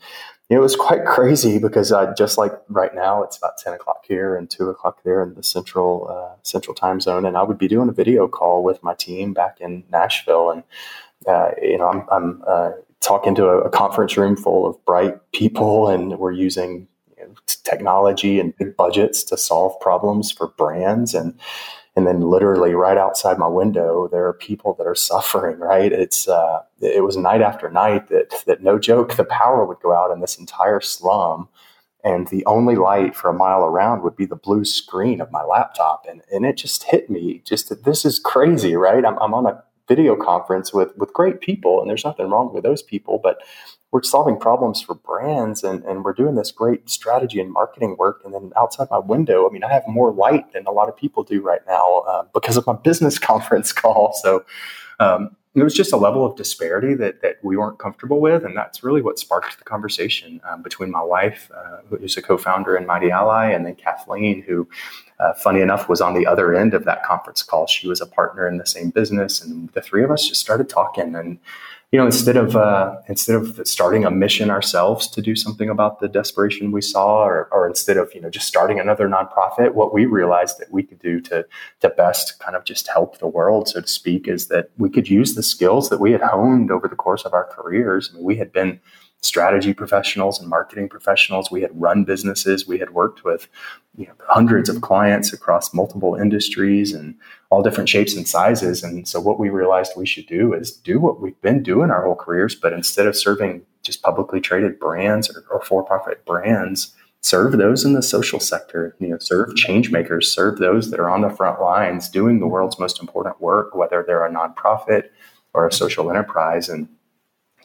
it 0.49 0.59
was 0.59 0.77
quite 0.77 1.05
crazy 1.05 1.59
because 1.59 1.93
I 1.93 2.13
just 2.15 2.39
like 2.39 2.53
right 2.69 2.95
now 2.95 3.23
it's 3.23 3.37
about 3.37 3.59
ten 3.59 3.73
o'clock 3.73 4.05
here 4.07 4.37
and 4.37 4.49
two 4.49 4.69
o'clock 4.69 5.03
there 5.05 5.23
in 5.23 5.35
the 5.35 5.43
central 5.43 6.09
uh, 6.11 6.37
central 6.43 6.75
time 6.75 7.01
zone, 7.01 7.25
and 7.27 7.37
I 7.37 7.43
would 7.43 7.59
be 7.59 7.69
doing 7.69 7.89
a 7.89 7.93
video 7.93 8.27
call 8.29 8.65
with 8.65 8.83
my 8.83 8.95
team 8.95 9.33
back 9.33 9.61
in 9.61 9.85
Nashville, 9.91 10.51
and 10.51 10.63
uh, 11.27 11.51
you 11.61 11.79
know, 11.79 11.89
I'm, 11.89 12.07
I'm 12.11 12.43
uh, 12.47 12.71
talking 13.01 13.35
to 13.37 13.47
a, 13.47 13.59
a, 13.63 13.71
conference 13.71 14.17
room 14.17 14.37
full 14.37 14.67
of 14.67 14.83
bright 14.85 15.15
people, 15.33 15.89
and 15.89 16.19
we're 16.19 16.33
using 16.33 16.87
you 17.19 17.25
know, 17.25 17.35
technology 17.65 18.39
and 18.39 18.57
big 18.57 18.77
budgets 18.77 19.23
to 19.25 19.37
solve 19.37 19.79
problems 19.81 20.31
for 20.31 20.49
brands, 20.49 21.15
and 21.15 21.39
and 21.97 22.07
then 22.07 22.21
literally 22.21 22.75
right 22.75 22.99
outside 22.99 23.39
my 23.39 23.47
window, 23.49 24.07
there 24.09 24.27
are 24.27 24.35
people 24.35 24.75
that 24.75 24.87
are 24.87 24.95
suffering. 24.95 25.59
Right? 25.59 25.93
It's 25.93 26.29
uh, 26.29 26.63
it 26.81 27.05
was 27.05 27.17
night 27.17 27.43
after 27.43 27.71
night 27.71 28.09
that 28.09 28.45
that 28.47 28.63
no 28.63 28.79
joke, 28.79 29.17
the 29.17 29.25
power 29.25 29.65
would 29.65 29.81
go 29.81 29.95
out 29.95 30.13
in 30.13 30.21
this 30.21 30.39
entire 30.39 30.81
slum 30.81 31.49
and 32.07 32.29
the 32.29 32.47
only 32.47 32.77
light 32.77 33.17
for 33.17 33.29
a 33.29 33.35
mile 33.35 33.65
around 33.65 34.03
would 34.03 34.15
be 34.15 34.27
the 34.27 34.37
blue 34.37 34.65
screen 34.65 35.21
of 35.21 35.33
my 35.33 35.43
laptop 35.43 36.07
and, 36.09 36.23
and 36.33 36.47
it 36.47 36.57
just 36.57 36.85
hit 36.85 37.11
me 37.11 37.43
just 37.45 37.69
that 37.69 37.85
this 37.85 38.05
is 38.05 38.21
crazy 38.21 38.77
right 38.77 39.05
I'm, 39.05 39.19
I'm 39.19 39.35
on 39.35 39.47
a 39.47 39.63
video 39.89 40.17
conference 40.17 40.73
with 40.73 40.97
with 40.97 41.13
great 41.13 41.41
people, 41.41 41.81
and 41.81 41.89
there's 41.89 42.05
nothing 42.05 42.29
wrong 42.29 42.53
with 42.53 42.65
those 42.65 42.83
people, 42.83 43.21
but 43.23 43.43
we're 43.93 44.03
solving 44.03 44.39
problems 44.39 44.83
for 44.83 44.95
brands 44.95 45.63
and, 45.63 45.83
and 45.85 46.05
we're 46.05 46.13
doing 46.13 46.35
this 46.35 46.51
great 46.51 46.91
strategy 46.91 47.41
and 47.41 47.53
marketing 47.53 47.97
work. 47.99 48.21
And 48.25 48.35
then 48.35 48.53
outside 48.57 48.89
my 48.91 48.99
window, 48.99 49.49
I 49.49 49.53
mean, 49.53 49.65
I 49.65 49.73
have 49.73 49.85
more 49.87 50.13
light 50.13 50.53
than 50.53 50.67
a 50.67 50.71
lot 50.71 50.89
of 50.89 50.97
people 50.97 51.23
do 51.23 51.41
right 51.41 51.63
now 51.67 52.05
uh, 52.09 52.25
because 52.35 52.57
of 52.57 52.67
my 52.67 52.75
business 52.75 53.19
conference 53.31 53.73
call. 53.73 54.13
So 54.23 54.45
um, 55.01 55.37
it 55.57 55.63
was 55.63 55.75
just 55.75 55.93
a 55.93 55.97
level 55.97 56.25
of 56.25 56.37
disparity 56.37 56.95
that, 56.95 57.23
that 57.23 57.39
we 57.43 57.57
weren't 57.57 57.79
comfortable 57.79 58.21
with. 58.21 58.45
And 58.45 58.55
that's 58.55 58.85
really 58.85 59.01
what 59.01 59.19
sparked 59.19 59.59
the 59.59 59.65
conversation 59.65 60.39
um, 60.45 60.63
between 60.63 60.91
my 60.91 61.03
wife, 61.03 61.51
uh, 61.57 61.79
who's 61.89 62.17
a 62.19 62.23
co 62.23 62.37
founder 62.37 62.77
in 62.77 62.87
Mighty 62.87 63.11
Ally, 63.11 63.51
and 63.53 63.65
then 63.65 63.75
Kathleen, 63.75 64.43
who 64.43 64.69
uh, 65.19 65.33
funny 65.33 65.63
enough, 65.63 65.89
was 65.89 66.03
on 66.03 66.13
the 66.13 66.27
other 66.27 66.55
end 66.55 66.75
of 66.75 66.85
that 66.85 67.03
conference 67.05 67.43
call. 67.43 67.67
She 67.67 67.89
was 67.89 68.03
a 68.03 68.07
partner 68.07 68.47
in 68.47 68.59
the 68.59 68.67
same 68.67 68.91
business, 68.91 69.43
and 69.43 69.71
the 69.71 69.81
three 69.81 70.05
of 70.05 70.11
us 70.11 70.29
just 70.29 70.43
started 70.43 70.69
talking. 70.69 71.15
And 71.15 71.39
you 71.93 72.01
know, 72.01 72.07
instead 72.07 72.37
of 72.37 72.57
uh, 72.57 72.97
instead 73.09 73.37
of 73.37 73.61
starting 73.65 74.05
a 74.05 74.11
mission 74.11 74.51
ourselves 74.51 75.07
to 75.09 75.23
do 75.23 75.37
something 75.37 75.69
about 75.69 76.01
the 76.01 76.09
desperation 76.09 76.73
we 76.73 76.81
saw, 76.83 77.25
or, 77.25 77.49
or 77.53 77.69
instead 77.69 77.97
of 77.97 78.13
you 78.13 78.21
know 78.21 78.29
just 78.29 78.49
starting 78.49 78.81
another 78.81 79.09
nonprofit, 79.09 79.75
what 79.75 79.95
we 79.95 80.05
realized 80.05 80.59
that 80.59 80.73
we 80.73 80.83
could 80.83 80.99
do 80.99 81.21
to 81.21 81.47
to 81.81 81.89
best 81.91 82.41
kind 82.41 82.57
of 82.57 82.65
just 82.65 82.89
help 82.89 83.19
the 83.19 83.29
world, 83.29 83.69
so 83.69 83.81
to 83.81 83.87
speak, 83.87 84.27
is 84.27 84.49
that 84.49 84.71
we 84.79 84.91
could 84.91 85.09
use 85.09 85.37
the 85.37 85.45
skills 85.45 85.89
that 85.89 86.01
we 86.01 86.11
had 86.11 86.23
honed 86.23 86.73
over 86.73 86.89
the 86.89 86.97
course 86.97 87.25
of 87.25 87.33
our 87.33 87.45
careers. 87.45 88.11
I 88.11 88.17
mean, 88.17 88.25
we 88.25 88.37
had 88.37 88.53
been 88.53 88.81
strategy 89.23 89.75
professionals 89.75 90.41
and 90.41 90.49
marketing 90.49 90.89
professionals. 90.89 91.51
We 91.51 91.63
had 91.63 91.81
run 91.81 92.05
businesses. 92.05 92.67
We 92.67 92.79
had 92.79 92.91
worked 92.91 93.25
with 93.25 93.49
you 93.97 94.07
know, 94.07 94.15
hundreds 94.29 94.69
of 94.69 94.77
mm-hmm. 94.77 94.85
clients 94.85 95.33
across 95.33 95.75
multiple 95.75 96.15
industries 96.15 96.93
and 96.93 97.17
all 97.51 97.63
different 97.63 97.89
shapes 97.89 98.15
and 98.15 98.27
sizes. 98.27 98.83
And 98.83 99.09
so, 99.09 99.21
what 99.21 99.39
we 99.39 99.49
realized 99.49 99.93
we 99.97 100.07
should 100.07 100.27
do 100.27 100.53
is 100.53 100.71
do 100.71 101.01
what 101.01 101.21
we've 101.21 101.41
been 101.41 101.63
doing 101.63 101.91
our 101.91 102.05
whole 102.05 102.15
careers, 102.15 102.55
but 102.55 102.73
instead 102.73 103.07
of 103.07 103.17
serving 103.17 103.63
just 103.83 104.03
publicly 104.03 104.41
traded 104.41 104.79
brands 104.79 105.31
or, 105.31 105.45
or 105.51 105.63
for 105.63 105.83
profit 105.83 106.25
brands, 106.25 106.95
serve 107.21 107.53
those 107.53 107.85
in 107.85 107.95
the 107.95 108.03
social 108.03 108.41
sector. 108.41 108.97
You 109.01 109.09
know, 109.09 109.19
serve 109.19 109.49
mm-hmm. 109.49 109.57
change 109.57 109.91
makers, 109.91 110.31
serve 110.31 110.59
those 110.59 110.91
that 110.91 111.01
are 111.01 111.11
on 111.11 111.23
the 111.23 111.31
front 111.31 111.61
lines 111.61 112.09
doing 112.09 112.41
the 112.41 112.47
world's 112.47 112.79
most 112.79 113.01
important 113.01 113.41
work, 113.41 113.75
whether 113.75 114.05
they're 114.07 114.25
a 114.25 114.33
nonprofit 114.33 115.09
or 115.55 115.67
a 115.67 115.73
social 115.73 116.11
enterprise. 116.11 116.69
And 116.69 116.89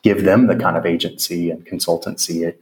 give 0.04 0.24
them 0.24 0.48
the 0.48 0.56
kind 0.56 0.78
of 0.78 0.86
agency 0.86 1.52
and 1.52 1.66
consultancy 1.66 2.54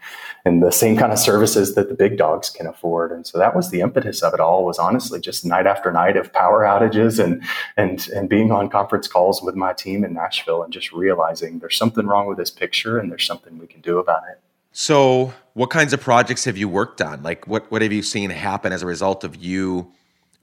and 0.46 0.62
the 0.62 0.72
same 0.72 0.98
kind 0.98 1.14
of 1.14 1.20
services 1.20 1.76
that 1.76 1.88
the 1.88 1.96
big 1.96 2.18
dogs 2.18 2.50
can 2.50 2.68
afford. 2.68 3.12
And 3.12 3.26
so 3.26 3.38
that 3.38 3.56
was 3.56 3.70
the 3.70 3.82
impetus 3.82 4.22
of 4.22 4.34
it 4.34 4.40
all 4.40 4.66
was 4.66 4.78
honestly 4.78 5.20
just 5.20 5.46
night 5.46 5.66
after 5.66 5.92
night 5.92 6.18
of 6.18 6.34
power 6.34 6.64
outages 6.64 7.24
and 7.24 7.42
and 7.78 8.08
and 8.10 8.28
being 8.30 8.52
on 8.52 8.70
conference 8.70 9.08
calls 9.08 9.42
with 9.42 9.56
my 9.56 9.74
team 9.74 10.04
in 10.04 10.14
Nashville 10.14 10.64
and 10.64 10.74
just 10.74 10.92
realizing 10.92 11.60
there's 11.60 11.78
something 11.78 12.06
wrong 12.06 12.28
with 12.28 12.38
this 12.38 12.52
picture 12.52 12.98
and 13.00 13.10
there's 13.12 13.26
something 13.26 13.58
we 13.58 13.68
can 13.68 13.82
do 13.82 14.00
about 14.00 14.24
it. 14.30 14.40
So, 14.72 15.34
what 15.54 15.70
kinds 15.72 15.94
of 15.94 16.02
projects 16.02 16.46
have 16.46 16.58
you 16.58 16.70
worked 16.70 17.02
on? 17.02 17.24
Like 17.24 17.48
what 17.48 17.72
what 17.72 17.82
have 17.82 17.94
you 17.94 18.04
seen 18.04 18.30
happen 18.30 18.74
as 18.74 18.82
a 18.82 18.86
result 18.86 19.24
of 19.24 19.36
you 19.36 19.92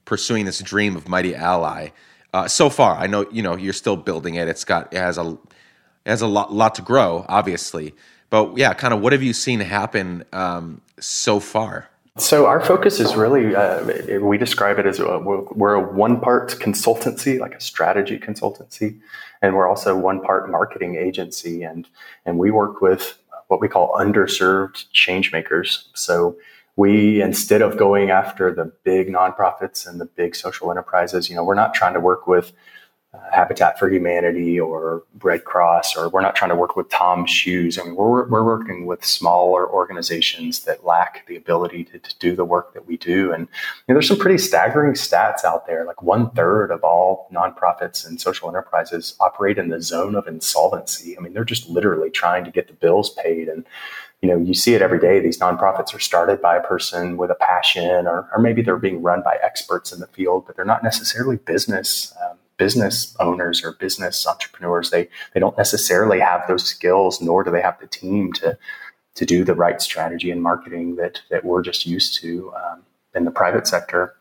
pursuing 0.05 0.45
this 0.45 0.59
dream 0.59 0.95
of 0.95 1.07
Mighty 1.07 1.35
Ally? 1.35 1.89
Uh, 2.33 2.47
so 2.47 2.69
far, 2.69 2.97
I 2.97 3.07
know 3.07 3.25
you 3.31 3.41
know 3.41 3.55
you're 3.55 3.73
still 3.73 3.95
building 3.95 4.35
it. 4.35 4.47
It's 4.47 4.63
got 4.63 4.93
it 4.93 4.97
has 4.97 5.17
a 5.17 5.37
it 6.07 6.11
has 6.11 6.21
a 6.21 6.27
lot, 6.27 6.53
lot 6.53 6.73
to 6.75 6.81
grow, 6.81 7.25
obviously. 7.27 7.93
But 8.29 8.57
yeah, 8.57 8.73
kind 8.73 8.93
of 8.93 9.01
what 9.01 9.11
have 9.11 9.21
you 9.21 9.33
seen 9.33 9.59
happen 9.59 10.23
um, 10.31 10.79
so 11.01 11.41
far? 11.41 11.89
So 12.17 12.45
our 12.45 12.61
focus 12.61 13.01
is 13.01 13.17
really 13.17 13.53
uh, 13.53 14.19
we 14.21 14.37
describe 14.37 14.79
it 14.79 14.85
as 14.85 14.99
a, 14.99 15.19
we're 15.19 15.73
a 15.73 15.93
one 15.93 16.21
part 16.21 16.51
consultancy, 16.59 17.39
like 17.39 17.53
a 17.53 17.59
strategy 17.59 18.17
consultancy, 18.17 18.99
and 19.41 19.53
we're 19.53 19.67
also 19.67 19.97
one 19.97 20.21
part 20.21 20.49
marketing 20.49 20.95
agency, 20.95 21.63
and 21.63 21.87
and 22.25 22.39
we 22.39 22.51
work 22.51 22.81
with 22.81 23.21
what 23.49 23.59
we 23.59 23.67
call 23.67 23.93
underserved 23.99 24.85
change 24.93 25.33
makers. 25.33 25.89
So 25.93 26.37
we 26.77 27.21
instead 27.21 27.61
of 27.61 27.77
going 27.77 28.11
after 28.11 28.53
the 28.53 28.71
big 28.83 29.09
nonprofits 29.09 29.85
and 29.85 29.99
the 29.99 30.05
big 30.05 30.37
social 30.37 30.71
enterprises, 30.71 31.29
you 31.29 31.35
know, 31.35 31.43
we're 31.43 31.53
not 31.53 31.73
trying 31.73 31.95
to 31.95 31.99
work 31.99 32.27
with 32.27 32.53
Habitat 33.31 33.79
for 33.79 33.89
Humanity 33.89 34.59
or 34.59 35.03
Red 35.21 35.45
Cross, 35.45 35.95
or 35.95 36.09
we're 36.09 36.21
not 36.21 36.35
trying 36.35 36.49
to 36.49 36.55
work 36.55 36.75
with 36.75 36.89
Tom's 36.89 37.29
Shoes. 37.29 37.79
I 37.79 37.83
mean, 37.83 37.95
we're, 37.95 38.27
we're 38.27 38.43
working 38.43 38.85
with 38.85 39.05
smaller 39.05 39.69
organizations 39.69 40.61
that 40.65 40.85
lack 40.85 41.25
the 41.27 41.35
ability 41.35 41.85
to, 41.85 41.99
to 41.99 42.19
do 42.19 42.35
the 42.35 42.45
work 42.45 42.73
that 42.73 42.85
we 42.85 42.97
do. 42.97 43.31
And 43.31 43.41
you 43.41 43.47
know, 43.87 43.95
there's 43.95 44.07
some 44.07 44.19
pretty 44.19 44.37
staggering 44.37 44.93
stats 44.93 45.45
out 45.45 45.67
there. 45.67 45.85
Like 45.85 46.01
one 46.01 46.29
third 46.31 46.71
of 46.71 46.83
all 46.83 47.29
nonprofits 47.33 48.05
and 48.05 48.19
social 48.19 48.49
enterprises 48.49 49.15
operate 49.19 49.57
in 49.57 49.69
the 49.69 49.81
zone 49.81 50.15
of 50.15 50.27
insolvency. 50.27 51.17
I 51.17 51.21
mean, 51.21 51.33
they're 51.33 51.45
just 51.45 51.69
literally 51.69 52.09
trying 52.09 52.43
to 52.43 52.51
get 52.51 52.67
the 52.67 52.73
bills 52.73 53.11
paid. 53.11 53.47
And 53.47 53.65
you 54.21 54.27
know, 54.29 54.37
you 54.37 54.53
see 54.53 54.73
it 54.73 54.81
every 54.81 54.99
day. 54.99 55.19
These 55.19 55.39
nonprofits 55.39 55.93
are 55.93 55.99
started 55.99 56.41
by 56.41 56.57
a 56.57 56.63
person 56.63 57.17
with 57.17 57.29
a 57.29 57.35
passion, 57.35 58.07
or, 58.07 58.27
or 58.33 58.39
maybe 58.39 58.63
they're 58.63 58.77
being 58.77 59.03
run 59.03 59.21
by 59.21 59.37
experts 59.43 59.91
in 59.91 59.99
the 59.99 60.07
field, 60.07 60.45
but 60.47 60.55
they're 60.55 60.65
not 60.65 60.83
necessarily 60.83 61.37
business. 61.37 62.13
Um, 62.25 62.37
business 62.57 63.15
owners 63.19 63.63
or 63.63 63.73
business 63.73 64.25
entrepreneurs 64.25 64.89
they 64.89 65.07
they 65.33 65.39
don't 65.39 65.57
necessarily 65.57 66.19
have 66.19 66.41
those 66.47 66.65
skills 66.65 67.21
nor 67.21 67.43
do 67.43 67.51
they 67.51 67.61
have 67.61 67.79
the 67.79 67.87
team 67.87 68.33
to 68.33 68.57
to 69.17 69.25
do 69.25 69.43
the 69.43 69.55
right 69.55 69.81
strategy 69.81 70.29
and 70.29 70.41
marketing 70.43 70.95
that 70.95 71.21
that 71.29 71.43
we're 71.43 71.63
just 71.63 71.85
used 71.85 72.13
to 72.21 72.53
um, 72.55 72.83
in 73.15 73.25
the 73.25 73.31
private 73.31 73.67
sector. 73.67 74.15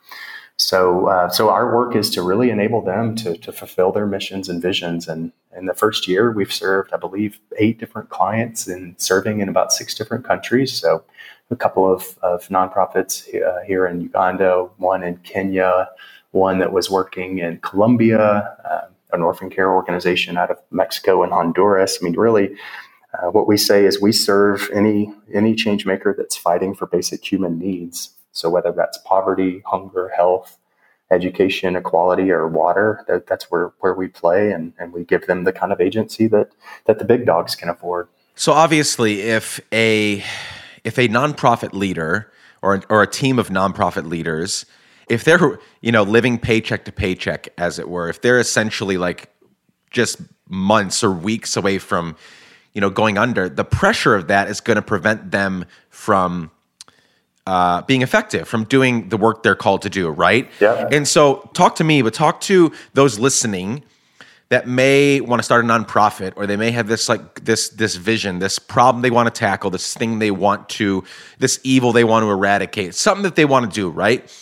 So 0.57 1.07
uh, 1.09 1.29
so 1.29 1.51
our 1.51 1.77
work 1.77 1.95
is 1.95 2.09
to 2.11 2.23
really 2.23 2.49
enable 2.51 2.83
them 2.83 3.15
to 3.17 3.37
to 3.37 3.53
fulfill 3.53 3.93
their 3.93 4.07
missions 4.07 4.49
and 4.49 4.61
visions. 4.61 5.07
And 5.07 5.33
in 5.55 5.67
the 5.67 5.75
first 5.75 6.09
year 6.09 6.33
we've 6.33 6.53
served 6.53 6.93
i 6.93 6.97
believe 6.97 7.39
eight 7.59 7.79
different 7.79 8.09
clients 8.09 8.67
and 8.67 8.99
serving 8.99 9.41
in 9.41 9.51
about 9.51 9.73
six 9.73 9.95
different 9.95 10.25
countries. 10.25 10.73
So 10.73 11.05
a 11.51 11.57
couple 11.57 11.93
of, 11.93 12.19
of 12.23 12.49
nonprofits 12.49 13.13
uh, 13.41 13.63
here 13.65 13.87
in 13.87 14.01
uganda 14.01 14.69
one 14.79 15.03
in 15.05 15.17
kenya 15.19 15.89
one 16.37 16.59
that 16.59 16.73
was 16.73 16.91
working 16.91 17.39
in 17.39 17.59
Colombia, 17.59 18.21
uh, 18.71 18.87
an 19.13 19.23
orphan 19.23 19.51
care 19.51 19.71
organization 19.73 20.37
out 20.37 20.51
of 20.51 20.59
Mexico 20.71 21.23
and 21.23 21.33
Honduras. 21.33 21.99
I 22.01 22.05
mean, 22.05 22.17
really, 22.17 22.57
uh, 23.15 23.31
what 23.31 23.49
we 23.49 23.57
say 23.57 23.85
is 23.85 24.01
we 24.01 24.13
serve 24.13 24.69
any 24.73 25.13
any 25.33 25.55
change 25.55 25.87
maker 25.87 26.15
that's 26.17 26.37
fighting 26.37 26.75
for 26.75 26.87
basic 26.87 27.25
human 27.25 27.59
needs. 27.59 28.11
So 28.33 28.51
whether 28.51 28.73
that's 28.73 28.99
poverty, 28.99 29.63
hunger, 29.65 30.11
health, 30.15 30.59
education, 31.11 31.77
equality, 31.77 32.31
or 32.31 32.47
water, 32.47 33.03
that, 33.09 33.27
that's 33.27 33.51
where, 33.51 33.73
where 33.81 33.95
we 33.95 34.09
play, 34.09 34.53
and, 34.53 34.75
and 34.79 34.93
we 34.93 35.05
give 35.05 35.27
them 35.27 35.45
the 35.45 35.53
kind 35.53 35.73
of 35.73 35.81
agency 35.81 36.27
that 36.29 36.51
that 36.85 36.99
the 36.99 37.05
big 37.05 37.25
dogs 37.25 37.55
can 37.55 37.69
afford. 37.69 38.09
So 38.35 38.53
obviously, 38.53 39.23
if 39.23 39.61
a 39.73 40.23
if 40.85 40.99
a 40.99 41.09
nonprofit 41.09 41.73
leader 41.73 42.31
or 42.61 42.83
or 42.91 43.03
a 43.03 43.07
team 43.07 43.39
of 43.39 43.49
nonprofit 43.49 44.09
leaders 44.09 44.67
if 45.09 45.25
they're 45.25 45.59
you 45.81 45.93
know 45.93 46.03
living 46.03 46.39
paycheck 46.39 46.85
to 46.85 46.93
paycheck 46.93 47.49
as 47.59 47.79
it 47.79 47.89
were 47.89 48.09
if 48.09 48.21
they're 48.21 48.39
essentially 48.39 48.99
like 48.99 49.31
just 49.91 50.21
months 50.49 51.03
or 51.03 51.11
weeks 51.11 51.57
away 51.57 51.79
from 51.79 52.17
you 52.73 52.81
know 52.81 52.91
going 52.91 53.19
under 53.19 53.49
the 53.49 53.65
pressure 53.65 54.15
of 54.15 54.29
that 54.29 54.49
is 54.49 54.61
going 54.61 54.77
to 54.77 54.83
prevent 54.83 55.31
them 55.31 55.65
from 55.91 56.51
uh, 57.47 57.81
being 57.83 58.03
effective 58.03 58.49
from 58.49 58.65
doing 58.65 59.09
the 59.09 59.17
work 59.17 59.43
they're 59.43 59.55
called 59.55 59.83
to 59.83 59.91
do 59.91 60.09
right? 60.09 60.51
Yeah. 60.61 60.89
And 60.91 61.07
so 61.07 61.49
talk 61.55 61.77
to 61.77 61.85
me 61.85 62.03
but 62.03 62.13
talk 62.15 62.41
to 62.43 62.73
those 62.95 63.19
listening 63.19 63.85
that 64.49 64.69
may 64.69 65.21
want 65.21 65.41
to 65.41 65.43
start 65.43 65.65
a 65.65 65.69
nonprofit 65.69 66.33
or 66.37 66.47
they 66.47 66.57
may 66.57 66.71
have 66.71 66.87
this 66.87 67.09
like 67.09 67.45
this 67.45 67.69
this 67.71 67.97
vision 67.97 68.39
this 68.39 68.59
problem 68.59 69.03
they 69.03 69.11
want 69.11 69.33
to 69.33 69.39
tackle 69.39 69.71
this 69.71 69.95
thing 69.95 70.19
they 70.19 70.31
want 70.31 70.69
to 70.69 71.03
this 71.39 71.59
evil 71.65 71.93
they 71.93 72.05
want 72.05 72.23
to 72.23 72.31
eradicate 72.31 72.95
something 72.95 73.23
that 73.23 73.37
they 73.37 73.45
want 73.45 73.69
to 73.69 73.75
do 73.75 73.89
right 73.89 74.33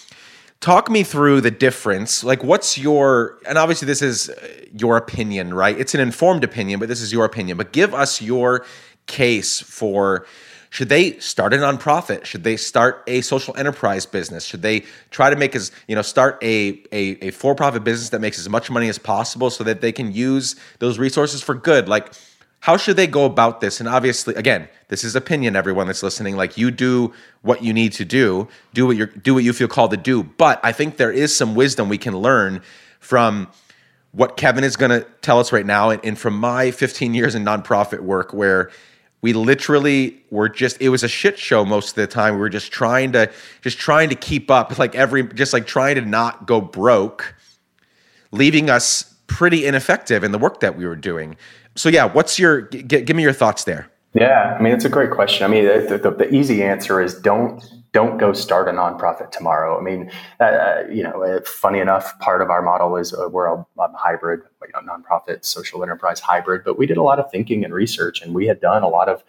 talk 0.65 0.91
me 0.91 1.03
through 1.03 1.43
the 1.43 1.51
difference. 1.51 2.25
Like 2.25 2.43
what's 2.43 2.79
your 2.79 3.39
and 3.47 3.59
obviously 3.59 3.85
this 3.85 4.01
is 4.01 4.31
uh, 4.31 4.65
your 4.73 4.97
opinion 4.97 5.53
right? 5.53 5.79
It's 5.79 5.95
an 5.95 6.01
informed 6.01 6.43
opinion 6.43 6.81
but 6.81 6.89
this 6.89 7.03
is 7.03 7.13
your 7.13 7.27
opinion. 7.27 7.59
But 7.59 7.73
give 7.73 7.93
us 7.93 8.23
your 8.23 8.65
case 9.07 9.61
for 9.61 10.27
should 10.71 10.89
they 10.89 11.19
start 11.19 11.53
a 11.53 11.59
nonprofit? 11.59 12.25
Should 12.25 12.45
they 12.45 12.57
start 12.57 13.05
a 13.07 13.21
social 13.21 13.55
enterprise 13.59 14.07
business? 14.07 14.45
Should 14.47 14.63
they 14.63 14.85
try 15.11 15.29
to 15.29 15.37
make 15.37 15.55
as 15.55 15.71
you 15.87 15.95
know 15.95 16.03
start 16.03 16.39
a, 16.43 16.83
a, 16.91 17.29
a 17.29 17.31
for-profit 17.31 17.85
business 17.85 18.09
that 18.09 18.23
makes 18.23 18.39
as 18.39 18.49
much 18.49 18.71
money 18.71 18.89
as 18.89 18.99
possible 18.99 19.51
so 19.51 19.65
that 19.65 19.83
they 19.83 19.93
can 19.93 20.13
use 20.13 20.57
those 20.79 20.99
resources 20.99 21.43
for 21.43 21.55
good? 21.55 21.89
Like 21.89 22.15
how 22.65 22.79
should 22.79 22.97
they 22.97 23.07
go 23.07 23.27
about 23.27 23.61
this? 23.61 23.79
And 23.79 23.87
obviously, 23.87 24.35
again, 24.37 24.71
this 24.89 25.05
is 25.05 25.15
opinion. 25.15 25.55
Everyone 25.55 25.87
that's 25.87 26.03
listening, 26.03 26.35
like 26.35 26.57
you 26.57 26.71
do 26.71 27.13
what 27.43 27.63
you 27.63 27.75
need 27.75 27.93
to 27.93 28.07
do, 28.07 28.49
do 28.73 28.87
what 28.87 28.97
you 28.97 29.05
do 29.05 29.35
what 29.35 29.45
you 29.45 29.53
feel 29.53 29.69
called 29.69 29.91
to 29.91 29.99
do. 29.99 30.23
But 30.23 30.61
I 30.63 30.73
think 30.73 30.97
there 30.97 31.13
is 31.13 31.37
some 31.37 31.55
wisdom 31.55 31.91
we 31.91 31.99
can 31.99 32.17
learn 32.17 32.63
from 33.01 33.49
what 34.13 34.39
Kevin 34.39 34.65
is 34.65 34.77
going 34.77 34.93
to 34.93 35.07
tell 35.21 35.39
us 35.39 35.53
right 35.53 35.67
now, 35.67 35.91
and, 35.91 36.03
and 36.07 36.19
from 36.19 36.39
my 36.39 36.71
15 36.71 37.13
years 37.13 37.35
in 37.35 37.45
nonprofit 37.45 38.01
work, 38.01 38.33
where 38.33 38.71
we 39.21 39.35
literally 39.35 40.23
were 40.31 40.49
just 40.49 40.81
it 40.81 40.89
was 40.89 41.03
a 41.03 41.09
shit 41.09 41.39
show 41.39 41.67
most 41.67 41.91
of 41.91 41.97
the 41.97 42.07
time. 42.07 42.33
We 42.33 42.41
were 42.41 42.49
just 42.49 42.73
trying 42.73 43.13
to 43.13 43.31
just 43.61 43.79
trying 43.79 44.09
to 44.09 44.15
keep 44.15 44.51
up, 44.51 44.79
like 44.79 44.95
every 44.95 45.23
just 45.35 45.53
like 45.53 45.67
trying 45.67 45.97
to 45.97 46.01
not 46.01 46.47
go 46.47 46.63
broke, 46.63 47.35
leaving 48.33 48.71
us 48.71 49.11
pretty 49.27 49.67
ineffective 49.67 50.25
in 50.25 50.33
the 50.33 50.39
work 50.39 50.61
that 50.61 50.79
we 50.79 50.87
were 50.87 50.97
doing 50.97 51.37
so 51.75 51.89
yeah, 51.89 52.05
what's 52.05 52.39
your 52.39 52.63
g- 52.63 52.83
give 52.83 53.17
me 53.17 53.23
your 53.23 53.33
thoughts 53.33 53.65
there? 53.65 53.91
Yeah, 54.15 54.57
I 54.59 54.63
mean 54.63 54.73
it's 54.73 54.85
a 54.85 54.89
great 54.89 55.11
question. 55.11 55.45
I 55.45 55.49
mean 55.49 55.65
the, 55.65 55.99
the, 55.99 56.11
the 56.11 56.35
easy 56.35 56.63
answer 56.63 57.01
is 57.01 57.15
don't 57.15 57.63
don't 57.95 58.19
go 58.19 58.33
start 58.33 58.69
a 58.69 58.73
nonprofit 58.73 59.31
tomorrow. 59.31 59.79
I 59.79 59.83
mean, 59.83 60.11
uh, 60.41 60.45
uh 60.45 60.85
you 60.91 61.03
know, 61.03 61.41
funny 61.47 61.79
enough, 61.79 62.19
part 62.19 62.43
of 62.43 62.51
our 62.51 62.61
model 62.61 62.97
is 62.97 63.15
uh, 63.15 63.29
we're 63.31 63.47
a, 63.47 63.67
a 63.79 63.97
hybrid, 63.97 64.41
you 64.63 64.69
know, 64.75 64.93
nonprofit 64.93 65.45
social 65.45 65.83
enterprise 65.83 66.19
hybrid. 66.21 66.63
But 66.65 66.77
we 66.77 66.87
did 66.87 66.97
a 66.97 67.03
lot 67.03 67.21
of 67.21 67.31
thinking 67.31 67.65
and 67.65 67.73
research, 67.73 68.21
and 68.21 68.35
we 68.35 68.47
had 68.47 68.61
done 68.61 68.83
a 68.83 68.89
lot 68.89 69.09
of 69.09 69.23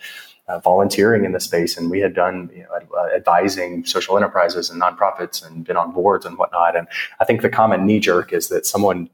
uh, 0.48 0.60
volunteering 0.60 1.26
in 1.26 1.32
the 1.32 1.40
space, 1.40 1.76
and 1.76 1.90
we 1.90 2.00
had 2.00 2.14
done 2.14 2.50
you 2.54 2.64
know, 2.64 2.70
uh, 2.98 3.16
advising 3.16 3.84
social 3.84 4.16
enterprises 4.16 4.70
and 4.70 4.80
nonprofits, 4.82 5.46
and 5.46 5.66
been 5.66 5.78
on 5.78 5.92
boards 5.92 6.26
and 6.26 6.38
whatnot. 6.38 6.76
And 6.76 6.88
I 7.20 7.26
think 7.26 7.42
the 7.42 7.50
common 7.50 7.86
knee 7.86 8.00
jerk 8.00 8.32
is 8.32 8.50
that 8.50 8.66
someone 8.66 9.10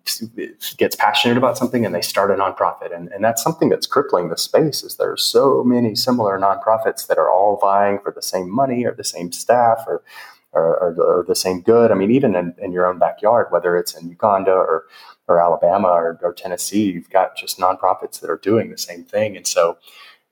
gets 0.78 0.96
passionate 0.96 1.38
about 1.38 1.58
something 1.58 1.86
and 1.86 1.96
they 1.96 2.02
start 2.02 2.32
a 2.32 2.36
nonprofit, 2.36 2.94
and, 2.94 3.08
and 3.10 3.24
that's 3.24 3.42
something 3.42 3.70
that's 3.70 3.88
crippling 3.88 4.30
the 4.30 4.38
space. 4.38 4.84
Is 4.84 4.98
there 4.98 5.12
are 5.12 5.18
so 5.18 5.64
many 5.64 5.96
similar 5.96 6.38
nonprofits 6.38 7.08
that 7.08 7.18
are 7.18 7.30
all 7.30 7.58
vying 7.58 8.00
for 8.00 8.12
the 8.12 8.22
same 8.22 8.50
money 8.50 8.86
or 8.86 8.94
the 8.94 9.04
same 9.04 9.32
staff 9.32 9.86
or 9.88 10.04
or, 10.54 10.78
or, 10.80 11.20
or 11.20 11.26
the 11.26 11.36
same 11.36 11.62
good. 11.62 11.92
I 11.92 11.94
mean, 11.94 12.12
even 12.12 12.36
in, 12.36 12.54
in, 12.58 12.74
your 12.74 12.86
own 12.86 13.00
backyard, 13.00 13.48
whether 13.52 13.78
it's 13.78 13.94
in 13.94 14.10
Uganda 14.10 14.52
or 14.52 14.86
or 15.30 15.40
Alabama 15.40 15.88
or, 15.88 16.20
or 16.22 16.34
Tennessee, 16.34 16.92
you've 16.92 17.10
got 17.10 17.38
just 17.38 17.58
nonprofits 17.58 18.20
that 18.20 18.30
are 18.30 18.40
doing 18.44 18.70
the 18.70 18.78
same 18.78 19.06
thing, 19.06 19.38
and 19.38 19.48
so 19.48 19.78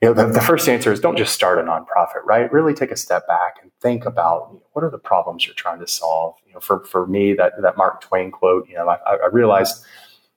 you 0.02 0.08
know, 0.08 0.14
the, 0.14 0.32
the, 0.32 0.41
first 0.41 0.70
answer 0.70 0.93
is 0.93 1.00
don't 1.00 1.18
just 1.18 1.34
start 1.34 1.60
a 1.60 1.62
nonprofit, 1.62 2.24
right? 2.26 2.52
Really 2.54 2.74
take 2.74 2.91
a 2.91 2.95
step 2.95 3.28
back 3.28 3.58
and 3.62 3.70
think 3.82 4.06
about 4.06 4.50
you 4.52 4.60
know, 4.60 4.66
what 4.72 4.86
are 4.86 4.89
the 4.89 4.97
problems 4.97 5.45
you're 5.45 5.56
trying 5.56 5.80
to 5.80 5.88
solve. 5.88 6.36
You 6.47 6.54
know, 6.54 6.60
for 6.62 6.86
for 6.86 7.06
me, 7.06 7.34
that 7.34 7.62
that 7.62 7.76
Mark 7.76 8.02
Twain 8.02 8.32
quote, 8.32 8.68
you 8.70 8.76
know, 8.76 8.88
I, 8.88 8.97
I 9.16 9.28
realized 9.32 9.84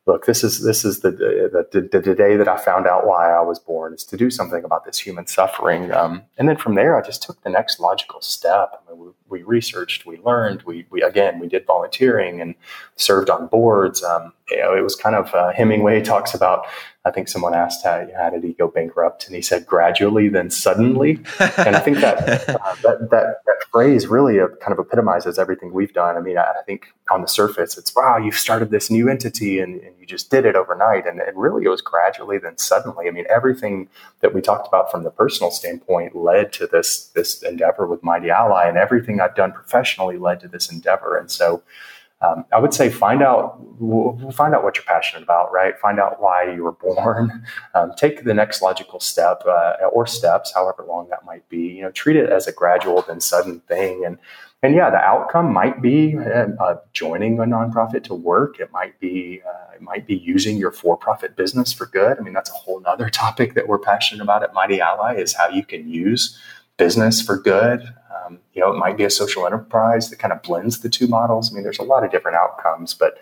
look, 0.06 0.26
this 0.26 0.42
is 0.42 0.62
this 0.62 0.84
is 0.84 1.00
the 1.00 1.10
the, 1.12 1.80
the 1.90 2.00
the, 2.00 2.14
day 2.14 2.36
that 2.36 2.48
I 2.48 2.56
found 2.56 2.86
out 2.86 3.06
why 3.06 3.30
I 3.30 3.40
was 3.40 3.58
born 3.58 3.94
is 3.94 4.04
to 4.04 4.16
do 4.16 4.30
something 4.30 4.64
about 4.64 4.84
this 4.84 4.98
human 4.98 5.26
suffering. 5.26 5.92
Um, 5.92 6.22
and 6.38 6.48
then 6.48 6.56
from 6.56 6.74
there, 6.74 6.96
I 6.96 7.02
just 7.02 7.22
took 7.22 7.42
the 7.42 7.50
next 7.50 7.78
logical 7.78 8.20
step. 8.20 8.82
I 8.90 8.94
mean, 8.94 9.14
we, 9.32 9.42
researched, 9.42 10.06
we 10.06 10.18
learned, 10.18 10.62
we 10.62 10.86
we 10.90 11.02
again 11.02 11.40
we 11.40 11.48
did 11.48 11.66
volunteering 11.66 12.40
and 12.40 12.54
served 12.96 13.30
on 13.30 13.48
boards. 13.48 14.04
Um, 14.04 14.32
you 14.50 14.58
know, 14.58 14.76
it 14.76 14.82
was 14.82 14.94
kind 14.94 15.16
of 15.16 15.34
uh, 15.34 15.52
Hemingway 15.52 16.02
talks 16.02 16.34
about. 16.34 16.66
I 17.04 17.10
think 17.10 17.26
someone 17.26 17.52
asked 17.52 17.82
how, 17.82 18.06
how 18.16 18.30
did 18.30 18.44
he 18.44 18.52
go 18.52 18.68
bankrupt, 18.68 19.26
and 19.26 19.34
he 19.34 19.42
said 19.42 19.66
gradually, 19.66 20.28
then 20.28 20.50
suddenly. 20.50 21.18
and 21.40 21.74
I 21.74 21.80
think 21.80 21.98
that, 21.98 22.18
uh, 22.48 22.74
that 22.82 23.10
that 23.10 23.42
that 23.44 23.56
phrase 23.72 24.06
really 24.06 24.38
uh, 24.38 24.48
kind 24.60 24.72
of 24.72 24.78
epitomizes 24.78 25.38
everything 25.38 25.72
we've 25.72 25.92
done. 25.92 26.16
I 26.16 26.20
mean, 26.20 26.38
I, 26.38 26.42
I 26.42 26.62
think 26.64 26.92
on 27.10 27.22
the 27.22 27.26
surface, 27.26 27.76
it's 27.76 27.94
wow, 27.96 28.18
you've 28.18 28.36
started 28.36 28.70
this 28.70 28.90
new 28.90 29.08
entity 29.08 29.58
and, 29.58 29.80
and 29.80 29.94
you 29.98 30.06
just 30.06 30.30
did 30.30 30.44
it 30.44 30.54
overnight, 30.54 31.06
and, 31.06 31.20
and 31.20 31.36
really 31.36 31.64
it 31.64 31.68
was 31.68 31.80
gradually, 31.80 32.38
then 32.38 32.56
suddenly. 32.58 33.08
I 33.08 33.10
mean, 33.10 33.24
everything 33.28 33.88
that 34.20 34.32
we 34.32 34.40
talked 34.40 34.68
about 34.68 34.90
from 34.90 35.02
the 35.02 35.10
personal 35.10 35.50
standpoint 35.50 36.14
led 36.14 36.52
to 36.54 36.66
this 36.68 37.06
this 37.14 37.42
endeavor 37.42 37.86
with 37.86 38.04
Mighty 38.04 38.30
Ally, 38.30 38.68
and 38.68 38.76
everything 38.76 39.16
I've 39.22 39.34
done 39.34 39.52
professionally 39.52 40.18
led 40.18 40.40
to 40.40 40.48
this 40.48 40.70
endeavor, 40.70 41.16
and 41.16 41.30
so 41.30 41.62
um, 42.22 42.44
I 42.52 42.60
would 42.60 42.72
say 42.72 42.88
find 42.88 43.22
out 43.22 43.60
find 44.32 44.54
out 44.54 44.62
what 44.62 44.76
you're 44.76 44.84
passionate 44.84 45.24
about, 45.24 45.52
right? 45.52 45.76
Find 45.80 45.98
out 45.98 46.22
why 46.22 46.52
you 46.54 46.64
were 46.64 46.72
born. 46.72 47.44
Um, 47.74 47.92
take 47.96 48.24
the 48.24 48.34
next 48.34 48.60
logical 48.60 49.00
step 49.00 49.42
uh, 49.46 49.76
or 49.90 50.06
steps, 50.06 50.52
however 50.54 50.84
long 50.86 51.08
that 51.08 51.24
might 51.24 51.48
be. 51.48 51.68
You 51.68 51.82
know, 51.82 51.90
treat 51.90 52.16
it 52.16 52.28
as 52.28 52.46
a 52.46 52.52
gradual 52.52 53.02
then 53.08 53.18
sudden 53.18 53.60
thing, 53.60 54.04
and 54.04 54.18
and 54.62 54.74
yeah, 54.74 54.90
the 54.90 54.98
outcome 54.98 55.52
might 55.52 55.80
be 55.80 56.16
uh, 56.18 56.74
joining 56.92 57.38
a 57.38 57.44
nonprofit 57.44 58.04
to 58.04 58.14
work. 58.14 58.60
It 58.60 58.70
might 58.72 59.00
be 59.00 59.40
uh, 59.46 59.74
it 59.74 59.80
might 59.80 60.06
be 60.06 60.16
using 60.16 60.58
your 60.58 60.70
for-profit 60.70 61.34
business 61.34 61.72
for 61.72 61.86
good. 61.86 62.18
I 62.18 62.20
mean, 62.20 62.34
that's 62.34 62.50
a 62.50 62.54
whole 62.54 62.82
other 62.84 63.08
topic 63.24 63.54
that 63.54 63.68
we're 63.68 63.78
passionate 63.78 64.22
about 64.22 64.42
at 64.42 64.52
Mighty 64.52 64.80
Ally 64.80 65.14
is 65.14 65.32
how 65.32 65.48
you 65.48 65.64
can 65.64 65.88
use 65.88 66.38
business 66.76 67.22
for 67.22 67.38
good. 67.38 67.82
Um, 68.14 68.38
you 68.52 68.60
know, 68.60 68.70
it 68.72 68.78
might 68.78 68.96
be 68.96 69.04
a 69.04 69.10
social 69.10 69.46
enterprise 69.46 70.10
that 70.10 70.18
kind 70.18 70.32
of 70.32 70.42
blends 70.42 70.80
the 70.80 70.88
two 70.88 71.06
models. 71.06 71.50
I 71.50 71.54
mean, 71.54 71.62
there's 71.62 71.78
a 71.78 71.84
lot 71.84 72.04
of 72.04 72.10
different 72.10 72.36
outcomes, 72.36 72.94
but 72.94 73.18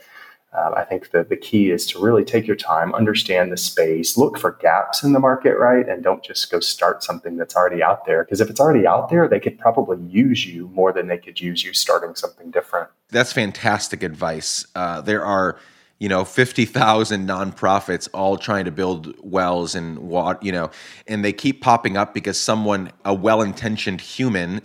uh, 0.53 0.73
I 0.77 0.85
think 0.85 1.13
that 1.13 1.29
the 1.29 1.37
key 1.37 1.71
is 1.71 1.87
to 1.87 2.01
really 2.01 2.25
take 2.25 2.47
your 2.47 2.57
time, 2.57 2.93
understand 2.95 3.53
the 3.53 3.57
space, 3.57 4.17
look 4.17 4.37
for 4.37 4.53
gaps 4.61 5.05
in 5.05 5.13
the 5.13 5.21
market, 5.21 5.57
right? 5.57 5.89
And 5.89 6.03
don't 6.03 6.25
just 6.25 6.51
go 6.51 6.59
start 6.59 7.05
something 7.05 7.37
that's 7.37 7.55
already 7.55 7.83
out 7.85 8.05
there. 8.05 8.25
Because 8.25 8.41
if 8.41 8.51
it's 8.51 8.59
already 8.59 8.85
out 8.85 9.11
there, 9.11 9.29
they 9.29 9.39
could 9.39 9.61
probably 9.61 9.99
use 10.09 10.45
you 10.45 10.69
more 10.69 10.93
than 10.93 11.07
they 11.07 11.19
could 11.19 11.41
use 11.41 11.63
you 11.63 11.73
starting 11.73 12.17
something 12.17 12.51
different. 12.51 12.89
That's 13.11 13.33
fantastic 13.33 14.03
advice. 14.03 14.67
Uh, 14.75 15.01
there 15.01 15.25
are 15.25 15.57
you 16.01 16.09
know 16.09 16.25
50,000 16.25 17.29
nonprofits 17.29 18.09
all 18.13 18.37
trying 18.37 18.65
to 18.65 18.73
build 18.73 19.15
wells 19.23 19.75
and 19.77 19.99
water 19.99 20.39
you 20.43 20.51
know 20.51 20.71
and 21.07 21.25
they 21.25 21.33
keep 21.33 21.61
popping 21.61 21.97
up 21.97 22.13
because 22.13 22.41
someone 22.41 22.91
a 23.05 23.15
well-intentioned 23.15 24.01
human 24.01 24.63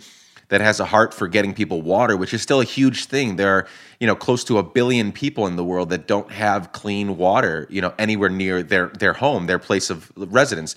that 0.48 0.60
has 0.60 0.80
a 0.80 0.84
heart 0.84 1.12
for 1.12 1.28
getting 1.28 1.52
people 1.54 1.82
water 1.82 2.16
which 2.16 2.32
is 2.32 2.42
still 2.42 2.60
a 2.60 2.64
huge 2.64 3.06
thing. 3.06 3.36
There 3.36 3.52
are 3.52 3.66
you 4.00 4.06
know 4.06 4.16
close 4.16 4.44
to 4.44 4.58
a 4.58 4.62
billion 4.62 5.12
people 5.12 5.46
in 5.46 5.56
the 5.56 5.64
world 5.64 5.90
that 5.90 6.06
don't 6.06 6.30
have 6.32 6.72
clean 6.72 7.16
water 7.16 7.66
you 7.70 7.80
know 7.80 7.94
anywhere 7.98 8.30
near 8.30 8.62
their 8.62 8.88
their 8.88 9.12
home 9.12 9.46
their 9.46 9.58
place 9.58 9.90
of 9.90 10.10
residence. 10.16 10.74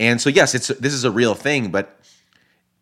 And 0.00 0.20
so 0.20 0.30
yes 0.30 0.54
it's 0.54 0.68
this 0.68 0.94
is 0.94 1.04
a 1.04 1.10
real 1.10 1.34
thing 1.34 1.70
but 1.70 2.00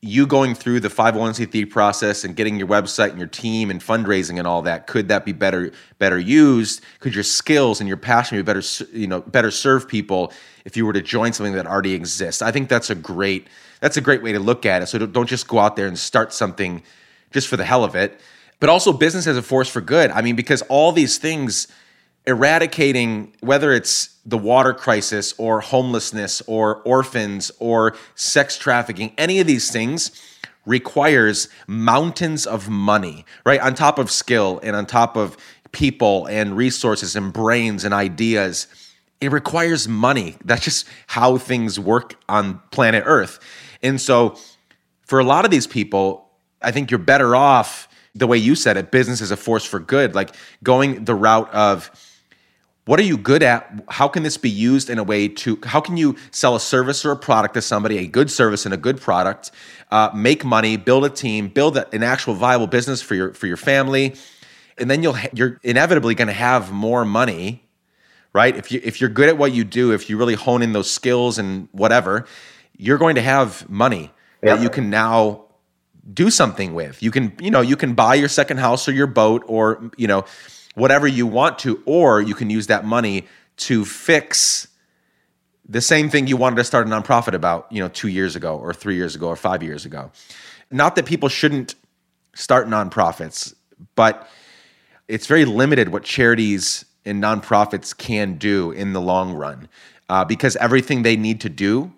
you 0.06 0.26
going 0.26 0.54
through 0.54 0.80
the 0.80 0.88
501c3 0.88 1.68
process 1.70 2.24
and 2.24 2.36
getting 2.36 2.56
your 2.56 2.68
website 2.68 3.10
and 3.10 3.18
your 3.18 3.28
team 3.28 3.70
and 3.70 3.80
fundraising 3.80 4.38
and 4.38 4.46
all 4.46 4.62
that 4.62 4.86
could 4.86 5.08
that 5.08 5.24
be 5.24 5.32
better 5.32 5.72
better 5.98 6.18
used? 6.18 6.82
Could 7.00 7.14
your 7.14 7.24
skills 7.24 7.80
and 7.80 7.88
your 7.88 7.96
passion 7.96 8.38
be 8.38 8.42
better 8.42 8.62
you 8.92 9.06
know 9.06 9.20
better 9.20 9.50
serve 9.50 9.88
people 9.88 10.32
if 10.64 10.76
you 10.76 10.86
were 10.86 10.92
to 10.92 11.02
join 11.02 11.32
something 11.32 11.54
that 11.54 11.66
already 11.66 11.94
exists? 11.94 12.42
I 12.42 12.52
think 12.52 12.68
that's 12.68 12.90
a 12.90 12.94
great 12.94 13.48
that's 13.80 13.96
a 13.96 14.00
great 14.00 14.22
way 14.22 14.32
to 14.32 14.38
look 14.40 14.64
at 14.64 14.82
it. 14.82 14.86
So 14.86 14.98
don't 14.98 15.28
just 15.28 15.48
go 15.48 15.58
out 15.58 15.76
there 15.76 15.86
and 15.86 15.98
start 15.98 16.32
something 16.32 16.82
just 17.32 17.48
for 17.48 17.56
the 17.56 17.64
hell 17.64 17.84
of 17.84 17.94
it. 17.94 18.20
But 18.58 18.70
also 18.70 18.92
business 18.92 19.26
as 19.26 19.36
a 19.36 19.42
force 19.42 19.68
for 19.68 19.80
good. 19.80 20.10
I 20.10 20.22
mean 20.22 20.36
because 20.36 20.62
all 20.62 20.92
these 20.92 21.18
things 21.18 21.68
eradicating 22.26 23.32
whether 23.40 23.72
it's 23.72 24.16
the 24.26 24.38
water 24.38 24.74
crisis 24.74 25.32
or 25.38 25.60
homelessness 25.60 26.42
or 26.46 26.82
orphans 26.82 27.52
or 27.58 27.94
sex 28.14 28.58
trafficking, 28.58 29.12
any 29.16 29.38
of 29.38 29.46
these 29.46 29.70
things 29.70 30.10
requires 30.66 31.48
mountains 31.68 32.44
of 32.44 32.68
money, 32.68 33.24
right? 33.44 33.60
On 33.60 33.74
top 33.74 33.98
of 33.98 34.10
skill 34.10 34.58
and 34.64 34.74
on 34.74 34.84
top 34.84 35.16
of 35.16 35.36
people 35.70 36.26
and 36.26 36.56
resources 36.56 37.14
and 37.14 37.32
brains 37.32 37.84
and 37.84 37.94
ideas. 37.94 38.66
It 39.20 39.30
requires 39.30 39.88
money. 39.88 40.36
That's 40.44 40.64
just 40.64 40.86
how 41.06 41.38
things 41.38 41.78
work 41.78 42.16
on 42.28 42.60
planet 42.70 43.04
Earth. 43.06 43.38
And 43.82 44.00
so, 44.00 44.36
for 45.02 45.20
a 45.20 45.24
lot 45.24 45.44
of 45.44 45.50
these 45.50 45.66
people, 45.66 46.28
I 46.60 46.72
think 46.72 46.90
you're 46.90 46.98
better 46.98 47.36
off 47.36 47.88
the 48.14 48.26
way 48.26 48.38
you 48.38 48.54
said 48.54 48.76
it 48.76 48.90
business 48.90 49.20
is 49.20 49.30
a 49.30 49.36
force 49.36 49.64
for 49.64 49.78
good, 49.78 50.14
like 50.14 50.34
going 50.62 51.04
the 51.04 51.14
route 51.14 51.52
of 51.52 51.90
what 52.86 53.00
are 53.00 53.04
you 53.04 53.18
good 53.18 53.42
at? 53.42 53.84
How 53.88 54.06
can 54.06 54.22
this 54.22 54.36
be 54.36 54.48
used 54.48 54.88
in 54.88 54.98
a 54.98 55.04
way 55.04 55.26
to 55.28 55.58
how 55.64 55.80
can 55.80 55.96
you 55.96 56.16
sell 56.30 56.54
a 56.54 56.60
service 56.60 57.04
or 57.04 57.10
a 57.10 57.16
product 57.16 57.54
to 57.54 57.62
somebody 57.62 57.98
a 57.98 58.06
good 58.06 58.30
service 58.30 58.64
and 58.64 58.72
a 58.72 58.76
good 58.76 59.00
product 59.00 59.50
uh, 59.90 60.10
make 60.14 60.44
money 60.44 60.76
build 60.76 61.04
a 61.04 61.10
team 61.10 61.48
build 61.48 61.76
an 61.76 62.02
actual 62.02 62.34
viable 62.34 62.68
business 62.68 63.02
for 63.02 63.14
your 63.14 63.34
for 63.34 63.48
your 63.48 63.56
family 63.56 64.14
and 64.78 64.90
then 64.90 65.02
you'll 65.02 65.14
ha- 65.14 65.28
you're 65.32 65.60
inevitably 65.64 66.14
going 66.14 66.28
to 66.28 66.34
have 66.34 66.72
more 66.72 67.04
money 67.04 67.62
right? 68.32 68.56
If 68.56 68.70
you 68.70 68.80
if 68.84 69.00
you're 69.00 69.10
good 69.10 69.28
at 69.28 69.36
what 69.36 69.52
you 69.52 69.64
do 69.64 69.92
if 69.92 70.08
you 70.08 70.16
really 70.16 70.34
hone 70.34 70.62
in 70.62 70.72
those 70.72 70.90
skills 70.90 71.38
and 71.38 71.68
whatever 71.72 72.24
you're 72.76 72.98
going 72.98 73.16
to 73.16 73.22
have 73.22 73.68
money 73.68 74.12
yeah. 74.42 74.54
that 74.54 74.62
you 74.62 74.70
can 74.70 74.90
now 74.90 75.46
do 76.12 76.30
something 76.30 76.72
with. 76.72 77.02
You 77.02 77.10
can 77.10 77.32
you 77.40 77.50
know 77.50 77.62
you 77.62 77.76
can 77.76 77.94
buy 77.94 78.14
your 78.14 78.28
second 78.28 78.58
house 78.58 78.88
or 78.88 78.92
your 78.92 79.08
boat 79.08 79.42
or 79.48 79.90
you 79.96 80.06
know 80.06 80.24
whatever 80.76 81.06
you 81.06 81.26
want 81.26 81.58
to, 81.60 81.82
or 81.86 82.20
you 82.20 82.34
can 82.34 82.50
use 82.50 82.68
that 82.68 82.84
money 82.84 83.26
to 83.56 83.84
fix 83.84 84.68
the 85.68 85.80
same 85.80 86.10
thing 86.10 86.26
you 86.26 86.36
wanted 86.36 86.56
to 86.56 86.64
start 86.64 86.86
a 86.86 86.90
nonprofit 86.90 87.32
about, 87.32 87.66
you 87.72 87.82
know, 87.82 87.88
two 87.88 88.08
years 88.08 88.36
ago 88.36 88.56
or 88.56 88.72
three 88.72 88.94
years 88.94 89.16
ago 89.16 89.26
or 89.26 89.36
five 89.36 89.62
years 89.62 89.84
ago. 89.84 90.12
Not 90.70 90.94
that 90.94 91.06
people 91.06 91.28
shouldn't 91.28 91.74
start 92.34 92.68
nonprofits, 92.68 93.54
but 93.96 94.28
it's 95.08 95.26
very 95.26 95.46
limited 95.46 95.88
what 95.88 96.04
charities 96.04 96.84
and 97.04 97.22
nonprofits 97.22 97.96
can 97.96 98.36
do 98.36 98.70
in 98.70 98.92
the 98.92 99.00
long 99.00 99.32
run 99.32 99.68
uh, 100.08 100.24
because 100.24 100.56
everything 100.56 101.02
they 101.02 101.16
need 101.16 101.40
to 101.40 101.48
do 101.48 101.92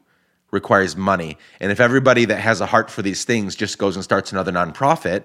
requires 0.51 0.97
money. 0.97 1.37
And 1.61 1.73
if 1.73 1.81
everybody 1.81 2.25
that 2.27 2.39
has 2.39 2.61
a 2.61 2.67
heart 2.67 2.91
for 2.91 3.03
these 3.03 3.25
things 3.25 3.57
just 3.57 3.77
goes 3.77 3.97
and 3.97 4.05
starts 4.05 4.31
another 4.33 4.53
nonprofit, 4.53 5.25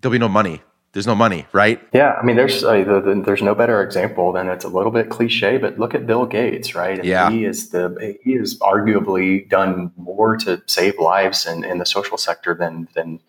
there'll 0.00 0.12
be 0.12 0.18
no 0.18 0.28
money 0.28 0.62
there's 0.92 1.06
no 1.06 1.14
money, 1.14 1.46
right? 1.52 1.80
Yeah, 1.92 2.14
I 2.20 2.24
mean, 2.24 2.36
there's 2.36 2.64
uh, 2.64 2.72
the, 2.84 3.00
the, 3.00 3.22
there's 3.24 3.42
no 3.42 3.54
better 3.54 3.82
example 3.82 4.32
than 4.32 4.48
it's 4.48 4.64
a 4.64 4.68
little 4.68 4.90
bit 4.90 5.10
cliche, 5.10 5.58
but 5.58 5.78
look 5.78 5.94
at 5.94 6.06
Bill 6.06 6.24
Gates, 6.24 6.74
right? 6.74 6.98
And 6.98 7.06
yeah, 7.06 7.30
he 7.30 7.44
is 7.44 7.70
the 7.70 8.18
he 8.22 8.32
has 8.34 8.58
arguably 8.60 9.48
done 9.48 9.92
more 9.96 10.36
to 10.38 10.62
save 10.66 10.98
lives 10.98 11.46
in, 11.46 11.64
in 11.64 11.78
the 11.78 11.86
social 11.86 12.16
sector 12.16 12.54
than 12.54 12.88
than 12.94 13.20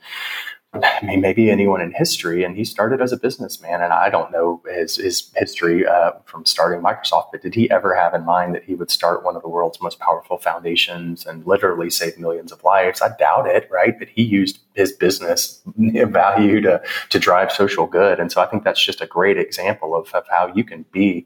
I 0.71 0.99
mean, 1.03 1.19
maybe 1.21 1.49
anyone 1.49 1.81
in 1.81 1.91
history. 1.91 2.43
And 2.43 2.55
he 2.55 2.63
started 2.63 3.01
as 3.01 3.11
a 3.11 3.17
businessman. 3.17 3.81
And 3.81 3.91
I 3.91 4.09
don't 4.09 4.31
know 4.31 4.61
his, 4.71 4.97
his 4.97 5.31
history 5.35 5.85
uh, 5.87 6.11
from 6.25 6.45
starting 6.45 6.81
Microsoft, 6.81 7.29
but 7.31 7.41
did 7.41 7.55
he 7.55 7.69
ever 7.71 7.95
have 7.95 8.13
in 8.13 8.23
mind 8.23 8.53
that 8.53 8.63
he 8.63 8.75
would 8.75 8.91
start 8.91 9.23
one 9.23 9.35
of 9.35 9.41
the 9.41 9.49
world's 9.49 9.81
most 9.81 9.99
powerful 9.99 10.37
foundations 10.37 11.25
and 11.25 11.45
literally 11.47 11.89
save 11.89 12.19
millions 12.19 12.51
of 12.51 12.63
lives? 12.63 13.01
I 13.01 13.09
doubt 13.17 13.47
it, 13.47 13.67
right? 13.71 13.97
But 13.97 14.09
he 14.09 14.21
used 14.21 14.59
his 14.75 14.91
business 14.91 15.61
value 15.75 16.61
to, 16.61 16.81
to 17.09 17.19
drive 17.19 17.51
social 17.51 17.87
good. 17.87 18.19
And 18.19 18.31
so 18.31 18.41
I 18.41 18.45
think 18.45 18.63
that's 18.63 18.83
just 18.83 19.01
a 19.01 19.07
great 19.07 19.39
example 19.39 19.95
of, 19.95 20.13
of 20.13 20.25
how 20.29 20.53
you 20.53 20.63
can 20.63 20.85
be 20.91 21.25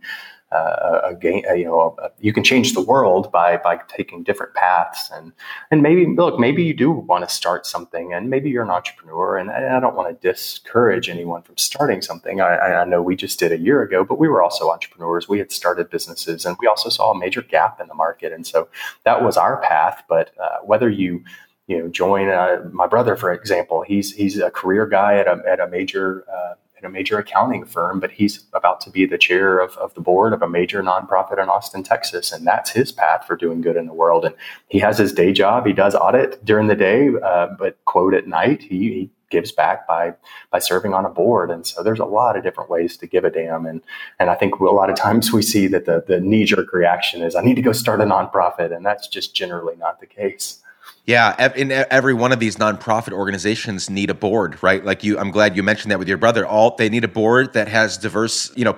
uh, 0.54 1.02
a 1.06 1.16
game. 1.16 1.44
You 1.56 1.66
know, 1.66 1.96
a, 2.02 2.12
you 2.20 2.34
can 2.34 2.44
change 2.44 2.74
the 2.74 2.82
world 2.82 3.32
by 3.32 3.58
by 3.58 3.80
taking 3.88 4.24
different 4.24 4.54
paths, 4.54 5.10
and 5.12 5.32
and 5.72 5.82
maybe 5.82 6.06
look, 6.06 6.40
maybe 6.40 6.64
you 6.64 6.74
do 6.74 6.92
want 6.92 7.28
to 7.28 7.34
start 7.34 7.66
something, 7.66 8.14
and 8.14 8.30
maybe 8.30 8.50
you're 8.50 8.64
an 8.64 8.70
entrepreneur, 8.70 9.38
and 9.38 9.50
I, 9.50 9.78
I 9.78 9.80
don't 9.80 9.96
want 9.96 10.10
to 10.10 10.28
discourage 10.28 11.10
anyone 11.10 11.42
from 11.42 11.58
starting 11.58 12.02
something. 12.02 12.42
I, 12.42 12.82
I 12.82 12.86
know 12.86 13.02
we 13.02 13.16
just 13.16 13.40
did 13.40 13.52
a 13.52 13.58
year 13.58 13.82
ago, 13.82 14.04
but 14.04 14.20
we 14.20 14.28
were 14.28 14.42
also 14.44 14.70
entrepreneurs. 14.70 15.28
We 15.28 15.40
had 15.40 15.52
started 15.52 15.90
businesses, 15.90 16.46
and 16.46 16.56
we 16.60 16.68
also 16.68 16.90
saw 16.90 17.12
a 17.12 17.18
major 17.18 17.42
gap 17.42 17.82
in 17.82 17.88
the 17.88 17.96
market, 17.96 18.32
and 18.32 18.46
so 18.46 18.68
that 19.04 19.24
was 19.24 19.38
our 19.38 19.62
path. 19.62 20.04
But 20.08 20.32
uh, 20.42 20.60
whether 20.64 20.90
you 20.90 21.24
you 21.68 21.80
know 21.80 21.88
join 21.88 22.30
uh, 22.30 22.62
my 22.72 22.88
brother 22.88 23.16
for 23.16 23.32
example 23.32 23.84
he's 23.84 24.14
he's 24.14 24.38
a 24.38 24.52
career 24.52 24.86
guy 24.86 25.18
at 25.18 25.28
a, 25.28 25.42
at 25.48 25.60
a 25.60 25.68
major 25.68 26.26
uh, 26.30 26.56
at 26.84 26.90
a 26.90 26.92
major 26.92 27.18
accounting 27.18 27.66
firm 27.66 28.00
but 28.00 28.12
he's 28.12 28.46
about 28.54 28.82
to 28.82 28.90
be 28.90 29.06
the 29.06 29.18
chair 29.18 29.60
of, 29.60 29.76
of 29.78 29.94
the 29.94 30.02
board 30.02 30.34
of 30.34 30.42
a 30.42 30.50
major 30.50 30.84
nonprofit 30.84 31.42
in 31.42 31.50
austin 31.50 31.84
texas 31.84 32.32
and 32.32 32.46
that's 32.46 32.72
his 32.72 32.92
path 32.92 33.26
for 33.26 33.36
doing 33.36 33.62
good 33.62 33.76
in 33.76 33.86
the 33.86 33.94
world. 33.94 34.26
And 34.26 34.36
he 34.68 34.80
has 34.80 34.98
his 34.98 35.14
day 35.14 35.32
job. 35.32 35.66
He 35.66 35.74
does 35.74 35.96
audit 35.96 36.44
during 36.44 36.68
the 36.68 36.76
day 36.76 37.10
uh, 37.24 37.48
but 37.58 37.84
quote 37.86 38.14
at 38.14 38.28
night 38.28 38.62
he, 38.62 38.78
he 38.78 39.10
gives 39.30 39.52
back 39.52 39.88
by 39.88 40.14
by 40.52 40.60
serving 40.60 40.94
on 40.94 41.06
a 41.06 41.10
board. 41.10 41.50
And 41.50 41.66
so 41.66 41.82
there's 41.82 42.00
a 42.00 42.06
lot 42.06 42.38
of 42.38 42.44
different 42.44 42.70
ways 42.70 42.98
to 42.98 43.08
give 43.08 43.24
a 43.24 43.30
damn. 43.30 43.66
And 43.66 43.82
and 44.20 44.30
I 44.30 44.36
think 44.36 44.60
a 44.60 44.64
lot 44.66 44.90
of 44.90 44.96
times 44.96 45.32
we 45.32 45.42
see 45.42 45.68
that 45.68 45.86
the 45.86 46.04
the 46.06 46.20
knee 46.20 46.46
jerk 46.46 46.74
reaction 46.74 47.22
is 47.22 47.36
I 47.36 47.42
need 47.42 47.56
to 47.56 47.62
go 47.62 47.72
start 47.72 48.02
a 48.02 48.06
nonprofit 48.06 48.76
and 48.76 48.86
that's 48.86 49.08
just 49.08 49.36
generally 49.36 49.76
not 49.76 50.00
the 50.00 50.08
case. 50.08 50.60
Yeah, 51.06 51.52
in 51.54 51.70
every 51.72 52.14
one 52.14 52.32
of 52.32 52.40
these 52.40 52.56
nonprofit 52.56 53.12
organizations 53.12 53.90
need 53.90 54.10
a 54.10 54.14
board, 54.14 54.64
right? 54.64 54.86
Like 54.86 55.04
you, 55.04 55.20
I'm 55.20 55.32
glad 55.32 55.58
you 55.58 55.62
mentioned 55.62 55.92
that 55.92 56.00
with 56.00 56.08
your 56.08 56.18
brother. 56.18 56.46
All 56.46 56.76
they 56.78 56.88
need 56.88 57.04
a 57.04 57.10
board 57.10 57.52
that 57.54 57.68
has 57.68 57.98
diverse, 57.98 58.56
you 58.56 58.64
know, 58.64 58.78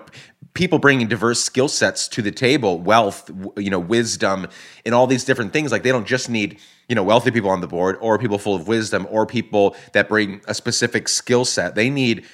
people 0.55 0.79
bringing 0.79 1.07
diverse 1.07 1.43
skill 1.43 1.67
sets 1.67 2.07
to 2.07 2.23
the 2.23 2.31
table, 2.31 2.79
wealth, 2.79 3.29
you 3.57 3.69
know, 3.69 3.77
wisdom, 3.77 4.47
and 4.87 4.95
all 4.95 5.05
these 5.05 5.23
different 5.23 5.53
things. 5.53 5.71
Like 5.71 5.83
they 5.83 5.91
don't 5.91 6.07
just 6.07 6.27
need, 6.27 6.57
you 6.89 6.95
know, 6.95 7.03
wealthy 7.03 7.29
people 7.29 7.51
on 7.51 7.61
the 7.61 7.67
board 7.67 7.95
or 8.01 8.17
people 8.17 8.39
full 8.39 8.55
of 8.55 8.67
wisdom 8.67 9.05
or 9.11 9.27
people 9.27 9.75
that 9.93 10.09
bring 10.09 10.41
a 10.47 10.55
specific 10.55 11.07
skill 11.07 11.45
set. 11.45 11.75
They 11.75 11.91
need 11.91 12.25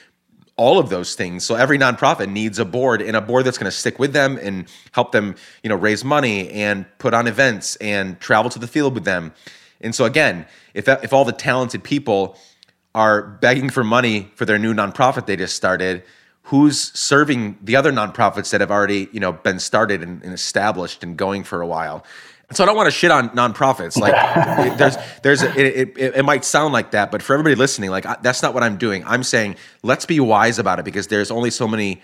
all 0.56 0.80
of 0.80 0.88
those 0.88 1.16
things. 1.16 1.44
So 1.44 1.56
every 1.56 1.78
nonprofit 1.78 2.32
needs 2.32 2.60
a 2.60 2.66
board 2.66 3.02
and 3.02 3.18
a 3.18 3.22
board 3.22 3.44
that's 3.44 3.58
going 3.58 3.70
to 3.70 3.76
stick 3.76 4.00
with 4.00 4.14
them 4.14 4.38
and 4.42 4.70
help 4.94 5.12
them, 5.12 5.36
you 5.64 5.70
know, 5.70 5.76
raise 5.76 6.06
money 6.06 6.50
and 6.52 6.86
put 6.98 7.14
on 7.14 7.28
events 7.28 7.76
and 7.78 8.18
travel 8.22 8.50
to 8.52 8.60
the 8.60 8.68
field 8.68 8.94
with 8.94 9.04
them 9.04 9.34
and 9.82 9.94
so 9.94 10.06
again, 10.06 10.46
if 10.74 10.88
if 10.88 11.14
all 11.14 11.26
the 11.26 11.32
talented 11.32 11.84
people 11.84 12.38
are 12.94 13.22
begging 13.22 13.70
for 13.70 13.84
money 13.84 14.32
for 14.36 14.46
their 14.46 14.60
new 14.60 14.74
nonprofit 14.74 15.26
they 15.26 15.36
just 15.36 15.56
started, 15.56 16.04
who's 16.44 16.98
serving 16.98 17.58
the 17.62 17.76
other 17.76 17.92
nonprofits 17.92 18.52
that 18.52 18.62
have 18.62 18.72
already 18.72 19.10
you 19.12 19.20
know 19.20 19.32
been 19.32 19.60
started 19.60 20.02
and, 20.02 20.24
and 20.24 20.34
established 20.34 21.04
and 21.04 21.18
going 21.18 21.44
for 21.44 21.62
a 21.62 21.68
while? 21.68 22.06
And 22.52 22.58
so 22.58 22.66
I 22.66 22.68
don't 22.68 22.76
want 22.76 22.88
to 22.88 22.92
shit 22.92 23.12
on 23.12 23.30
nonprofits. 23.30 23.98
Like 23.98 24.14
there's 24.78 24.98
there's 25.24 25.42
a, 25.42 25.50
it, 25.58 25.98
it, 25.98 26.16
it, 26.18 26.26
might 26.26 26.44
sound 26.44 26.74
like 26.74 26.92
that, 26.92 27.10
but 27.10 27.22
for 27.24 27.34
everybody 27.34 27.56
listening, 27.56 27.92
like 27.92 28.06
I, 28.06 28.18
that's 28.22 28.42
not 28.42 28.54
what 28.54 28.62
I'm 28.62 28.76
doing. 28.76 29.06
I'm 29.06 29.24
saying 29.24 29.56
let's 29.84 30.06
be 30.06 30.20
wise 30.20 30.60
about 30.60 30.78
it 30.78 30.84
because 30.84 31.08
there's 31.08 31.32
only 31.32 31.50
so 31.50 31.66
many 31.68 32.02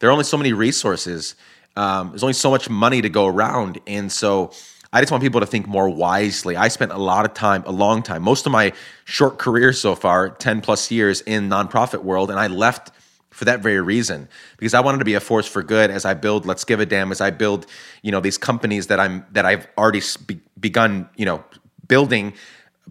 there 0.00 0.08
are 0.08 0.12
only 0.12 0.24
so 0.24 0.36
many 0.36 0.52
resources. 0.52 1.36
Um, 1.76 2.10
there's 2.10 2.24
only 2.24 2.34
so 2.34 2.50
much 2.50 2.68
money 2.68 3.02
to 3.02 3.08
go 3.08 3.26
around, 3.26 3.80
and 3.86 4.10
so 4.10 4.50
I 4.94 5.00
just 5.00 5.10
want 5.10 5.24
people 5.24 5.40
to 5.40 5.46
think 5.46 5.66
more 5.66 5.90
wisely. 5.90 6.54
I 6.54 6.68
spent 6.68 6.92
a 6.92 6.98
lot 6.98 7.24
of 7.24 7.34
time, 7.34 7.64
a 7.66 7.72
long 7.72 8.00
time, 8.00 8.22
most 8.22 8.46
of 8.46 8.52
my 8.52 8.72
short 9.04 9.38
career 9.38 9.72
so 9.72 9.96
far, 9.96 10.30
10 10.30 10.60
plus 10.60 10.88
years 10.88 11.20
in 11.22 11.48
nonprofit 11.48 12.04
world, 12.04 12.30
and 12.30 12.38
I 12.38 12.46
left 12.46 12.92
for 13.30 13.44
that 13.46 13.58
very 13.58 13.80
reason 13.80 14.28
because 14.56 14.72
I 14.72 14.78
wanted 14.78 14.98
to 14.98 15.04
be 15.04 15.14
a 15.14 15.20
force 15.20 15.48
for 15.48 15.64
good 15.64 15.90
as 15.90 16.04
I 16.04 16.14
build 16.14 16.46
Let's 16.46 16.64
Give 16.64 16.78
a 16.78 16.86
Damn 16.86 17.10
as 17.10 17.20
I 17.20 17.30
build, 17.30 17.66
you 18.02 18.12
know, 18.12 18.20
these 18.20 18.38
companies 18.38 18.86
that 18.86 19.00
I'm 19.00 19.26
that 19.32 19.44
I've 19.44 19.66
already 19.76 20.00
be- 20.28 20.40
begun, 20.60 21.08
you 21.16 21.24
know, 21.24 21.42
building 21.88 22.32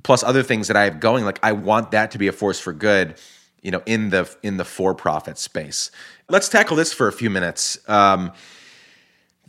plus 0.04 0.24
other 0.24 0.43
things 0.43 0.68
that 0.68 0.76
I 0.76 0.84
have 0.84 0.99
going 0.99 1.24
like 1.24 1.39
I 1.41 1.54
want 1.54 1.91
that 1.91 2.12
to 2.12 2.18
be 2.18 2.28
a 2.28 2.34
force 2.34 2.60
for 2.60 2.74
good, 2.74 3.16
you 3.62 3.72
know, 3.72 3.82
in 3.86 4.10
the 4.10 4.30
in 4.43 4.58
the 4.58 4.66
for-profit 4.66 5.38
space. 5.38 5.89
Let's 6.28 6.49
tackle 6.49 6.76
this 6.76 6.91
for 6.91 7.08
a 7.08 7.14
few 7.14 7.30
minutes. 7.30 7.78
Um, 7.88 8.34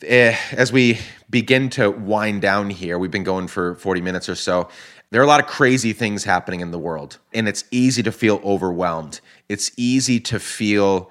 eh, 0.07 0.37
as 0.53 0.73
we 0.73 0.99
begin 1.31 1.71
to 1.71 1.91
wind 1.91 2.43
down 2.43 2.71
here, 2.71 2.99
we've 2.99 3.11
been 3.11 3.25
going 3.25 3.49
for 3.49 3.75
40 3.77 4.01
minutes 4.01 4.29
or 4.29 4.35
so. 4.35 4.69
There 5.11 5.21
are 5.21 5.25
a 5.25 5.29
lot 5.29 5.41
of 5.41 5.47
crazy 5.47 5.93
things 5.93 6.25
happening 6.25 6.61
in 6.61 6.71
the 6.71 6.79
world, 6.79 7.19
and 7.33 7.47
it's 7.47 7.65
easy 7.71 8.03
to 8.03 8.13
feel 8.13 8.41
overwhelmed. 8.45 9.21
It's 9.49 9.71
easy 9.77 10.21
to 10.21 10.39
feel 10.39 11.11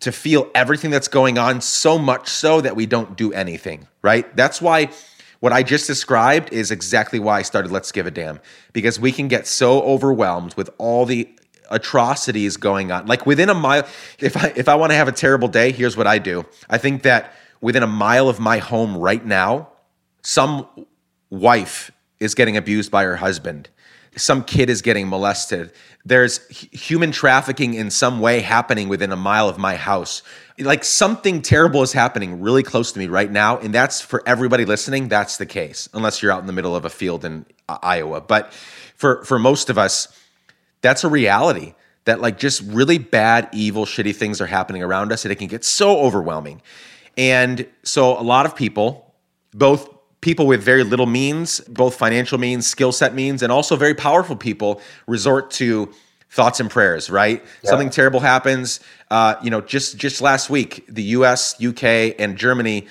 to 0.00 0.10
feel 0.10 0.50
everything 0.54 0.90
that's 0.90 1.08
going 1.08 1.36
on 1.36 1.60
so 1.60 1.98
much 1.98 2.26
so 2.26 2.62
that 2.62 2.74
we 2.74 2.86
don't 2.86 3.16
do 3.16 3.34
anything, 3.34 3.86
right? 4.00 4.34
That's 4.34 4.60
why 4.62 4.88
what 5.40 5.52
I 5.52 5.62
just 5.62 5.86
described 5.86 6.52
is 6.52 6.70
exactly 6.70 7.18
why 7.18 7.38
I 7.38 7.42
started 7.42 7.70
Let's 7.70 7.92
Give 7.92 8.06
a 8.06 8.10
Damn 8.10 8.40
because 8.72 8.98
we 8.98 9.12
can 9.12 9.28
get 9.28 9.46
so 9.46 9.82
overwhelmed 9.82 10.54
with 10.54 10.70
all 10.78 11.04
the 11.04 11.28
atrocities 11.70 12.56
going 12.56 12.90
on. 12.90 13.06
Like 13.06 13.26
within 13.26 13.48
a 13.48 13.54
mile 13.54 13.86
if 14.18 14.36
I 14.36 14.52
if 14.56 14.68
I 14.68 14.74
want 14.74 14.90
to 14.92 14.96
have 14.96 15.08
a 15.08 15.12
terrible 15.12 15.48
day, 15.48 15.70
here's 15.72 15.96
what 15.96 16.06
I 16.06 16.18
do. 16.18 16.44
I 16.68 16.78
think 16.78 17.02
that 17.02 17.34
within 17.60 17.82
a 17.82 17.86
mile 17.86 18.28
of 18.28 18.40
my 18.40 18.58
home 18.58 18.96
right 18.96 19.24
now, 19.24 19.68
some 20.22 20.66
wife 21.30 21.90
is 22.18 22.34
getting 22.34 22.56
abused 22.56 22.90
by 22.90 23.04
her 23.04 23.16
husband. 23.16 23.68
Some 24.16 24.42
kid 24.44 24.68
is 24.68 24.82
getting 24.82 25.08
molested. 25.08 25.72
There's 26.04 26.46
human 26.48 27.12
trafficking 27.12 27.74
in 27.74 27.90
some 27.90 28.20
way 28.20 28.40
happening 28.40 28.88
within 28.88 29.12
a 29.12 29.16
mile 29.16 29.48
of 29.48 29.56
my 29.56 29.76
house. 29.76 30.22
Like 30.58 30.82
something 30.82 31.42
terrible 31.42 31.82
is 31.82 31.92
happening 31.92 32.40
really 32.40 32.62
close 32.62 32.90
to 32.92 32.98
me 32.98 33.06
right 33.06 33.30
now. 33.30 33.58
And 33.58 33.72
that's 33.72 34.00
for 34.00 34.22
everybody 34.26 34.64
listening, 34.64 35.08
that's 35.08 35.36
the 35.36 35.46
case, 35.46 35.88
unless 35.94 36.22
you're 36.22 36.32
out 36.32 36.40
in 36.40 36.46
the 36.46 36.52
middle 36.52 36.74
of 36.74 36.84
a 36.84 36.90
field 36.90 37.24
in 37.24 37.46
uh, 37.68 37.78
Iowa. 37.82 38.20
But 38.20 38.52
for, 38.96 39.24
for 39.24 39.38
most 39.38 39.70
of 39.70 39.78
us, 39.78 40.08
that's 40.80 41.04
a 41.04 41.08
reality 41.08 41.74
that 42.04 42.20
like 42.20 42.38
just 42.38 42.62
really 42.62 42.98
bad, 42.98 43.48
evil, 43.52 43.84
shitty 43.86 44.14
things 44.16 44.40
are 44.40 44.46
happening 44.46 44.82
around 44.82 45.12
us 45.12 45.24
and 45.24 45.30
it 45.30 45.36
can 45.36 45.46
get 45.46 45.64
so 45.64 46.00
overwhelming. 46.00 46.60
And 47.16 47.66
so 47.82 48.18
a 48.18 48.22
lot 48.22 48.46
of 48.46 48.54
people, 48.56 49.14
both 49.52 49.88
people 50.20 50.46
with 50.46 50.62
very 50.62 50.84
little 50.84 51.06
means, 51.06 51.60
both 51.60 51.94
financial 51.94 52.38
means, 52.38 52.66
skill 52.66 52.92
set 52.92 53.14
means, 53.14 53.42
and 53.42 53.50
also 53.52 53.76
very 53.76 53.94
powerful 53.94 54.36
people 54.36 54.80
resort 55.06 55.50
to 55.52 55.90
thoughts 56.30 56.60
and 56.60 56.70
prayers, 56.70 57.10
right? 57.10 57.42
Yeah. 57.62 57.70
Something 57.70 57.90
terrible 57.90 58.20
happens. 58.20 58.80
Uh, 59.10 59.34
you 59.42 59.50
know, 59.50 59.60
just 59.60 59.96
just 59.96 60.20
last 60.20 60.48
week, 60.50 60.84
the 60.88 61.02
U.S., 61.02 61.62
UK, 61.62 62.14
and 62.18 62.36
Germany 62.36 62.86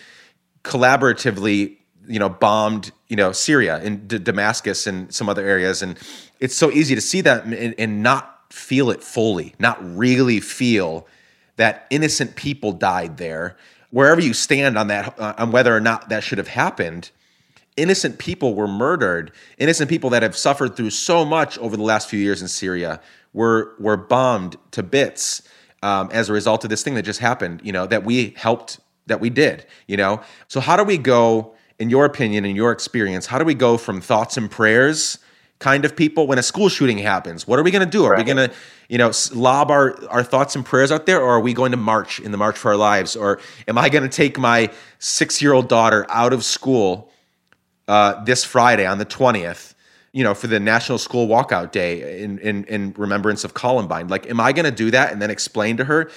collaboratively, 0.64 1.78
you 2.08 2.20
know, 2.20 2.30
bombed, 2.30 2.92
you 3.08 3.16
know, 3.16 3.32
Syria 3.32 3.78
and 3.78 4.08
D- 4.08 4.20
Damascus 4.20 4.88
and 4.88 5.14
some 5.14 5.30
other 5.30 5.46
areas, 5.46 5.82
and 5.82 5.98
it's 6.40 6.56
so 6.56 6.72
easy 6.72 6.96
to 6.96 7.02
see 7.02 7.22
that 7.22 7.46
and, 7.46 7.76
and 7.78 8.04
not 8.04 8.52
feel 8.52 8.90
it 8.90 9.04
fully, 9.04 9.54
not 9.60 9.78
really 9.96 10.40
feel 10.40 11.08
that 11.56 11.86
innocent 11.90 12.36
people 12.36 12.72
died 12.72 13.18
there 13.18 13.58
wherever 13.92 14.22
you 14.22 14.34
stand 14.34 14.78
on 14.78 14.88
that, 14.88 15.20
uh, 15.20 15.34
on 15.38 15.52
whether 15.52 15.76
or 15.76 15.80
not 15.80 16.10
that 16.10 16.24
should 16.24 16.38
have 16.38 16.48
happened, 16.48 17.12
innocent 17.78 18.20
people 18.20 18.56
were 18.56 18.68
murdered. 18.68 19.32
Innocent 19.58 19.90
people 19.90 20.10
that 20.12 20.24
have 20.24 20.36
suffered 20.36 20.76
through 20.76 20.92
so 20.92 21.26
much 21.26 21.58
over 21.58 21.78
the 21.78 21.84
last 21.84 22.10
few 22.10 22.20
years 22.20 22.42
in 22.42 22.48
Syria 22.48 23.02
were 23.34 23.76
were 23.80 23.98
bombed 23.98 24.58
to 24.72 24.84
bits 24.84 25.44
um, 25.82 26.10
as 26.12 26.30
a 26.30 26.34
result 26.34 26.64
of 26.64 26.70
this 26.70 26.84
thing 26.84 26.96
that 26.96 27.04
just 27.04 27.20
happened. 27.20 27.62
You 27.64 27.72
know 27.72 27.86
that 27.88 28.04
we 28.04 28.34
helped, 28.38 28.80
that 29.08 29.20
we 29.20 29.30
did. 29.30 29.66
You 29.88 29.98
know, 29.98 30.22
so 30.48 30.60
how 30.60 30.76
do 30.76 30.84
we 30.84 30.98
go? 30.98 31.56
In 31.80 31.90
your 31.90 32.04
opinion, 32.04 32.44
in 32.44 32.58
your 32.58 32.74
experience, 32.74 33.26
how 33.28 33.40
do 33.40 33.46
we 33.46 33.54
go 33.54 33.78
from 33.78 34.02
thoughts 34.02 34.36
and 34.36 34.52
prayers? 34.52 35.18
Kind 35.60 35.84
of 35.84 35.96
people 35.96 36.26
when 36.26 36.40
a 36.40 36.44
school 36.44 36.70
shooting 36.70 36.98
happens. 36.98 37.46
What 37.46 37.60
are 37.60 37.64
we 37.64 37.72
going 37.72 37.86
to 37.86 37.90
do? 37.90 38.06
Are 38.06 38.12
right. 38.12 38.26
we 38.26 38.34
going 38.34 38.50
to 38.50 38.56
you 38.88 38.98
know 38.98 39.12
lob 39.34 39.70
our, 39.70 39.96
our 40.10 40.24
thoughts 40.24 40.56
and 40.56 40.66
prayers 40.66 40.92
out 40.92 41.06
there 41.06 41.22
or 41.22 41.36
are 41.36 41.40
we 41.40 41.54
going 41.54 41.72
to 41.72 41.78
march 41.78 42.20
in 42.20 42.32
the 42.32 42.38
march 42.38 42.58
for 42.58 42.72
our 42.72 42.78
lives? 42.78 43.16
Or 43.16 43.40
am 43.68 43.78
i 43.78 43.90
going 43.90 44.04
to 44.04 44.10
take 44.10 44.40
my 44.40 44.72
six 45.00 45.42
year 45.42 45.54
old 45.54 45.68
daughter 45.68 46.06
out 46.10 46.34
of 46.34 46.44
school 46.44 47.12
uh, 47.88 48.24
this 48.24 48.44
friday 48.44 48.86
on 48.86 49.00
the 49.00 49.06
20th 49.06 49.74
you 50.12 50.24
know 50.24 50.34
for 50.34 50.48
the 50.48 50.60
national 50.60 50.98
school 50.98 51.28
walkout 51.28 51.72
day 51.72 52.22
in, 52.22 52.38
in, 52.40 52.64
in 52.66 52.94
remembrance 52.98 53.44
of 53.44 53.54
columbine? 53.54 54.08
Like 54.08 54.28
am 54.28 54.40
i 54.40 54.54
going 54.54 54.66
to 54.66 54.72
do 54.72 54.90
that 54.92 55.12
and 55.12 55.22
then 55.22 55.30
explain 55.30 55.78
to 55.78 55.86
her? 55.86 56.10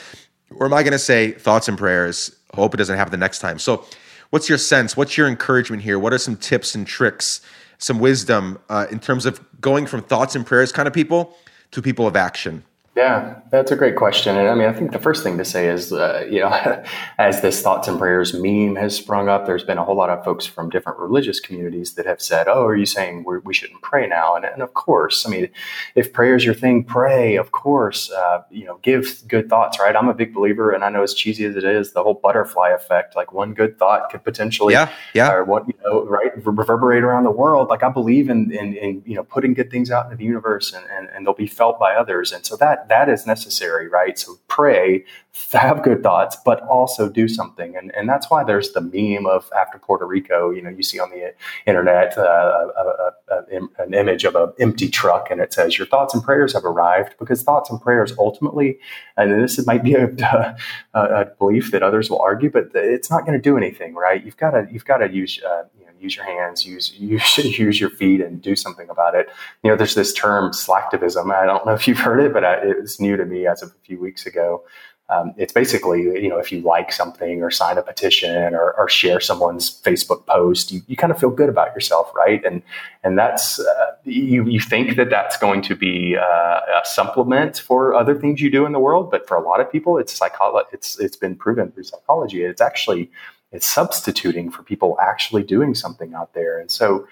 Or 0.51 0.66
am 0.66 0.72
i 0.72 0.82
going 0.82 0.93
to 0.93 0.99
say 0.99 1.32
thoughts 1.32 1.68
and 1.68 1.76
prayers. 1.76 2.34
Hope 2.55 2.74
it 2.74 2.76
doesn't 2.76 2.97
happen 2.97 3.11
the 3.11 3.16
next 3.16 3.40
time. 3.40 3.59
So 3.59 3.84
what's 4.30 4.49
your 4.49 4.59
sense? 4.59 4.97
What's 4.97 5.16
your 5.16 5.26
encouragement 5.26 5.82
here? 5.82 5.99
What 5.99 6.12
are 6.12 6.18
some 6.18 6.36
tips 6.36 6.74
and 6.74 6.86
tricks 6.86 7.40
some 7.83 7.99
wisdom 7.99 8.59
uh, 8.68 8.87
in 8.91 9.01
terms 9.01 9.26
of 9.26 9.41
going 9.61 9.87
from 9.87 10.03
thoughts 10.03 10.35
and 10.37 10.47
prayers 10.47 10.70
kind 10.72 10.87
of 10.87 10.95
people 10.95 11.37
to 11.72 11.83
people 11.83 12.07
of 12.07 12.16
action? 12.16 12.64
Yeah, 12.95 13.40
that's 13.51 13.70
a 13.70 13.76
great 13.76 13.97
question. 13.97 14.36
And 14.36 14.49
I 14.49 14.55
mean, 14.55 14.68
I 14.68 14.72
think 14.74 14.93
the 14.93 14.99
first 14.99 15.22
thing 15.22 15.38
to 15.38 15.47
say 15.47 15.66
is, 15.68 15.95
uh, 15.95 16.26
you 16.30 16.40
know, 16.40 16.84
as 17.18 17.40
this 17.40 17.62
thoughts 17.62 17.88
and 17.88 17.99
prayers 17.99 18.34
meme 18.34 18.76
has 18.76 18.95
sprung 18.95 19.30
up, 19.30 19.47
there's 19.47 19.64
been 19.64 19.78
a 19.78 19.84
whole 19.84 19.97
lot 19.97 20.11
of 20.11 20.22
folks 20.22 20.45
from 20.45 20.68
different 20.68 20.99
religious 20.99 21.40
communities 21.40 21.95
that 21.95 22.05
have 22.05 22.20
said, 22.20 22.49
oh, 22.49 22.66
are 22.66 22.76
you 22.76 22.84
saying 22.84 23.24
we're, 23.24 23.40
we 23.40 23.55
should 23.55 23.72
not 23.72 23.80
pray 23.80 24.07
now? 24.07 24.36
And, 24.36 24.45
and, 24.45 24.61
of 24.61 24.74
course, 24.74 25.24
I 25.26 25.30
mean, 25.30 25.49
if 25.95 26.12
prayer 26.12 26.36
is 26.36 26.45
your 26.45 26.53
thing, 26.53 26.84
pray, 26.84 27.36
of 27.36 27.51
course, 27.51 28.11
uh, 28.11 28.43
you 28.51 28.66
know, 28.66 28.78
give 28.82 29.22
good 29.26 29.49
thoughts, 29.49 29.80
right? 29.80 29.97
I'm 29.97 30.09
a 30.09 30.14
big 30.14 30.34
believer, 30.34 30.70
and 30.70 30.84
I 30.84 30.90
know 30.90 31.03
as 31.03 31.14
cheesy 31.14 31.47
as 31.47 31.57
it 31.57 31.64
is, 31.64 31.93
the 31.93 32.03
whole 32.03 32.14
butterfly 32.14 32.70
effect, 32.70 33.16
like 33.16 33.32
one 33.32 33.55
good 33.55 33.78
thought 33.78 34.11
could 34.11 34.22
potentially, 34.22 34.74
yeah, 34.74 34.93
yeah. 35.14 35.32
or 35.32 35.45
what, 35.45 35.66
you 35.66 35.74
know, 35.82 36.05
right, 36.05 36.30
reverberate 36.45 37.05
around 37.05 37.24
the 37.24 37.30
world. 37.30 37.68
Like 37.68 37.82
I 37.82 37.88
believe 37.88 38.28
in, 38.28 38.53
in, 38.53 38.74
in 38.74 39.03
you 39.07 39.14
know, 39.14 39.24
putting 39.24 39.55
good 39.55 39.70
things 39.70 39.90
out 39.90 40.05
into 40.05 40.16
the 40.16 40.24
universe 40.24 40.74
and, 40.74 40.84
and, 40.90 41.09
and 41.09 41.26
they'll 41.26 41.32
be 41.32 41.47
felt 41.47 41.78
by 41.78 41.95
others. 41.95 42.32
And 42.32 42.45
so 42.45 42.55
that, 42.57 42.82
that 42.89 43.09
is 43.09 43.26
necessary, 43.26 43.89
right? 43.89 44.18
So 44.18 44.39
pray, 44.49 45.05
have 45.53 45.83
good 45.83 46.03
thoughts, 46.03 46.37
but 46.45 46.61
also 46.62 47.09
do 47.09 47.28
something. 47.28 47.76
And, 47.76 47.95
and 47.95 48.09
that's 48.09 48.30
why 48.30 48.45
there's 48.45 48.72
the 48.72 48.80
meme 48.80 49.26
of 49.26 49.51
after 49.59 49.78
Puerto 49.78 50.07
Rico, 50.07 50.51
you 50.51 50.62
know, 50.62 50.70
you 50.70 50.83
see 50.83 50.99
on 50.99 51.11
the 51.11 51.35
internet 51.66 52.16
uh, 52.18 52.22
a, 52.22 52.83
a, 52.83 53.35
a, 53.35 53.83
an 53.83 53.95
image 53.95 54.24
of 54.24 54.35
an 54.35 54.53
empty 54.59 54.89
truck 54.89 55.30
and 55.30 55.41
it 55.41 55.53
says, 55.53 55.78
Your 55.78 55.87
thoughts 55.87 56.14
and 56.14 56.22
prayers 56.22 56.53
have 56.53 56.64
arrived 56.64 57.14
because 57.18 57.43
thoughts 57.43 57.70
and 57.70 57.80
prayers 57.80 58.12
ultimately, 58.18 58.78
and 59.16 59.33
this 59.43 59.64
might 59.66 59.83
be 59.83 59.95
a, 59.95 60.57
a 60.95 61.26
belief 61.39 61.70
that 61.70 61.83
others 61.83 62.11
will 62.11 62.20
argue, 62.20 62.51
but 62.51 62.70
it's 62.74 63.11
not 63.11 63.24
going 63.24 63.37
to 63.37 63.43
do 63.43 63.57
anything, 63.57 63.95
right? 63.95 64.24
You've 64.24 64.37
got 64.37 64.51
to, 64.51 64.66
you've 64.70 64.85
got 64.85 64.99
to 64.99 65.11
use, 65.12 65.41
uh, 65.43 65.64
use 66.03 66.16
your 66.16 66.24
hands, 66.24 66.66
use 66.66 66.92
you 66.98 67.18
should 67.18 67.57
use 67.59 67.80
your 67.80 67.90
feet, 67.90 68.20
and 68.20 68.42
do 68.42 68.57
something 68.57 68.88
about 68.90 69.14
it. 69.14 69.28
You 69.62 69.70
know, 69.70 69.76
there's 69.76 69.94
this 69.94 70.12
term 70.12 70.50
slacktivism. 70.53 71.32
I 71.32 71.46
don't 71.46 71.64
know 71.64 71.74
if 71.74 71.86
you've 71.86 71.98
heard 71.98 72.20
it, 72.20 72.32
but 72.32 72.44
it's 72.64 73.00
new 73.00 73.16
to 73.16 73.24
me 73.24 73.46
as 73.46 73.62
of 73.62 73.70
a 73.70 73.86
few 73.86 74.00
weeks 74.00 74.26
ago. 74.26 74.64
Um, 75.12 75.34
it's 75.36 75.53
basically, 75.53 76.03
you 76.03 76.28
know, 76.28 76.38
if 76.38 76.50
you 76.50 76.61
like 76.62 76.90
something 76.92 77.42
or 77.42 77.50
sign 77.50 77.76
a 77.76 77.82
petition 77.82 78.55
or, 78.55 78.72
or 78.78 78.88
share 78.88 79.20
someone's 79.20 79.80
Facebook 79.82 80.24
post, 80.26 80.72
you, 80.72 80.80
you 80.86 80.96
kind 80.96 81.12
of 81.12 81.18
feel 81.18 81.30
good 81.30 81.48
about 81.48 81.74
yourself, 81.74 82.11
right? 82.14 82.42
And 82.44 82.62
and 83.05 83.18
that's 83.18 83.59
uh, 83.59 83.96
you 84.05 84.46
you 84.46 84.61
think 84.61 84.96
that 84.96 85.11
that's 85.11 85.36
going 85.36 85.61
to 85.62 85.76
be 85.76 86.16
uh, 86.16 86.22
a 86.22 86.80
supplement 86.84 87.59
for 87.59 87.94
other 87.94 88.18
things 88.18 88.40
you 88.40 88.50
do 88.50 88.64
in 88.64 88.72
the 88.72 88.78
world, 88.78 89.11
but 89.11 89.28
for 89.28 89.36
a 89.36 89.42
lot 89.42 89.61
of 89.61 89.70
people, 89.70 89.98
it's 89.98 90.12
psychology. 90.12 90.68
It's 90.72 90.98
it's 90.98 91.16
been 91.16 91.36
proven 91.36 91.72
through 91.72 91.84
psychology. 91.84 92.42
It's 92.42 92.62
actually 92.62 93.11
it's 93.53 93.66
substituting 93.66 94.50
for 94.50 94.62
people 94.62 94.98
actually 95.00 95.42
doing 95.42 95.74
something 95.74 96.14
out 96.14 96.34
there. 96.34 96.59
And 96.59 96.70
so, 96.70 97.07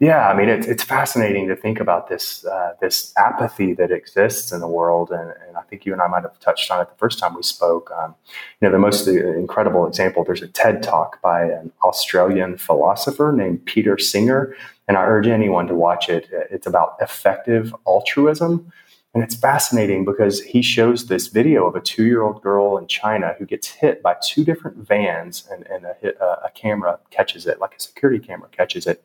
yeah, 0.00 0.28
I 0.28 0.36
mean, 0.36 0.48
it's, 0.48 0.66
it's 0.66 0.82
fascinating 0.82 1.46
to 1.48 1.56
think 1.56 1.78
about 1.78 2.08
this 2.08 2.44
uh, 2.44 2.74
this 2.80 3.12
apathy 3.16 3.74
that 3.74 3.92
exists 3.92 4.50
in 4.50 4.60
the 4.60 4.66
world, 4.66 5.10
and, 5.10 5.32
and, 5.46 5.56
I 5.56 5.62
think 5.62 5.86
you 5.86 5.92
and 5.92 6.02
I 6.02 6.08
might 6.08 6.24
have 6.24 6.38
touched 6.40 6.70
on 6.72 6.80
it 6.82 6.88
the 6.88 6.96
first 6.96 7.20
time 7.20 7.34
we 7.36 7.44
spoke. 7.44 7.92
Um, 7.92 8.16
you 8.60 8.66
know, 8.66 8.72
the 8.72 8.78
most 8.78 9.06
incredible 9.06 9.86
example. 9.86 10.24
There's 10.24 10.42
a 10.42 10.48
TED 10.48 10.82
talk 10.82 11.22
by 11.22 11.44
an 11.44 11.70
Australian 11.84 12.56
philosopher 12.56 13.32
named 13.32 13.64
Peter 13.66 13.96
Singer, 13.96 14.56
and 14.88 14.96
I 14.96 15.04
urge 15.04 15.28
anyone 15.28 15.68
to 15.68 15.74
watch 15.74 16.08
it. 16.08 16.26
It's 16.50 16.66
about 16.66 16.96
effective 17.00 17.72
altruism. 17.86 18.72
And 19.14 19.22
it's 19.22 19.36
fascinating 19.36 20.04
because 20.04 20.42
he 20.42 20.60
shows 20.60 21.06
this 21.06 21.28
video 21.28 21.68
of 21.68 21.76
a 21.76 21.80
two 21.80 22.04
year 22.04 22.22
old 22.22 22.42
girl 22.42 22.76
in 22.76 22.88
China 22.88 23.36
who 23.38 23.46
gets 23.46 23.68
hit 23.68 24.02
by 24.02 24.16
two 24.22 24.44
different 24.44 24.76
vans, 24.76 25.46
and, 25.50 25.64
and 25.68 25.84
a, 25.84 25.94
hit, 26.00 26.20
uh, 26.20 26.36
a 26.44 26.50
camera 26.50 26.98
catches 27.10 27.46
it, 27.46 27.60
like 27.60 27.74
a 27.76 27.80
security 27.80 28.18
camera 28.18 28.48
catches 28.50 28.88
it. 28.88 29.04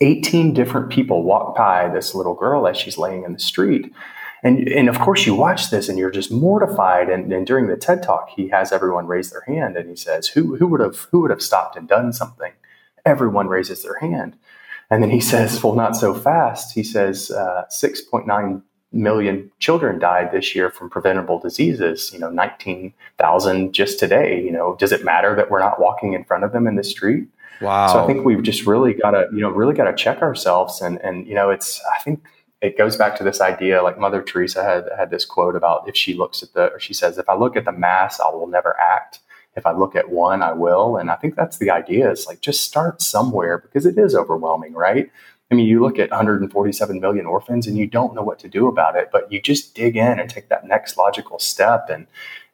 18 0.00 0.52
different 0.52 0.90
people 0.90 1.22
walk 1.22 1.56
by 1.56 1.88
this 1.88 2.14
little 2.16 2.34
girl 2.34 2.66
as 2.66 2.76
she's 2.76 2.98
laying 2.98 3.22
in 3.22 3.32
the 3.32 3.38
street. 3.38 3.92
And, 4.42 4.68
and 4.68 4.88
of 4.88 4.98
course, 4.98 5.24
you 5.24 5.36
watch 5.36 5.70
this 5.70 5.88
and 5.88 5.96
you're 5.96 6.10
just 6.10 6.32
mortified. 6.32 7.08
And, 7.08 7.32
and 7.32 7.46
during 7.46 7.68
the 7.68 7.76
TED 7.76 8.02
talk, 8.02 8.30
he 8.30 8.48
has 8.48 8.72
everyone 8.72 9.06
raise 9.06 9.30
their 9.30 9.44
hand 9.46 9.76
and 9.76 9.88
he 9.88 9.94
says, 9.94 10.26
who, 10.26 10.56
who, 10.56 10.66
would 10.66 10.80
have, 10.80 10.98
who 11.12 11.20
would 11.20 11.30
have 11.30 11.42
stopped 11.42 11.76
and 11.76 11.86
done 11.86 12.12
something? 12.12 12.50
Everyone 13.06 13.46
raises 13.46 13.84
their 13.84 13.98
hand. 14.00 14.36
And 14.90 15.00
then 15.00 15.10
he 15.10 15.20
says, 15.20 15.62
well, 15.62 15.76
not 15.76 15.94
so 15.94 16.12
fast. 16.12 16.74
He 16.74 16.82
says, 16.82 17.30
uh, 17.30 17.64
6.9 17.70 18.62
million 18.92 19.50
children 19.58 19.98
died 19.98 20.32
this 20.32 20.54
year 20.54 20.70
from 20.70 20.90
preventable 20.90 21.38
diseases. 21.38 22.10
You 22.12 22.18
know, 22.18 22.30
19,000 22.30 23.72
just 23.72 23.98
today. 23.98 24.42
You 24.42 24.52
know, 24.52 24.76
does 24.76 24.92
it 24.92 25.04
matter 25.04 25.34
that 25.36 25.50
we're 25.50 25.60
not 25.60 25.80
walking 25.80 26.12
in 26.12 26.24
front 26.24 26.44
of 26.44 26.52
them 26.52 26.66
in 26.66 26.76
the 26.76 26.84
street? 26.84 27.28
Wow. 27.60 27.92
So 27.92 28.02
I 28.02 28.06
think 28.06 28.24
we've 28.24 28.42
just 28.42 28.66
really 28.66 28.94
got 28.94 29.12
to, 29.12 29.28
you 29.32 29.40
know, 29.40 29.50
really 29.50 29.74
got 29.74 29.84
to 29.84 29.94
check 29.94 30.20
ourselves. 30.20 30.80
And, 30.80 30.98
and, 31.00 31.26
you 31.26 31.34
know, 31.34 31.50
it's, 31.50 31.80
I 31.96 32.02
think 32.02 32.22
it 32.60 32.76
goes 32.76 32.96
back 32.96 33.16
to 33.16 33.24
this 33.24 33.40
idea, 33.40 33.82
like 33.82 33.98
Mother 33.98 34.22
Teresa 34.22 34.64
had, 34.64 34.88
had 34.96 35.10
this 35.10 35.24
quote 35.24 35.56
about 35.56 35.88
if 35.88 35.96
she 35.96 36.14
looks 36.14 36.42
at 36.42 36.52
the, 36.54 36.72
or 36.72 36.80
she 36.80 36.92
says, 36.92 37.18
if 37.18 37.28
I 37.28 37.34
look 37.34 37.56
at 37.56 37.64
the 37.64 37.72
mass, 37.72 38.20
I 38.20 38.30
will 38.30 38.46
never 38.46 38.78
act. 38.80 39.20
If 39.54 39.66
I 39.66 39.72
look 39.72 39.94
at 39.94 40.10
one, 40.10 40.42
I 40.42 40.52
will. 40.52 40.96
And 40.96 41.10
I 41.10 41.16
think 41.16 41.36
that's 41.36 41.58
the 41.58 41.70
idea 41.70 42.10
is 42.10 42.26
like, 42.26 42.40
just 42.40 42.64
start 42.64 43.02
somewhere 43.02 43.58
because 43.58 43.84
it 43.84 43.98
is 43.98 44.14
overwhelming, 44.14 44.72
right? 44.72 45.10
I 45.52 45.54
mean, 45.54 45.66
you 45.66 45.82
look 45.82 45.98
at 45.98 46.10
147 46.10 46.98
million 46.98 47.26
orphans 47.26 47.66
and 47.66 47.76
you 47.76 47.86
don't 47.86 48.14
know 48.14 48.22
what 48.22 48.38
to 48.38 48.48
do 48.48 48.68
about 48.68 48.96
it, 48.96 49.10
but 49.12 49.30
you 49.30 49.38
just 49.38 49.74
dig 49.74 49.98
in 49.98 50.18
and 50.18 50.30
take 50.30 50.48
that 50.48 50.66
next 50.66 50.96
logical 50.96 51.38
step. 51.38 51.90
And, 51.90 52.06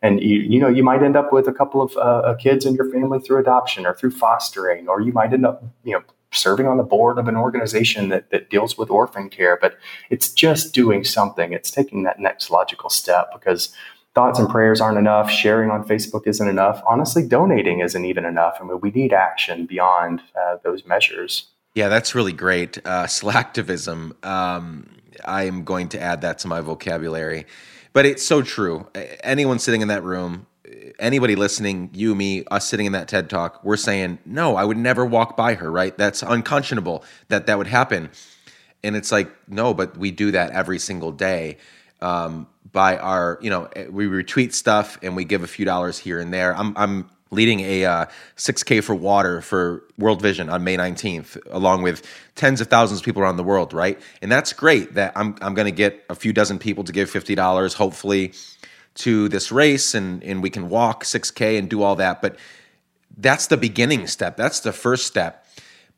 and 0.02 0.20
you, 0.20 0.40
you 0.40 0.58
know, 0.58 0.66
you 0.66 0.82
might 0.82 1.04
end 1.04 1.16
up 1.16 1.32
with 1.32 1.46
a 1.46 1.52
couple 1.52 1.80
of 1.80 1.96
uh, 1.96 2.34
kids 2.40 2.66
in 2.66 2.74
your 2.74 2.90
family 2.90 3.20
through 3.20 3.38
adoption 3.38 3.86
or 3.86 3.94
through 3.94 4.10
fostering, 4.10 4.88
or 4.88 5.00
you 5.00 5.12
might 5.12 5.32
end 5.32 5.46
up, 5.46 5.62
you 5.84 5.92
know, 5.92 6.02
serving 6.32 6.66
on 6.66 6.76
the 6.76 6.82
board 6.82 7.18
of 7.18 7.28
an 7.28 7.36
organization 7.36 8.08
that, 8.08 8.30
that 8.30 8.50
deals 8.50 8.76
with 8.76 8.90
orphan 8.90 9.30
care. 9.30 9.56
But 9.60 9.78
it's 10.10 10.28
just 10.32 10.74
doing 10.74 11.04
something. 11.04 11.52
It's 11.52 11.70
taking 11.70 12.02
that 12.02 12.18
next 12.18 12.50
logical 12.50 12.90
step 12.90 13.30
because 13.32 13.72
thoughts 14.16 14.40
and 14.40 14.48
prayers 14.48 14.80
aren't 14.80 14.98
enough. 14.98 15.30
Sharing 15.30 15.70
on 15.70 15.86
Facebook 15.86 16.26
isn't 16.26 16.48
enough. 16.48 16.82
Honestly, 16.84 17.24
donating 17.24 17.78
isn't 17.78 18.04
even 18.04 18.24
enough. 18.24 18.58
I 18.60 18.64
mean, 18.64 18.80
we 18.80 18.90
need 18.90 19.12
action 19.12 19.66
beyond 19.66 20.20
uh, 20.36 20.56
those 20.64 20.84
measures. 20.84 21.46
Yeah, 21.78 21.88
that's 21.88 22.12
really 22.12 22.32
great. 22.32 22.78
Uh, 22.78 23.04
slacktivism. 23.06 24.26
Um, 24.26 24.90
I 25.24 25.44
am 25.44 25.62
going 25.62 25.88
to 25.90 26.00
add 26.00 26.22
that 26.22 26.40
to 26.40 26.48
my 26.48 26.60
vocabulary. 26.60 27.46
But 27.92 28.04
it's 28.04 28.24
so 28.24 28.42
true. 28.42 28.88
Anyone 29.22 29.60
sitting 29.60 29.80
in 29.80 29.86
that 29.86 30.02
room, 30.02 30.48
anybody 30.98 31.36
listening, 31.36 31.90
you, 31.92 32.16
me, 32.16 32.44
us 32.50 32.66
sitting 32.66 32.86
in 32.86 32.92
that 32.92 33.06
TED 33.06 33.30
talk, 33.30 33.62
we're 33.62 33.76
saying, 33.76 34.18
no, 34.26 34.56
I 34.56 34.64
would 34.64 34.76
never 34.76 35.06
walk 35.06 35.36
by 35.36 35.54
her, 35.54 35.70
right? 35.70 35.96
That's 35.96 36.24
unconscionable 36.24 37.04
that 37.28 37.46
that 37.46 37.58
would 37.58 37.68
happen. 37.68 38.10
And 38.82 38.96
it's 38.96 39.12
like, 39.12 39.30
no, 39.48 39.72
but 39.72 39.96
we 39.96 40.10
do 40.10 40.32
that 40.32 40.50
every 40.50 40.80
single 40.80 41.12
day. 41.12 41.58
Um, 42.00 42.48
by 42.72 42.96
our, 42.96 43.38
you 43.40 43.50
know, 43.50 43.68
we 43.88 44.06
retweet 44.06 44.52
stuff 44.52 44.98
and 45.00 45.14
we 45.14 45.24
give 45.24 45.44
a 45.44 45.48
few 45.48 45.64
dollars 45.64 45.96
here 45.96 46.18
and 46.18 46.34
there. 46.34 46.56
I'm, 46.56 46.76
I'm 46.76 47.08
leading 47.30 47.60
a 47.60 47.84
uh, 47.84 48.06
6K 48.36 48.82
for 48.82 48.94
water 48.94 49.40
for 49.40 49.84
World 49.98 50.22
Vision 50.22 50.48
on 50.48 50.64
May 50.64 50.76
19th, 50.76 51.38
along 51.50 51.82
with 51.82 52.06
tens 52.34 52.60
of 52.60 52.68
thousands 52.68 53.00
of 53.00 53.04
people 53.04 53.22
around 53.22 53.36
the 53.36 53.44
world, 53.44 53.72
right? 53.72 54.00
And 54.22 54.32
that's 54.32 54.52
great 54.52 54.94
that 54.94 55.12
I'm, 55.16 55.36
I'm 55.40 55.54
going 55.54 55.66
to 55.66 55.72
get 55.72 56.04
a 56.08 56.14
few 56.14 56.32
dozen 56.32 56.58
people 56.58 56.84
to 56.84 56.92
give 56.92 57.10
$50, 57.10 57.74
hopefully, 57.74 58.32
to 58.94 59.28
this 59.28 59.52
race, 59.52 59.94
and, 59.94 60.22
and 60.24 60.42
we 60.42 60.50
can 60.50 60.68
walk 60.68 61.04
6K 61.04 61.58
and 61.58 61.68
do 61.68 61.82
all 61.82 61.96
that. 61.96 62.20
But 62.22 62.36
that's 63.16 63.46
the 63.46 63.56
beginning 63.56 64.06
step, 64.06 64.36
that's 64.36 64.60
the 64.60 64.72
first 64.72 65.06
step. 65.06 65.44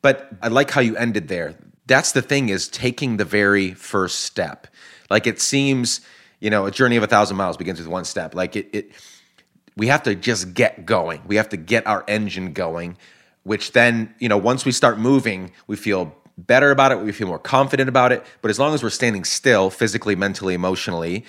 But 0.01 0.31
I 0.41 0.47
like 0.47 0.71
how 0.71 0.81
you 0.81 0.95
ended 0.95 1.27
there. 1.27 1.55
That's 1.85 2.11
the 2.11 2.21
thing 2.21 2.49
is 2.49 2.67
taking 2.67 3.17
the 3.17 3.25
very 3.25 3.73
first 3.73 4.21
step. 4.21 4.67
Like 5.09 5.27
it 5.27 5.39
seems, 5.39 6.01
you 6.39 6.49
know, 6.49 6.65
a 6.65 6.71
journey 6.71 6.95
of 6.95 7.03
a 7.03 7.07
thousand 7.07 7.37
miles 7.37 7.57
begins 7.57 7.79
with 7.79 7.87
one 7.87 8.05
step. 8.05 8.33
Like 8.33 8.55
it, 8.55 8.69
it 8.73 8.91
we 9.81 9.87
have 9.87 10.03
to 10.03 10.13
just 10.13 10.53
get 10.53 10.85
going. 10.85 11.23
We 11.25 11.37
have 11.37 11.49
to 11.49 11.57
get 11.57 11.87
our 11.87 12.03
engine 12.07 12.53
going, 12.53 12.97
which 13.41 13.71
then, 13.71 14.13
you 14.19 14.29
know, 14.29 14.37
once 14.37 14.63
we 14.63 14.71
start 14.71 14.99
moving, 14.99 15.53
we 15.65 15.75
feel 15.75 16.15
better 16.37 16.69
about 16.69 16.91
it, 16.91 16.99
we 16.99 17.11
feel 17.11 17.27
more 17.27 17.39
confident 17.39 17.89
about 17.89 18.11
it. 18.11 18.23
But 18.43 18.51
as 18.51 18.59
long 18.59 18.75
as 18.75 18.83
we're 18.83 18.91
standing 18.91 19.23
still 19.23 19.71
physically, 19.71 20.15
mentally, 20.15 20.53
emotionally, 20.53 21.25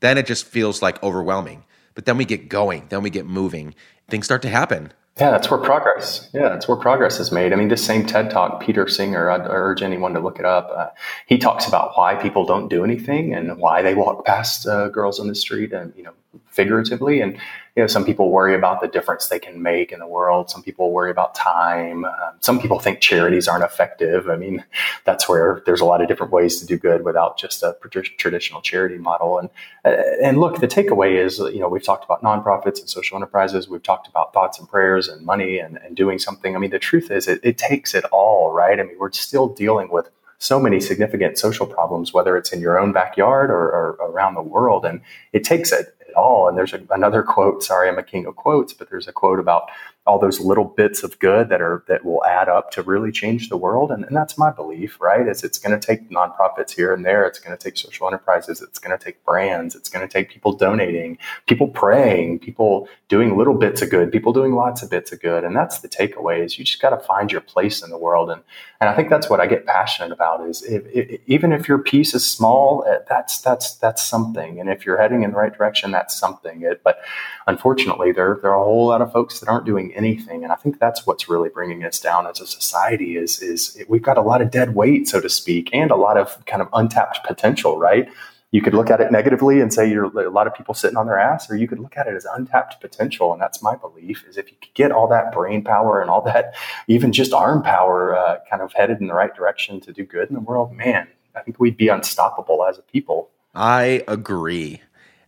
then 0.00 0.16
it 0.16 0.24
just 0.24 0.46
feels 0.46 0.80
like 0.80 1.02
overwhelming. 1.02 1.62
But 1.94 2.06
then 2.06 2.16
we 2.16 2.24
get 2.24 2.48
going, 2.48 2.86
then 2.88 3.02
we 3.02 3.10
get 3.10 3.26
moving, 3.26 3.74
things 4.08 4.24
start 4.24 4.40
to 4.40 4.48
happen. 4.48 4.90
Yeah, 5.20 5.30
that's 5.30 5.50
where 5.50 5.60
progress. 5.60 6.28
Yeah, 6.32 6.48
that's 6.48 6.66
where 6.66 6.78
progress 6.78 7.20
is 7.20 7.30
made. 7.30 7.52
I 7.52 7.56
mean, 7.56 7.68
this 7.68 7.84
same 7.84 8.06
TED 8.06 8.30
talk, 8.30 8.60
Peter 8.60 8.88
Singer, 8.88 9.30
I'd 9.30 9.46
urge 9.46 9.82
anyone 9.82 10.14
to 10.14 10.20
look 10.20 10.40
it 10.40 10.46
up. 10.46 10.72
Uh, 10.74 10.88
he 11.26 11.36
talks 11.36 11.68
about 11.68 11.96
why 11.98 12.16
people 12.16 12.46
don't 12.46 12.68
do 12.68 12.82
anything 12.82 13.34
and 13.34 13.58
why 13.58 13.82
they 13.82 13.94
walk 13.94 14.24
past 14.24 14.66
uh, 14.66 14.88
girls 14.88 15.20
on 15.20 15.28
the 15.28 15.34
street, 15.34 15.72
and 15.72 15.92
you 15.96 16.02
know, 16.02 16.14
figuratively. 16.46 17.20
And 17.20 17.38
you 17.76 17.82
know, 17.82 17.88
some 17.88 18.04
people 18.04 18.30
worry 18.30 18.54
about 18.54 18.80
the 18.80 18.86
difference 18.86 19.26
they 19.26 19.40
can 19.40 19.60
make 19.60 19.90
in 19.90 19.98
the 19.98 20.06
world. 20.06 20.48
Some 20.48 20.62
people 20.62 20.92
worry 20.92 21.10
about 21.10 21.34
time. 21.34 22.04
Um, 22.04 22.34
some 22.38 22.60
people 22.60 22.78
think 22.78 23.00
charities 23.00 23.48
aren't 23.48 23.64
effective. 23.64 24.28
I 24.28 24.36
mean, 24.36 24.64
that's 25.04 25.28
where 25.28 25.60
there's 25.66 25.80
a 25.80 25.84
lot 25.84 26.00
of 26.00 26.06
different 26.06 26.32
ways 26.32 26.60
to 26.60 26.66
do 26.66 26.76
good 26.76 27.04
without 27.04 27.36
just 27.36 27.62
a 27.64 27.76
traditional 28.16 28.60
charity 28.60 28.98
model. 28.98 29.38
And 29.38 29.50
uh, 29.84 29.96
and 30.22 30.38
look, 30.38 30.60
the 30.60 30.68
takeaway 30.68 31.22
is, 31.22 31.38
you 31.38 31.58
know, 31.58 31.68
we've 31.68 31.82
talked 31.82 32.04
about 32.04 32.22
nonprofits 32.22 32.78
and 32.78 32.88
social 32.88 33.16
enterprises. 33.16 33.68
We've 33.68 33.82
talked 33.82 34.06
about 34.06 34.32
thoughts 34.32 34.58
and 34.58 34.68
prayers 34.68 35.08
and 35.08 35.26
money 35.26 35.58
and, 35.58 35.78
and 35.78 35.96
doing 35.96 36.20
something. 36.20 36.54
I 36.54 36.58
mean, 36.60 36.70
the 36.70 36.78
truth 36.78 37.10
is, 37.10 37.26
it, 37.26 37.40
it 37.42 37.58
takes 37.58 37.92
it 37.94 38.04
all, 38.06 38.52
right? 38.52 38.78
I 38.78 38.84
mean, 38.84 38.96
we're 38.98 39.12
still 39.12 39.48
dealing 39.48 39.90
with 39.90 40.08
so 40.38 40.60
many 40.60 40.78
significant 40.80 41.38
social 41.38 41.66
problems, 41.66 42.12
whether 42.12 42.36
it's 42.36 42.52
in 42.52 42.60
your 42.60 42.78
own 42.78 42.92
backyard 42.92 43.50
or, 43.50 43.70
or 43.70 43.90
around 44.00 44.34
the 44.34 44.42
world. 44.42 44.84
And 44.84 45.00
it 45.32 45.42
takes 45.42 45.72
it, 45.72 45.94
it 46.00 46.03
all. 46.14 46.48
And 46.48 46.56
there's 46.56 46.72
a, 46.72 46.80
another 46.90 47.22
quote. 47.22 47.62
Sorry, 47.62 47.88
I'm 47.88 47.98
a 47.98 48.02
king 48.02 48.26
of 48.26 48.36
quotes, 48.36 48.72
but 48.72 48.90
there's 48.90 49.08
a 49.08 49.12
quote 49.12 49.38
about 49.38 49.70
all 50.06 50.18
those 50.18 50.38
little 50.38 50.64
bits 50.64 51.02
of 51.02 51.18
good 51.18 51.48
that 51.48 51.62
are 51.62 51.82
that 51.88 52.04
will 52.04 52.22
add 52.26 52.48
up 52.48 52.70
to 52.70 52.82
really 52.82 53.10
change 53.10 53.48
the 53.48 53.56
world. 53.56 53.90
And, 53.90 54.04
and 54.04 54.14
that's 54.14 54.36
my 54.36 54.50
belief 54.50 55.00
right? 55.00 55.26
Is 55.26 55.42
it's 55.42 55.58
going 55.58 55.78
to 55.78 55.84
take 55.84 56.10
nonprofits 56.10 56.72
here 56.72 56.92
and 56.92 57.04
there. 57.04 57.24
It's 57.24 57.38
going 57.38 57.56
to 57.56 57.62
take 57.62 57.78
social 57.78 58.06
enterprises. 58.06 58.60
It's 58.60 58.78
going 58.78 58.96
to 58.96 59.02
take 59.02 59.24
brands. 59.24 59.74
It's 59.74 59.88
going 59.88 60.06
to 60.06 60.12
take 60.12 60.28
people 60.28 60.52
donating 60.52 61.18
people 61.46 61.68
praying 61.68 62.40
people 62.40 62.88
doing 63.08 63.36
little 63.36 63.54
bits 63.54 63.80
of 63.80 63.90
good 63.90 64.12
people 64.12 64.32
doing 64.32 64.54
lots 64.54 64.82
of 64.82 64.90
bits 64.90 65.12
of 65.12 65.20
good. 65.20 65.42
And 65.42 65.56
that's 65.56 65.78
the 65.80 65.88
takeaway 65.88 66.44
is 66.44 66.58
you 66.58 66.64
just 66.64 66.82
got 66.82 66.90
to 66.90 66.98
find 66.98 67.32
your 67.32 67.40
place 67.40 67.82
in 67.82 67.90
the 67.90 67.98
world. 67.98 68.30
And 68.30 68.42
and 68.80 68.90
i 68.90 68.94
think 68.94 69.08
that's 69.08 69.30
what 69.30 69.40
i 69.40 69.46
get 69.46 69.64
passionate 69.64 70.12
about 70.12 70.46
is 70.46 70.62
if, 70.62 70.84
if, 70.92 71.20
even 71.26 71.52
if 71.52 71.68
your 71.68 71.78
piece 71.78 72.14
is 72.14 72.26
small 72.26 72.84
eh, 72.86 72.98
that's 73.08 73.40
that's 73.40 73.74
that's 73.74 74.04
something. 74.04 74.60
And 74.60 74.68
if 74.68 74.84
you're 74.84 74.98
heading 74.98 75.22
in 75.22 75.30
the 75.30 75.36
right 75.36 75.56
direction 75.56 75.92
that's 76.04 76.14
something 76.14 76.62
it, 76.62 76.82
but 76.84 76.98
unfortunately 77.46 78.12
there 78.12 78.38
there 78.42 78.52
are 78.52 78.60
a 78.60 78.64
whole 78.64 78.88
lot 78.88 79.00
of 79.00 79.10
folks 79.12 79.40
that 79.40 79.48
aren't 79.48 79.64
doing 79.64 79.94
anything. 79.94 80.44
And 80.44 80.52
I 80.52 80.56
think 80.56 80.78
that's 80.78 81.06
what's 81.06 81.28
really 81.28 81.48
bringing 81.48 81.82
us 81.84 81.98
down 81.98 82.26
as 82.26 82.40
a 82.40 82.46
society 82.46 83.16
is, 83.16 83.40
is 83.40 83.82
we've 83.88 84.02
got 84.02 84.18
a 84.18 84.22
lot 84.22 84.42
of 84.42 84.50
dead 84.50 84.74
weight, 84.74 85.08
so 85.08 85.20
to 85.20 85.28
speak, 85.28 85.70
and 85.72 85.90
a 85.90 85.96
lot 85.96 86.16
of 86.16 86.44
kind 86.46 86.60
of 86.60 86.68
untapped 86.72 87.20
potential, 87.26 87.78
right? 87.78 88.08
You 88.50 88.62
could 88.62 88.74
look 88.74 88.88
at 88.88 89.00
it 89.00 89.10
negatively 89.10 89.60
and 89.60 89.72
say 89.72 89.90
you're 89.90 90.04
a 90.04 90.30
lot 90.30 90.46
of 90.46 90.54
people 90.54 90.74
sitting 90.74 90.96
on 90.96 91.06
their 91.06 91.18
ass, 91.18 91.50
or 91.50 91.56
you 91.56 91.66
could 91.66 91.80
look 91.80 91.96
at 91.96 92.06
it 92.06 92.14
as 92.14 92.24
untapped 92.24 92.80
potential. 92.80 93.32
And 93.32 93.42
that's 93.42 93.60
my 93.62 93.74
belief 93.74 94.24
is 94.28 94.36
if 94.36 94.48
you 94.48 94.56
could 94.62 94.74
get 94.74 94.92
all 94.92 95.08
that 95.08 95.32
brain 95.32 95.64
power 95.64 96.00
and 96.00 96.08
all 96.08 96.22
that, 96.22 96.54
even 96.86 97.12
just 97.12 97.32
arm 97.32 97.62
power, 97.62 98.16
uh, 98.16 98.38
kind 98.48 98.62
of 98.62 98.72
headed 98.74 99.00
in 99.00 99.08
the 99.08 99.14
right 99.14 99.34
direction 99.34 99.80
to 99.80 99.92
do 99.92 100.04
good 100.04 100.28
in 100.28 100.34
the 100.34 100.40
world, 100.40 100.72
man, 100.72 101.08
I 101.34 101.40
think 101.40 101.58
we'd 101.58 101.76
be 101.76 101.88
unstoppable 101.88 102.64
as 102.64 102.78
a 102.78 102.82
people. 102.82 103.30
I 103.56 104.04
agree. 104.06 104.82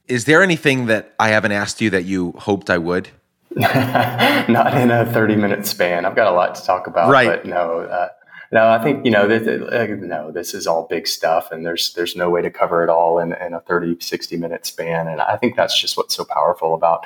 Is 0.08 0.24
there 0.24 0.42
anything 0.42 0.86
that 0.86 1.14
I 1.18 1.28
haven't 1.28 1.52
asked 1.52 1.80
you 1.80 1.90
that 1.90 2.04
you 2.04 2.32
hoped 2.32 2.70
I 2.70 2.78
would? 2.78 3.08
not 3.56 4.76
in 4.76 4.90
a 4.90 5.10
30 5.10 5.36
minute 5.36 5.66
span. 5.66 6.04
I've 6.04 6.14
got 6.14 6.30
a 6.30 6.36
lot 6.36 6.54
to 6.56 6.62
talk 6.62 6.86
about, 6.86 7.10
right. 7.10 7.26
but 7.26 7.46
no, 7.46 7.80
uh, 7.80 8.08
no, 8.52 8.68
I 8.68 8.82
think, 8.82 9.04
you 9.04 9.10
know, 9.10 9.26
this, 9.26 9.48
uh, 9.48 9.86
no, 9.98 10.30
this 10.30 10.54
is 10.54 10.66
all 10.66 10.86
big 10.86 11.08
stuff 11.08 11.50
and 11.50 11.64
there's, 11.64 11.94
there's 11.94 12.14
no 12.14 12.28
way 12.28 12.42
to 12.42 12.50
cover 12.50 12.84
it 12.84 12.90
all 12.90 13.18
in, 13.18 13.32
in 13.32 13.54
a 13.54 13.60
30, 13.60 13.98
60 14.00 14.36
minute 14.36 14.66
span. 14.66 15.08
And 15.08 15.20
I 15.20 15.36
think 15.36 15.56
that's 15.56 15.80
just 15.80 15.96
what's 15.96 16.14
so 16.14 16.24
powerful 16.24 16.74
about, 16.74 17.04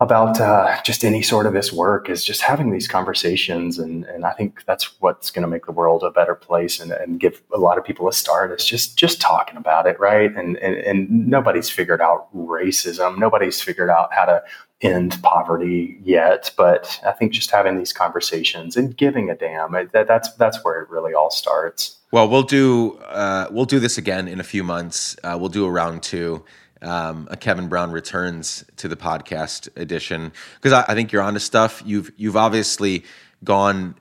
about 0.00 0.40
uh, 0.40 0.82
just 0.82 1.04
any 1.04 1.22
sort 1.22 1.46
of 1.46 1.52
this 1.52 1.72
work 1.72 2.10
is 2.10 2.24
just 2.24 2.40
having 2.40 2.72
these 2.72 2.88
conversations. 2.88 3.78
And, 3.78 4.04
and 4.06 4.24
I 4.24 4.32
think 4.32 4.64
that's 4.66 5.00
what's 5.00 5.30
going 5.30 5.42
to 5.42 5.48
make 5.48 5.66
the 5.66 5.72
world 5.72 6.02
a 6.02 6.10
better 6.10 6.34
place 6.34 6.80
and, 6.80 6.90
and 6.90 7.20
give 7.20 7.40
a 7.54 7.58
lot 7.58 7.78
of 7.78 7.84
people 7.84 8.08
a 8.08 8.12
start 8.12 8.50
is 8.50 8.64
just, 8.64 8.98
just 8.98 9.20
talking 9.20 9.56
about 9.56 9.86
it. 9.86 9.98
Right. 10.00 10.34
And, 10.34 10.56
and, 10.56 10.76
and 10.76 11.28
nobody's 11.28 11.70
figured 11.70 12.00
out 12.00 12.28
racism. 12.34 13.18
Nobody's 13.18 13.62
figured 13.62 13.88
out 13.88 14.12
how 14.12 14.24
to 14.24 14.42
end 14.80 15.16
poverty 15.22 15.98
yet, 16.02 16.50
but 16.56 17.00
I 17.06 17.12
think 17.12 17.32
just 17.32 17.50
having 17.50 17.78
these 17.78 17.92
conversations 17.92 18.76
and 18.76 18.96
giving 18.96 19.30
a 19.30 19.34
damn 19.34 19.72
that, 19.72 20.06
that's 20.06 20.32
that's 20.34 20.62
where 20.62 20.82
it 20.82 20.90
really 20.90 21.14
all 21.14 21.30
starts. 21.30 21.96
Well, 22.12 22.28
we'll 22.28 22.42
do 22.42 22.98
uh, 23.06 23.46
we'll 23.50 23.64
do 23.64 23.80
this 23.80 23.96
again 23.96 24.28
in 24.28 24.40
a 24.40 24.44
few 24.44 24.62
months. 24.62 25.16
Uh, 25.24 25.38
we'll 25.40 25.48
do 25.48 25.64
a 25.64 25.70
round 25.70 26.02
two. 26.02 26.44
Um, 26.84 27.28
a 27.30 27.36
Kevin 27.36 27.68
Brown 27.68 27.92
returns 27.92 28.62
to 28.76 28.88
the 28.88 28.96
podcast 28.96 29.74
edition 29.74 30.32
because 30.56 30.72
I, 30.74 30.84
I 30.92 30.94
think 30.94 31.12
you're 31.12 31.22
onto 31.22 31.40
stuff. 31.40 31.82
You've 31.84 32.12
you've 32.18 32.36
obviously 32.36 33.04
gone 33.42 33.94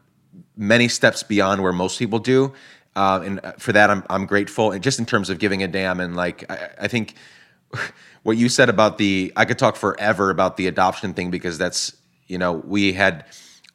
many 0.57 0.89
steps 0.89 1.23
beyond 1.23 1.63
where 1.63 1.71
most 1.71 1.97
people 1.97 2.19
do, 2.19 2.53
uh, 2.95 3.21
and 3.23 3.39
for 3.57 3.71
that 3.71 3.89
I'm 3.89 4.03
I'm 4.09 4.25
grateful. 4.25 4.71
And 4.71 4.83
just 4.83 4.99
in 4.99 5.05
terms 5.05 5.29
of 5.29 5.39
giving 5.39 5.63
a 5.63 5.67
damn 5.67 5.99
and 6.01 6.15
like 6.15 6.49
I, 6.51 6.69
I 6.81 6.87
think 6.89 7.15
what 8.23 8.37
you 8.37 8.49
said 8.49 8.69
about 8.69 8.97
the 8.97 9.31
I 9.35 9.45
could 9.45 9.57
talk 9.57 9.75
forever 9.75 10.29
about 10.29 10.57
the 10.57 10.67
adoption 10.67 11.13
thing 11.13 11.31
because 11.31 11.57
that's 11.57 11.95
you 12.27 12.37
know 12.37 12.53
we 12.53 12.93
had 12.93 13.25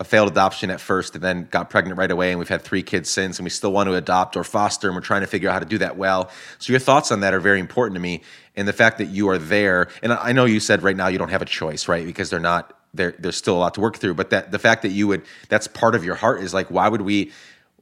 a 0.01 0.05
failed 0.05 0.29
adoption 0.29 0.71
at 0.71 0.81
first 0.81 1.15
and 1.17 1.25
then 1.25 1.49
got 1.51 1.71
pregnant 1.71 1.99
right 1.99 2.11
away 2.11 2.31
and 2.31 2.39
we've 2.39 2.49
had 2.49 2.63
three 2.63 2.83
kids 2.83 3.11
since 3.11 3.39
and 3.39 3.45
we 3.45 3.51
still 3.51 3.73
want 3.73 3.89
to 3.89 3.95
adopt 3.95 4.37
or 4.37 4.45
foster 4.45 4.87
and 4.89 4.95
we're 4.95 5.01
trying 5.03 5.23
to 5.23 5.27
figure 5.27 5.49
out 5.49 5.55
how 5.55 5.59
to 5.59 5.67
do 5.67 5.79
that 5.79 5.97
well 5.97 6.31
so 6.59 6.73
your 6.73 6.79
thoughts 6.79 7.11
on 7.11 7.21
that 7.21 7.35
are 7.35 7.41
very 7.41 7.59
important 7.59 7.95
to 7.95 8.01
me 8.01 8.23
and 8.57 8.69
the 8.69 8.73
fact 8.73 8.99
that 8.99 9.07
you 9.07 9.29
are 9.29 9.39
there 9.39 9.89
and 10.03 10.13
i 10.13 10.31
know 10.31 10.45
you 10.45 10.61
said 10.61 10.83
right 10.83 10.97
now 10.97 11.09
you 11.09 11.19
don't 11.19 11.31
have 11.31 11.43
a 11.43 11.47
choice 11.47 11.89
right 11.89 12.07
because 12.07 12.31
they're 12.31 12.39
not 12.39 12.79
there 12.95 13.15
there's 13.19 13.37
still 13.37 13.57
a 13.57 13.59
lot 13.59 13.75
to 13.75 13.81
work 13.81 13.97
through 13.97 14.15
but 14.15 14.31
that 14.31 14.53
the 14.53 14.59
fact 14.59 14.83
that 14.83 14.91
you 14.91 15.09
would 15.09 15.23
that's 15.49 15.67
part 15.67 15.95
of 15.95 16.05
your 16.05 16.15
heart 16.15 16.41
is 16.43 16.55
like 16.55 16.71
why 16.71 16.89
would 16.89 17.03
we 17.03 17.33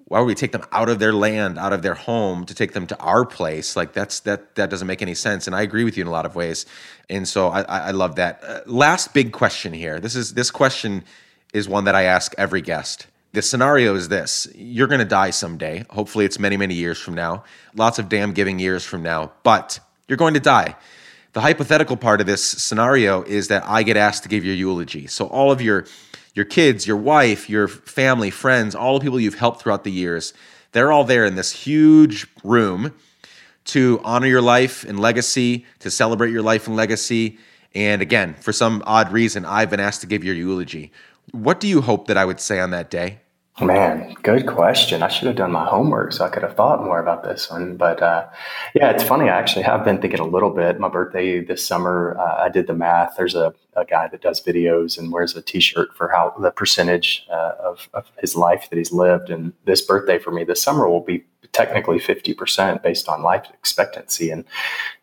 why 0.08 0.20
would 0.20 0.26
we 0.26 0.36
take 0.36 0.52
them 0.52 0.64
out 0.70 0.88
of 0.88 1.00
their 1.00 1.12
land, 1.12 1.58
out 1.58 1.72
of 1.72 1.82
their 1.82 1.94
home 1.94 2.44
to 2.46 2.54
take 2.54 2.74
them 2.74 2.86
to 2.86 2.98
our 3.00 3.24
place? 3.24 3.74
Like 3.74 3.92
that's 3.92 4.20
that 4.20 4.54
that 4.54 4.70
doesn't 4.70 4.86
make 4.86 5.02
any 5.02 5.14
sense. 5.14 5.48
And 5.48 5.56
I 5.56 5.62
agree 5.62 5.82
with 5.82 5.96
you 5.96 6.02
in 6.02 6.06
a 6.06 6.12
lot 6.12 6.24
of 6.24 6.36
ways. 6.36 6.64
And 7.10 7.26
so 7.26 7.48
I, 7.48 7.62
I 7.62 7.90
love 7.90 8.14
that. 8.14 8.40
Uh, 8.44 8.60
last 8.66 9.14
big 9.14 9.32
question 9.32 9.72
here. 9.72 9.98
This 9.98 10.14
is 10.14 10.34
this 10.34 10.52
question 10.52 11.02
is 11.56 11.68
one 11.68 11.84
that 11.84 11.94
I 11.94 12.02
ask 12.02 12.34
every 12.36 12.60
guest. 12.60 13.06
The 13.32 13.40
scenario 13.40 13.94
is 13.94 14.08
this: 14.08 14.46
you're 14.54 14.86
going 14.86 15.00
to 15.00 15.06
die 15.06 15.30
someday. 15.30 15.84
Hopefully, 15.90 16.24
it's 16.24 16.38
many 16.38 16.56
many 16.56 16.74
years 16.74 16.98
from 16.98 17.14
now. 17.14 17.44
Lots 17.74 17.98
of 17.98 18.08
damn 18.08 18.32
giving 18.32 18.58
years 18.58 18.84
from 18.84 19.02
now. 19.02 19.32
But 19.42 19.80
you're 20.06 20.18
going 20.18 20.34
to 20.34 20.40
die. 20.40 20.76
The 21.32 21.40
hypothetical 21.40 21.96
part 21.96 22.20
of 22.20 22.26
this 22.26 22.42
scenario 22.42 23.22
is 23.22 23.48
that 23.48 23.64
I 23.66 23.82
get 23.82 23.96
asked 23.96 24.22
to 24.22 24.28
give 24.28 24.44
your 24.44 24.54
eulogy. 24.54 25.06
So 25.06 25.26
all 25.26 25.50
of 25.50 25.60
your 25.60 25.86
your 26.34 26.44
kids, 26.44 26.86
your 26.86 26.98
wife, 26.98 27.48
your 27.48 27.68
family, 27.68 28.30
friends, 28.30 28.74
all 28.74 28.98
the 28.98 29.02
people 29.02 29.18
you've 29.18 29.38
helped 29.38 29.62
throughout 29.62 29.84
the 29.84 29.92
years, 29.92 30.34
they're 30.72 30.92
all 30.92 31.04
there 31.04 31.24
in 31.24 31.34
this 31.36 31.52
huge 31.52 32.26
room 32.44 32.92
to 33.64 34.00
honor 34.04 34.26
your 34.26 34.42
life 34.42 34.84
and 34.84 35.00
legacy, 35.00 35.64
to 35.80 35.90
celebrate 35.90 36.30
your 36.30 36.42
life 36.42 36.66
and 36.66 36.76
legacy. 36.76 37.38
And 37.74 38.00
again, 38.00 38.34
for 38.40 38.52
some 38.52 38.82
odd 38.86 39.12
reason, 39.12 39.44
I've 39.44 39.70
been 39.70 39.80
asked 39.80 40.02
to 40.02 40.06
give 40.06 40.24
your 40.24 40.34
eulogy. 40.34 40.92
What 41.32 41.60
do 41.60 41.68
you 41.68 41.80
hope 41.80 42.06
that 42.06 42.16
I 42.16 42.24
would 42.24 42.40
say 42.40 42.60
on 42.60 42.70
that 42.70 42.90
day? 42.90 43.20
Man, 43.58 44.14
good 44.22 44.46
question. 44.46 45.02
I 45.02 45.08
should 45.08 45.28
have 45.28 45.36
done 45.36 45.50
my 45.50 45.64
homework 45.64 46.12
so 46.12 46.26
I 46.26 46.28
could 46.28 46.42
have 46.42 46.54
thought 46.56 46.84
more 46.84 47.00
about 47.00 47.24
this 47.24 47.50
one. 47.50 47.78
But 47.78 48.02
uh, 48.02 48.28
yeah, 48.74 48.90
it's 48.90 49.02
funny. 49.02 49.30
I 49.30 49.38
actually 49.38 49.62
have 49.62 49.82
been 49.82 49.98
thinking 49.98 50.20
a 50.20 50.26
little 50.26 50.50
bit. 50.50 50.78
My 50.78 50.90
birthday 50.90 51.42
this 51.42 51.66
summer, 51.66 52.14
uh, 52.18 52.42
I 52.42 52.50
did 52.50 52.66
the 52.66 52.74
math. 52.74 53.14
There's 53.16 53.34
a, 53.34 53.54
a, 53.74 53.86
guy 53.86 54.08
that 54.08 54.20
does 54.20 54.42
videos 54.42 54.98
and 54.98 55.10
wears 55.10 55.34
a 55.34 55.40
T-shirt 55.40 55.96
for 55.96 56.08
how 56.08 56.34
the 56.38 56.50
percentage 56.50 57.26
uh, 57.32 57.52
of, 57.58 57.88
of 57.94 58.10
his 58.18 58.36
life 58.36 58.68
that 58.68 58.76
he's 58.76 58.92
lived. 58.92 59.30
And 59.30 59.54
this 59.64 59.80
birthday 59.80 60.18
for 60.18 60.32
me 60.32 60.44
this 60.44 60.62
summer 60.62 60.86
will 60.86 61.00
be 61.00 61.24
technically 61.56 61.98
50% 61.98 62.82
based 62.82 63.08
on 63.08 63.22
life 63.22 63.46
expectancy. 63.54 64.28
And 64.30 64.44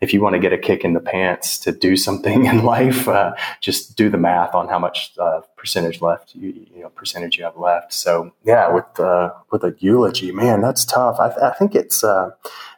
if 0.01 0.13
you 0.13 0.21
want 0.21 0.33
to 0.33 0.39
get 0.39 0.53
a 0.53 0.57
kick 0.57 0.83
in 0.83 0.93
the 0.93 0.99
pants 0.99 1.57
to 1.59 1.71
do 1.71 1.97
something 1.97 2.45
in 2.51 2.63
life, 2.63 3.07
uh, 3.07 3.33
just 3.59 3.97
do 3.97 4.07
the 4.07 4.19
math 4.19 4.53
on 4.53 4.67
how 4.67 4.77
much 4.77 5.13
uh, 5.17 5.41
percentage 5.57 5.99
left, 5.99 6.35
you, 6.35 6.67
you, 6.75 6.83
know, 6.83 6.89
percentage 6.89 7.39
you 7.39 7.43
have 7.43 7.57
left. 7.57 7.91
So 7.91 8.31
yeah, 8.43 8.71
with, 8.71 8.99
uh, 8.99 9.33
with 9.51 9.63
a 9.63 9.75
eulogy, 9.79 10.31
man, 10.31 10.61
that's 10.61 10.85
tough. 10.85 11.19
I, 11.19 11.29
I 11.49 11.53
think 11.55 11.73
it's, 11.73 12.03
uh, 12.03 12.29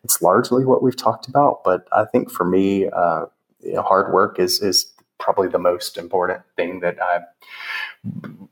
it's 0.06 0.22
largely 0.22 0.64
what 0.64 0.82
we've 0.82 0.96
talked 0.96 1.28
about, 1.28 1.62
but 1.66 1.86
I 1.92 2.06
think 2.06 2.32
for 2.32 2.46
me, 2.46 2.88
uh, 2.88 3.26
you 3.62 3.74
know, 3.74 3.82
hard 3.82 4.14
work 4.14 4.40
is, 4.40 4.62
is 4.62 4.94
probably 5.20 5.50
the 5.50 5.60
most 5.60 5.98
important 5.98 6.42
thing 6.56 6.80
that 6.80 6.98
I 7.02 7.20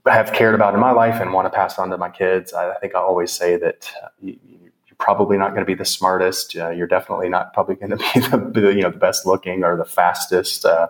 have 0.05 0.33
cared 0.33 0.55
about 0.55 0.73
in 0.73 0.81
my 0.81 0.91
life 0.91 1.21
and 1.21 1.31
want 1.31 1.45
to 1.45 1.49
pass 1.49 1.79
on 1.79 1.91
to 1.91 1.97
my 1.97 2.09
kids. 2.09 2.51
I, 2.53 2.73
think 2.79 2.95
I 2.95 2.99
always 2.99 3.31
say 3.31 3.57
that 3.57 3.89
you, 4.19 4.37
probably 4.97 5.37
not 5.37 5.49
going 5.49 5.61
to 5.61 5.65
be 5.65 5.75
the 5.75 5.85
smartest. 5.85 6.55
Uh, 6.55 6.69
you're 6.69 6.87
definitely 6.87 7.29
not 7.29 7.53
probably 7.53 7.75
going 7.75 7.89
to 7.97 8.51
be 8.51 8.59
the, 8.61 8.73
you 8.73 8.81
know 8.81 8.91
the 8.91 8.97
best 8.97 9.25
looking 9.25 9.63
or 9.63 9.77
the 9.77 9.85
fastest. 9.85 10.65
Uh, 10.65 10.87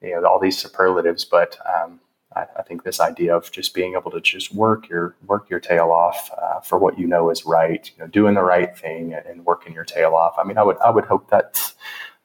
you 0.00 0.10
know 0.10 0.26
all 0.26 0.38
these 0.38 0.58
superlatives, 0.58 1.24
but 1.24 1.58
um, 1.66 2.00
I, 2.34 2.46
I, 2.58 2.62
think 2.62 2.84
this 2.84 3.00
idea 3.00 3.34
of 3.34 3.50
just 3.50 3.74
being 3.74 3.94
able 3.94 4.10
to 4.10 4.20
just 4.20 4.54
work 4.54 4.88
your 4.88 5.16
work 5.26 5.48
your 5.48 5.60
tail 5.60 5.90
off 5.90 6.30
uh, 6.36 6.60
for 6.60 6.78
what 6.78 6.98
you 6.98 7.06
know 7.06 7.30
is 7.30 7.46
right, 7.46 7.90
you 7.96 8.04
know, 8.04 8.08
doing 8.08 8.34
the 8.34 8.42
right 8.42 8.76
thing 8.76 9.14
and 9.14 9.44
working 9.44 9.72
your 9.72 9.84
tail 9.84 10.14
off. 10.14 10.34
I 10.38 10.44
mean, 10.44 10.58
I 10.58 10.62
would 10.62 10.78
I 10.78 10.90
would 10.90 11.06
hope 11.06 11.30
that 11.30 11.72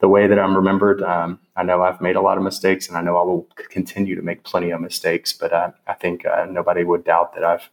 the 0.01 0.09
way 0.09 0.25
that 0.25 0.39
I'm 0.39 0.55
remembered. 0.55 1.01
Um, 1.03 1.39
I 1.55 1.61
know 1.61 1.83
I've 1.83 2.01
made 2.01 2.15
a 2.15 2.21
lot 2.21 2.37
of 2.37 2.43
mistakes, 2.43 2.89
and 2.89 2.97
I 2.97 3.01
know 3.01 3.17
I 3.17 3.23
will 3.23 3.47
continue 3.69 4.15
to 4.15 4.21
make 4.23 4.43
plenty 4.43 4.71
of 4.71 4.81
mistakes. 4.81 5.31
But 5.31 5.53
uh, 5.53 5.71
I 5.87 5.93
think 5.93 6.25
uh, 6.25 6.47
nobody 6.49 6.83
would 6.83 7.03
doubt 7.03 7.35
that 7.35 7.43
I've 7.43 7.69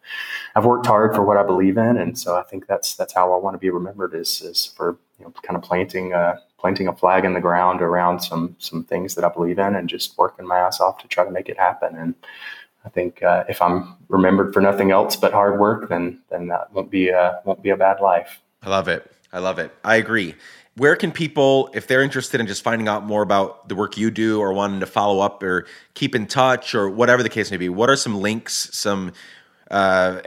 I've 0.54 0.66
worked 0.66 0.86
hard 0.86 1.14
for 1.14 1.22
what 1.22 1.38
I 1.38 1.42
believe 1.42 1.78
in, 1.78 1.96
and 1.96 2.16
so 2.18 2.36
I 2.36 2.42
think 2.42 2.66
that's 2.66 2.94
that's 2.94 3.14
how 3.14 3.32
I 3.32 3.38
want 3.38 3.54
to 3.54 3.58
be 3.58 3.70
remembered 3.70 4.14
is 4.14 4.42
is 4.42 4.66
for 4.76 4.98
you 5.18 5.24
know 5.24 5.32
kind 5.42 5.56
of 5.56 5.62
planting 5.62 6.12
uh, 6.12 6.36
planting 6.58 6.86
a 6.86 6.94
flag 6.94 7.24
in 7.24 7.32
the 7.32 7.40
ground 7.40 7.80
around 7.80 8.20
some 8.20 8.54
some 8.58 8.84
things 8.84 9.14
that 9.14 9.24
I 9.24 9.30
believe 9.30 9.58
in, 9.58 9.74
and 9.74 9.88
just 9.88 10.16
working 10.18 10.46
my 10.46 10.58
ass 10.58 10.80
off 10.80 10.98
to 10.98 11.08
try 11.08 11.24
to 11.24 11.30
make 11.30 11.48
it 11.48 11.58
happen. 11.58 11.96
And 11.96 12.14
I 12.84 12.90
think 12.90 13.22
uh, 13.22 13.44
if 13.48 13.62
I'm 13.62 13.96
remembered 14.08 14.52
for 14.52 14.60
nothing 14.60 14.90
else 14.90 15.16
but 15.16 15.32
hard 15.32 15.58
work, 15.58 15.88
then 15.88 16.20
then 16.28 16.48
that 16.48 16.74
won't 16.74 16.90
be 16.90 17.08
a 17.08 17.40
won't 17.46 17.62
be 17.62 17.70
a 17.70 17.76
bad 17.76 18.00
life. 18.02 18.42
I 18.62 18.68
love 18.68 18.86
it. 18.88 19.10
I 19.32 19.38
love 19.38 19.58
it. 19.58 19.74
I 19.82 19.96
agree 19.96 20.34
where 20.78 20.96
can 20.96 21.12
people, 21.12 21.70
if 21.74 21.86
they're 21.86 22.02
interested 22.02 22.40
in 22.40 22.46
just 22.46 22.62
finding 22.62 22.88
out 22.88 23.04
more 23.04 23.22
about 23.22 23.68
the 23.68 23.74
work 23.74 23.96
you 23.96 24.10
do 24.10 24.40
or 24.40 24.52
wanting 24.52 24.80
to 24.80 24.86
follow 24.86 25.20
up 25.20 25.42
or 25.42 25.66
keep 25.94 26.14
in 26.14 26.26
touch 26.26 26.74
or 26.74 26.88
whatever 26.88 27.22
the 27.22 27.28
case 27.28 27.50
may 27.50 27.56
be, 27.56 27.68
what 27.68 27.90
are 27.90 27.96
some 27.96 28.20
links, 28.20 28.70
some 28.72 29.12
uh, 29.70 30.20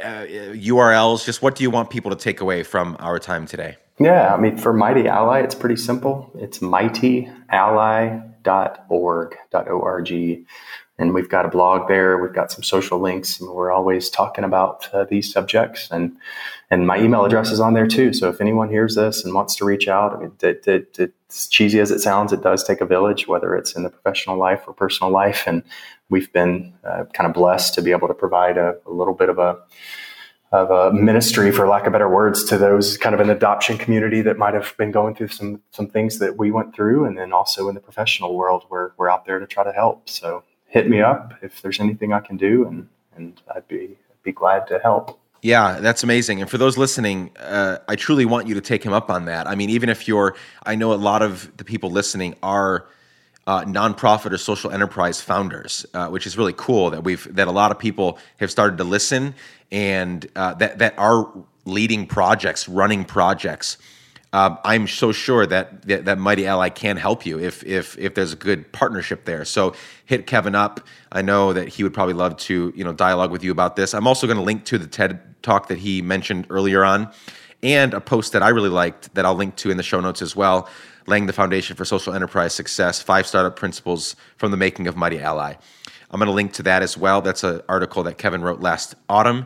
URLs. 0.54 1.26
Just 1.26 1.41
what 1.41 1.56
do 1.56 1.64
you 1.64 1.72
want 1.72 1.89
people 1.89 2.12
to 2.12 2.18
take 2.18 2.41
away 2.41 2.64
from 2.64 2.97
our 2.99 3.20
time 3.20 3.45
today? 3.45 3.78
Yeah, 3.99 4.34
I 4.34 4.38
mean, 4.38 4.58
for 4.58 4.74
Mighty 4.74 5.08
Ally, 5.08 5.41
it's 5.41 5.56
pretty 5.56 5.76
simple. 5.76 6.32
It's 6.36 6.60
mightyally.org, 6.60 9.38
O-R-G. 9.54 10.45
And 11.02 11.16
we've 11.16 11.28
got 11.28 11.45
a 11.45 11.49
blog 11.49 11.88
there. 11.88 12.18
We've 12.22 12.32
got 12.32 12.52
some 12.52 12.62
social 12.62 12.99
links, 12.99 13.39
and 13.39 13.49
we're 13.49 13.72
always 13.72 14.08
talking 14.08 14.43
about 14.43 14.88
uh, 14.93 15.04
these 15.06 15.32
subjects. 15.34 15.89
And 15.89 16.16
and 16.70 16.86
my 16.86 16.99
email 16.99 17.26
address 17.26 17.52
is 17.52 17.60
on 17.60 17.74
there 17.74 17.88
too. 17.88 18.14
So 18.14 18.30
if 18.30 18.39
anyone 18.39 18.70
hears 18.70 18.93
this 18.95 19.26
and 19.26 19.34
wants 19.34 19.56
to 19.56 19.66
reach 19.66 19.88
out, 19.88 20.14
I 20.14 20.20
mean, 20.20 20.32
it, 20.41 20.68
it, 20.68 20.99
it's 20.99 21.47
cheesy 21.47 21.80
as 21.80 21.89
it 21.91 21.99
sounds, 21.99 22.32
it 22.32 22.43
does 22.43 22.64
take 22.64 22.82
a 22.82 22.86
village, 22.86 23.28
whether 23.28 23.56
it's 23.56 23.76
in 23.76 23.84
the 23.84 23.89
professional 23.89 24.38
life 24.38 24.62
or 24.68 24.74
personal 24.74 25.12
life. 25.12 25.43
And 25.47 25.64
we've 26.10 26.32
been 26.32 26.74
uh, 26.84 27.06
kind 27.14 27.28
of 27.28 27.34
blessed 27.34 27.74
to 27.74 27.82
be 27.82 27.91
able 27.91 28.08
to 28.08 28.14
provide 28.14 28.58
a, 28.58 28.76
a 28.86 28.91
little 28.91 29.16
bit 29.16 29.30
of 29.30 29.39
a 29.39 29.58
of 30.52 30.70
a 30.70 30.93
ministry, 30.93 31.49
for 31.52 31.68
lack 31.68 31.88
of 31.88 31.93
better 31.93 32.10
words, 32.10 32.43
to 32.43 32.58
those 32.58 32.97
kind 32.97 33.16
of 33.16 33.22
an 33.22 33.30
adoption 33.30 33.78
community 33.78 34.22
that 34.22 34.38
might 34.38 34.54
have 34.54 34.76
been 34.78 34.91
going 34.91 35.16
through 35.16 35.30
some 35.30 35.62
some 35.72 35.88
things 35.88 36.20
that 36.20 36.38
we 36.38 36.52
went 36.52 36.76
through, 36.76 37.06
and 37.06 37.18
then 37.18 37.34
also 37.34 37.70
in 37.70 37.74
the 37.74 37.82
professional 37.82 38.36
world, 38.36 38.66
where 38.70 38.93
we're 38.97 39.10
out 39.10 39.26
there 39.26 39.39
to 39.39 39.47
try 39.47 39.64
to 39.64 39.72
help. 39.72 40.08
So 40.08 40.43
hit 40.72 40.89
me 40.89 41.01
up 41.01 41.34
if 41.43 41.61
there's 41.61 41.80
anything 41.80 42.13
I 42.13 42.22
can 42.22 42.38
do, 42.38 42.65
and 42.65 42.88
and 43.15 43.39
I'd 43.53 43.67
be 43.67 43.97
be 44.24 44.32
glad 44.32 44.67
to 44.67 44.80
help. 44.80 45.19
Yeah, 45.41 45.80
that's 45.80 46.03
amazing. 46.03 46.41
And 46.41 46.49
for 46.49 46.59
those 46.59 46.78
listening, 46.78 47.32
uh, 47.39 47.80
I 47.88 47.95
truly 47.95 48.26
want 48.26 48.47
you 48.47 48.53
to 48.55 48.61
take 48.61 48.84
him 48.84 48.93
up 48.93 49.09
on 49.09 49.26
that. 49.26 49.47
I 49.47 49.55
mean, 49.55 49.72
even 49.72 49.89
if 49.89 50.07
you're, 50.07 50.36
I 50.63 50.76
know 50.76 50.93
a 50.93 50.95
lot 50.95 51.24
of 51.24 51.51
the 51.57 51.63
people 51.63 51.89
listening 51.89 52.36
are 52.43 52.88
uh, 53.47 53.63
nonprofit 53.63 54.32
or 54.32 54.38
social 54.38 54.72
enterprise 54.72 55.19
founders, 55.19 55.86
uh, 55.95 56.09
which 56.09 56.28
is 56.28 56.38
really 56.38 56.53
cool 56.55 56.91
that 56.91 57.03
we've 57.03 57.28
that 57.36 57.47
a 57.47 57.51
lot 57.51 57.72
of 57.72 57.80
people 57.80 58.19
have 58.38 58.51
started 58.51 58.78
to 58.78 58.84
listen 58.84 59.34
and 59.72 60.28
uh, 60.36 60.53
that 60.55 60.78
that 60.78 60.93
are 60.97 61.28
leading 61.65 62.05
projects, 62.05 62.69
running 62.69 63.03
projects. 63.03 63.78
Um, 64.34 64.57
I'm 64.63 64.88
so 64.88 65.11
sure 65.11 65.45
that, 65.45 65.82
that, 65.84 66.05
that 66.05 66.17
Mighty 66.17 66.47
Ally 66.47 66.69
can 66.69 66.95
help 66.95 67.25
you 67.25 67.38
if 67.38 67.65
if 67.65 67.97
if 67.97 68.15
there's 68.15 68.32
a 68.32 68.38
good 68.38 68.71
partnership 68.71 69.25
there. 69.25 69.43
So 69.43 69.73
hit 70.05 70.25
Kevin 70.25 70.55
up. 70.55 70.79
I 71.11 71.21
know 71.21 71.51
that 71.51 71.67
he 71.67 71.84
would 71.84 71.93
probably 71.93 72.13
love 72.13 72.38
to 72.38 72.71
you 72.75 72.84
know 72.84 72.93
dialogue 72.93 73.32
with 73.32 73.43
you 73.43 73.51
about 73.51 73.75
this. 73.75 73.93
I'm 73.93 74.07
also 74.07 74.27
going 74.27 74.38
to 74.38 74.43
link 74.43 74.63
to 74.65 74.77
the 74.77 74.88
TED 74.88 75.19
talk 75.43 75.67
that 75.67 75.79
he 75.79 76.01
mentioned 76.01 76.47
earlier 76.49 76.86
on, 76.86 77.11
and 77.61 77.93
a 77.93 77.99
post 77.99 78.32
that 78.32 78.41
I 78.41 78.49
really 78.49 78.69
liked 78.69 79.13
that 79.15 79.25
I'll 79.25 79.36
link 79.36 79.57
to 79.57 79.69
in 79.69 79.75
the 79.75 79.84
show 79.84 79.99
notes 79.99 80.21
as 80.21 80.34
well 80.34 80.69
laying 81.07 81.25
the 81.25 81.34
foundation 81.34 81.75
for 81.75 81.86
social 81.86 82.13
enterprise 82.13 82.53
success, 82.53 83.01
five 83.01 83.27
startup 83.27 83.55
principles 83.55 84.15
from 84.38 84.51
the 84.51 84.57
making 84.57 84.88
of 84.88 84.95
Mighty 84.95 85.19
Ally. 85.19 85.55
I'm 86.09 86.19
going 86.19 86.27
to 86.27 86.34
link 86.34 86.53
to 86.53 86.63
that 86.63 86.84
as 86.84 86.97
well. 86.97 87.21
That's 87.21 87.43
an 87.43 87.61
article 87.69 88.03
that 88.03 88.17
Kevin 88.17 88.41
wrote 88.41 88.59
last 88.59 88.95
autumn. 89.07 89.45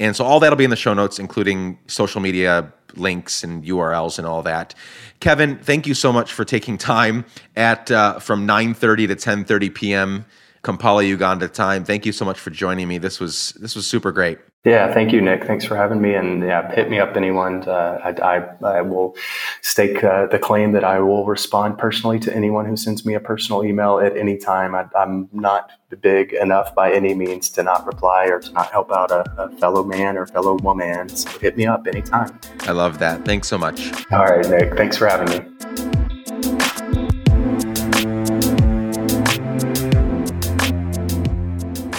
And 0.00 0.16
so 0.16 0.24
all 0.24 0.40
that'll 0.40 0.56
be 0.56 0.64
in 0.64 0.70
the 0.70 0.76
show 0.76 0.94
notes, 0.94 1.18
including 1.18 1.78
social 1.86 2.20
media 2.20 2.72
links 2.96 3.44
and 3.44 3.62
URLs 3.64 4.18
and 4.18 4.26
all 4.26 4.42
that. 4.42 4.74
Kevin, 5.20 5.58
thank 5.58 5.86
you 5.86 5.94
so 5.94 6.12
much 6.12 6.32
for 6.32 6.44
taking 6.44 6.76
time 6.78 7.24
at 7.54 7.90
uh, 7.90 8.18
from 8.18 8.48
9:30 8.48 9.08
to 9.08 9.16
10:30 9.16 9.74
p.m. 9.74 10.24
Kampala, 10.62 11.04
Uganda 11.04 11.48
time. 11.48 11.84
Thank 11.84 12.04
you 12.04 12.12
so 12.12 12.24
much 12.24 12.40
for 12.40 12.50
joining 12.50 12.88
me. 12.88 12.98
This 12.98 13.20
was 13.20 13.52
this 13.60 13.76
was 13.76 13.86
super 13.86 14.10
great. 14.10 14.38
Yeah, 14.64 14.92
thank 14.92 15.10
you, 15.10 15.22
Nick. 15.22 15.44
Thanks 15.44 15.64
for 15.64 15.74
having 15.74 16.02
me. 16.02 16.14
And 16.14 16.42
yeah, 16.42 16.70
hit 16.74 16.90
me 16.90 16.98
up, 16.98 17.16
anyone. 17.16 17.66
Uh, 17.66 17.98
I, 18.04 18.36
I, 18.36 18.48
I, 18.62 18.82
will 18.82 19.16
stake 19.62 20.04
uh, 20.04 20.26
the 20.26 20.38
claim 20.38 20.72
that 20.72 20.84
I 20.84 21.00
will 21.00 21.24
respond 21.24 21.78
personally 21.78 22.18
to 22.20 22.36
anyone 22.36 22.66
who 22.66 22.76
sends 22.76 23.06
me 23.06 23.14
a 23.14 23.20
personal 23.20 23.64
email 23.64 24.00
at 24.00 24.18
any 24.18 24.36
time. 24.36 24.74
I, 24.74 24.84
am 24.94 25.30
not 25.32 25.70
big 26.02 26.34
enough 26.34 26.74
by 26.74 26.92
any 26.92 27.14
means 27.14 27.48
to 27.50 27.62
not 27.62 27.86
reply 27.86 28.26
or 28.26 28.38
to 28.38 28.52
not 28.52 28.70
help 28.70 28.92
out 28.92 29.10
a, 29.10 29.24
a 29.42 29.56
fellow 29.56 29.82
man 29.82 30.18
or 30.18 30.26
fellow 30.26 30.58
woman. 30.58 31.08
So 31.08 31.38
hit 31.38 31.56
me 31.56 31.64
up 31.64 31.86
anytime. 31.86 32.38
I 32.60 32.72
love 32.72 32.98
that. 32.98 33.24
Thanks 33.24 33.48
so 33.48 33.56
much. 33.56 33.90
All 34.12 34.26
right, 34.26 34.46
Nick. 34.46 34.76
Thanks 34.76 34.98
for 34.98 35.06
having 35.06 35.38
me. 35.38 35.99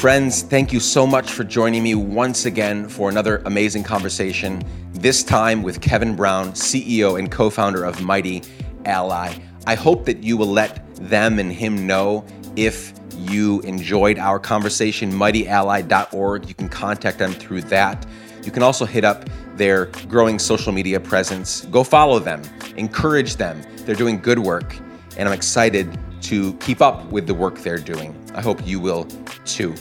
Friends, 0.01 0.41
thank 0.41 0.73
you 0.73 0.79
so 0.79 1.05
much 1.05 1.31
for 1.31 1.43
joining 1.43 1.83
me 1.83 1.93
once 1.93 2.47
again 2.47 2.89
for 2.89 3.07
another 3.07 3.43
amazing 3.45 3.83
conversation, 3.83 4.63
this 4.93 5.21
time 5.21 5.61
with 5.61 5.79
Kevin 5.79 6.15
Brown, 6.15 6.53
CEO 6.53 7.19
and 7.19 7.31
co 7.31 7.51
founder 7.51 7.83
of 7.83 8.01
Mighty 8.01 8.41
Ally. 8.85 9.31
I 9.67 9.75
hope 9.75 10.05
that 10.05 10.23
you 10.23 10.37
will 10.37 10.47
let 10.47 10.83
them 10.95 11.37
and 11.37 11.53
him 11.53 11.85
know 11.85 12.25
if 12.55 12.93
you 13.15 13.61
enjoyed 13.61 14.17
our 14.17 14.39
conversation. 14.39 15.11
MightyAlly.org. 15.11 16.49
You 16.49 16.55
can 16.55 16.67
contact 16.67 17.19
them 17.19 17.33
through 17.33 17.61
that. 17.61 18.03
You 18.43 18.49
can 18.49 18.63
also 18.63 18.85
hit 18.85 19.05
up 19.05 19.29
their 19.55 19.85
growing 20.09 20.39
social 20.39 20.71
media 20.71 20.99
presence. 20.99 21.65
Go 21.65 21.83
follow 21.83 22.17
them, 22.17 22.41
encourage 22.75 23.35
them. 23.35 23.61
They're 23.85 23.93
doing 23.93 24.19
good 24.19 24.39
work, 24.39 24.75
and 25.15 25.29
I'm 25.29 25.35
excited 25.35 25.95
to 26.23 26.55
keep 26.55 26.81
up 26.81 27.05
with 27.11 27.27
the 27.27 27.35
work 27.35 27.59
they're 27.59 27.77
doing. 27.77 28.15
I 28.33 28.41
hope 28.41 28.65
you 28.65 28.79
will 28.79 29.03
too. 29.45 29.75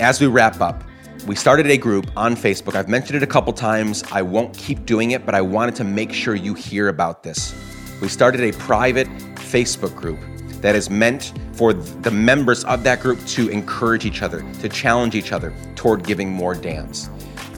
As 0.00 0.20
we 0.20 0.26
wrap 0.26 0.60
up, 0.60 0.82
we 1.24 1.36
started 1.36 1.66
a 1.66 1.78
group 1.78 2.10
on 2.16 2.34
Facebook. 2.34 2.74
I've 2.74 2.88
mentioned 2.88 3.16
it 3.16 3.22
a 3.22 3.28
couple 3.28 3.52
times. 3.52 4.02
I 4.10 4.22
won't 4.22 4.52
keep 4.58 4.84
doing 4.86 5.12
it, 5.12 5.24
but 5.24 5.36
I 5.36 5.40
wanted 5.40 5.76
to 5.76 5.84
make 5.84 6.12
sure 6.12 6.34
you 6.34 6.52
hear 6.52 6.88
about 6.88 7.22
this. 7.22 7.54
We 8.00 8.08
started 8.08 8.40
a 8.40 8.52
private 8.58 9.06
Facebook 9.36 9.94
group 9.94 10.18
that 10.62 10.74
is 10.74 10.90
meant 10.90 11.32
for 11.52 11.72
the 11.72 12.10
members 12.10 12.64
of 12.64 12.82
that 12.82 13.00
group 13.00 13.24
to 13.26 13.48
encourage 13.50 14.04
each 14.04 14.22
other, 14.22 14.44
to 14.60 14.68
challenge 14.68 15.14
each 15.14 15.30
other 15.30 15.54
toward 15.76 16.04
giving 16.04 16.28
more 16.28 16.56
damns. 16.56 17.08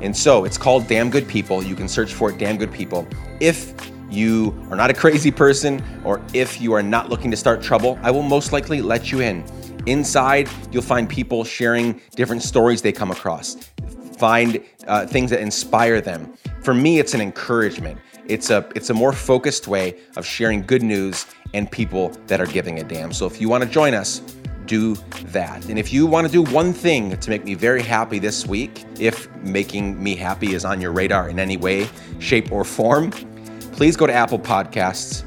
And 0.03 0.15
so 0.15 0.45
it's 0.45 0.59
called 0.59 0.87
Damn 0.89 1.09
Good 1.09 1.27
People. 1.27 1.63
You 1.63 1.75
can 1.75 1.89
search 1.89 2.13
for 2.13 2.29
it, 2.31 2.37
Damn 2.37 2.59
Good 2.59 2.71
People. 2.71 3.09
If 3.41 3.73
you 4.11 4.55
are 4.71 4.77
not 4.77 4.91
a 4.91 4.95
crazy 4.95 5.31
person 5.31 5.83
or 6.05 6.21
if 6.35 6.61
you 6.61 6.75
are 6.75 6.83
not 6.83 7.09
looking 7.09 7.31
to 7.31 7.37
start 7.37 7.63
trouble, 7.63 7.99
I 8.03 8.11
will 8.11 8.23
most 8.23 8.53
likely 8.53 8.83
let 8.83 9.11
you 9.11 9.21
in. 9.21 9.43
Inside, 9.87 10.49
you'll 10.73 10.83
find 10.83 11.09
people 11.09 11.45
sharing 11.45 12.01
different 12.17 12.43
stories 12.43 12.83
they 12.83 12.93
come 12.93 13.11
across, 13.11 13.57
find 14.19 14.63
uh, 14.87 15.07
things 15.07 15.31
that 15.31 15.41
inspire 15.41 16.01
them. 16.01 16.35
For 16.61 16.75
me, 16.75 16.99
it's 16.99 17.15
an 17.15 17.21
encouragement. 17.21 18.01
It's 18.27 18.51
a 18.51 18.69
it's 18.75 18.91
a 18.91 18.95
more 18.95 19.13
focused 19.13 19.69
way 19.69 19.99
of 20.17 20.27
sharing 20.27 20.63
good 20.63 20.83
news 20.83 21.27
and 21.55 21.71
people 21.71 22.11
that 22.27 22.41
are 22.41 22.47
giving 22.47 22.81
a 22.81 22.85
damn. 22.85 23.13
So 23.13 23.27
if 23.27 23.41
you 23.41 23.49
want 23.49 23.63
to 23.63 23.71
join 23.71 23.95
us, 23.95 24.21
do 24.67 24.97
that. 25.27 25.65
And 25.67 25.79
if 25.79 25.93
you 25.93 26.07
want 26.07 26.27
to 26.27 26.33
do 26.33 26.43
one 26.43 26.73
thing 26.73 27.17
to 27.17 27.31
make 27.31 27.45
me 27.45 27.55
very 27.55 27.83
happy 27.83 28.19
this 28.19 28.45
week, 28.45 28.85
if 28.99 29.33
making 29.37 30.03
me 30.03 30.17
happy 30.17 30.55
is 30.55 30.65
on 30.65 30.81
your 30.81 30.91
radar 30.91 31.29
in 31.29 31.39
any 31.39 31.57
way, 31.57 31.89
shape, 32.19 32.51
or 32.51 32.65
form, 32.65 33.13
please 33.73 33.97
go 33.97 34.09
to 34.09 34.13
Apple 34.13 34.41
Podcasts 34.41 35.23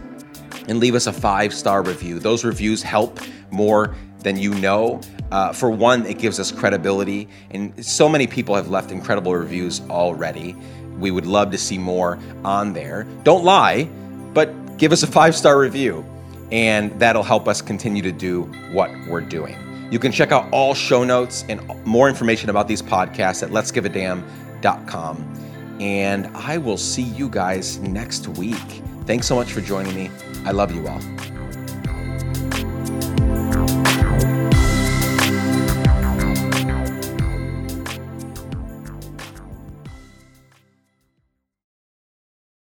and 0.68 0.80
leave 0.80 0.94
us 0.94 1.08
a 1.08 1.14
five 1.14 1.54
star 1.54 1.82
review. 1.82 2.20
Those 2.20 2.44
reviews 2.44 2.84
help 2.84 3.20
more 3.52 3.96
than 4.22 4.38
you 4.38 4.54
know. 4.56 5.02
Uh, 5.32 5.54
for 5.54 5.70
one, 5.70 6.06
it 6.06 6.18
gives 6.20 6.40
us 6.40 6.52
credibility, 6.52 7.28
and 7.52 7.86
so 7.86 8.10
many 8.10 8.28
people 8.28 8.56
have 8.56 8.70
left 8.70 8.92
incredible 8.92 9.36
reviews 9.36 9.82
already. 9.90 10.56
We 10.98 11.12
would 11.12 11.28
love 11.28 11.52
to 11.52 11.58
see 11.58 11.78
more 11.78 12.20
on 12.44 12.74
there. 12.74 13.06
Don't 13.24 13.44
lie, 13.44 13.88
but 14.34 14.78
give 14.78 14.92
us 14.92 15.04
a 15.04 15.08
five 15.08 15.36
star 15.36 15.60
review, 15.60 16.04
and 16.52 16.98
that'll 17.00 17.24
help 17.24 17.48
us 17.48 17.62
continue 17.62 18.02
to 18.02 18.12
do 18.12 18.44
what 18.72 18.92
we're 19.08 19.22
doing. 19.22 19.56
You 19.92 20.00
can 20.00 20.12
check 20.12 20.32
out 20.32 20.48
all 20.52 20.74
show 20.74 21.04
notes 21.04 21.46
and 21.50 21.62
more 21.86 22.10
information 22.10 22.50
about 22.50 22.68
these 22.68 22.82
podcasts 22.82 23.42
at 23.44 23.50
letsgiveadamn.com. 23.50 25.36
And 25.80 26.28
I 26.36 26.58
will 26.58 26.78
see 26.78 27.02
you 27.04 27.30
guys 27.30 27.80
next 27.80 28.28
week. 28.28 28.58
Thanks 29.06 29.26
so 29.26 29.36
much 29.36 29.52
for 29.52 29.62
joining 29.62 29.96
me. 29.96 30.12
I 30.46 30.52
love 30.52 30.74
you 30.76 30.88
all. 30.88 31.02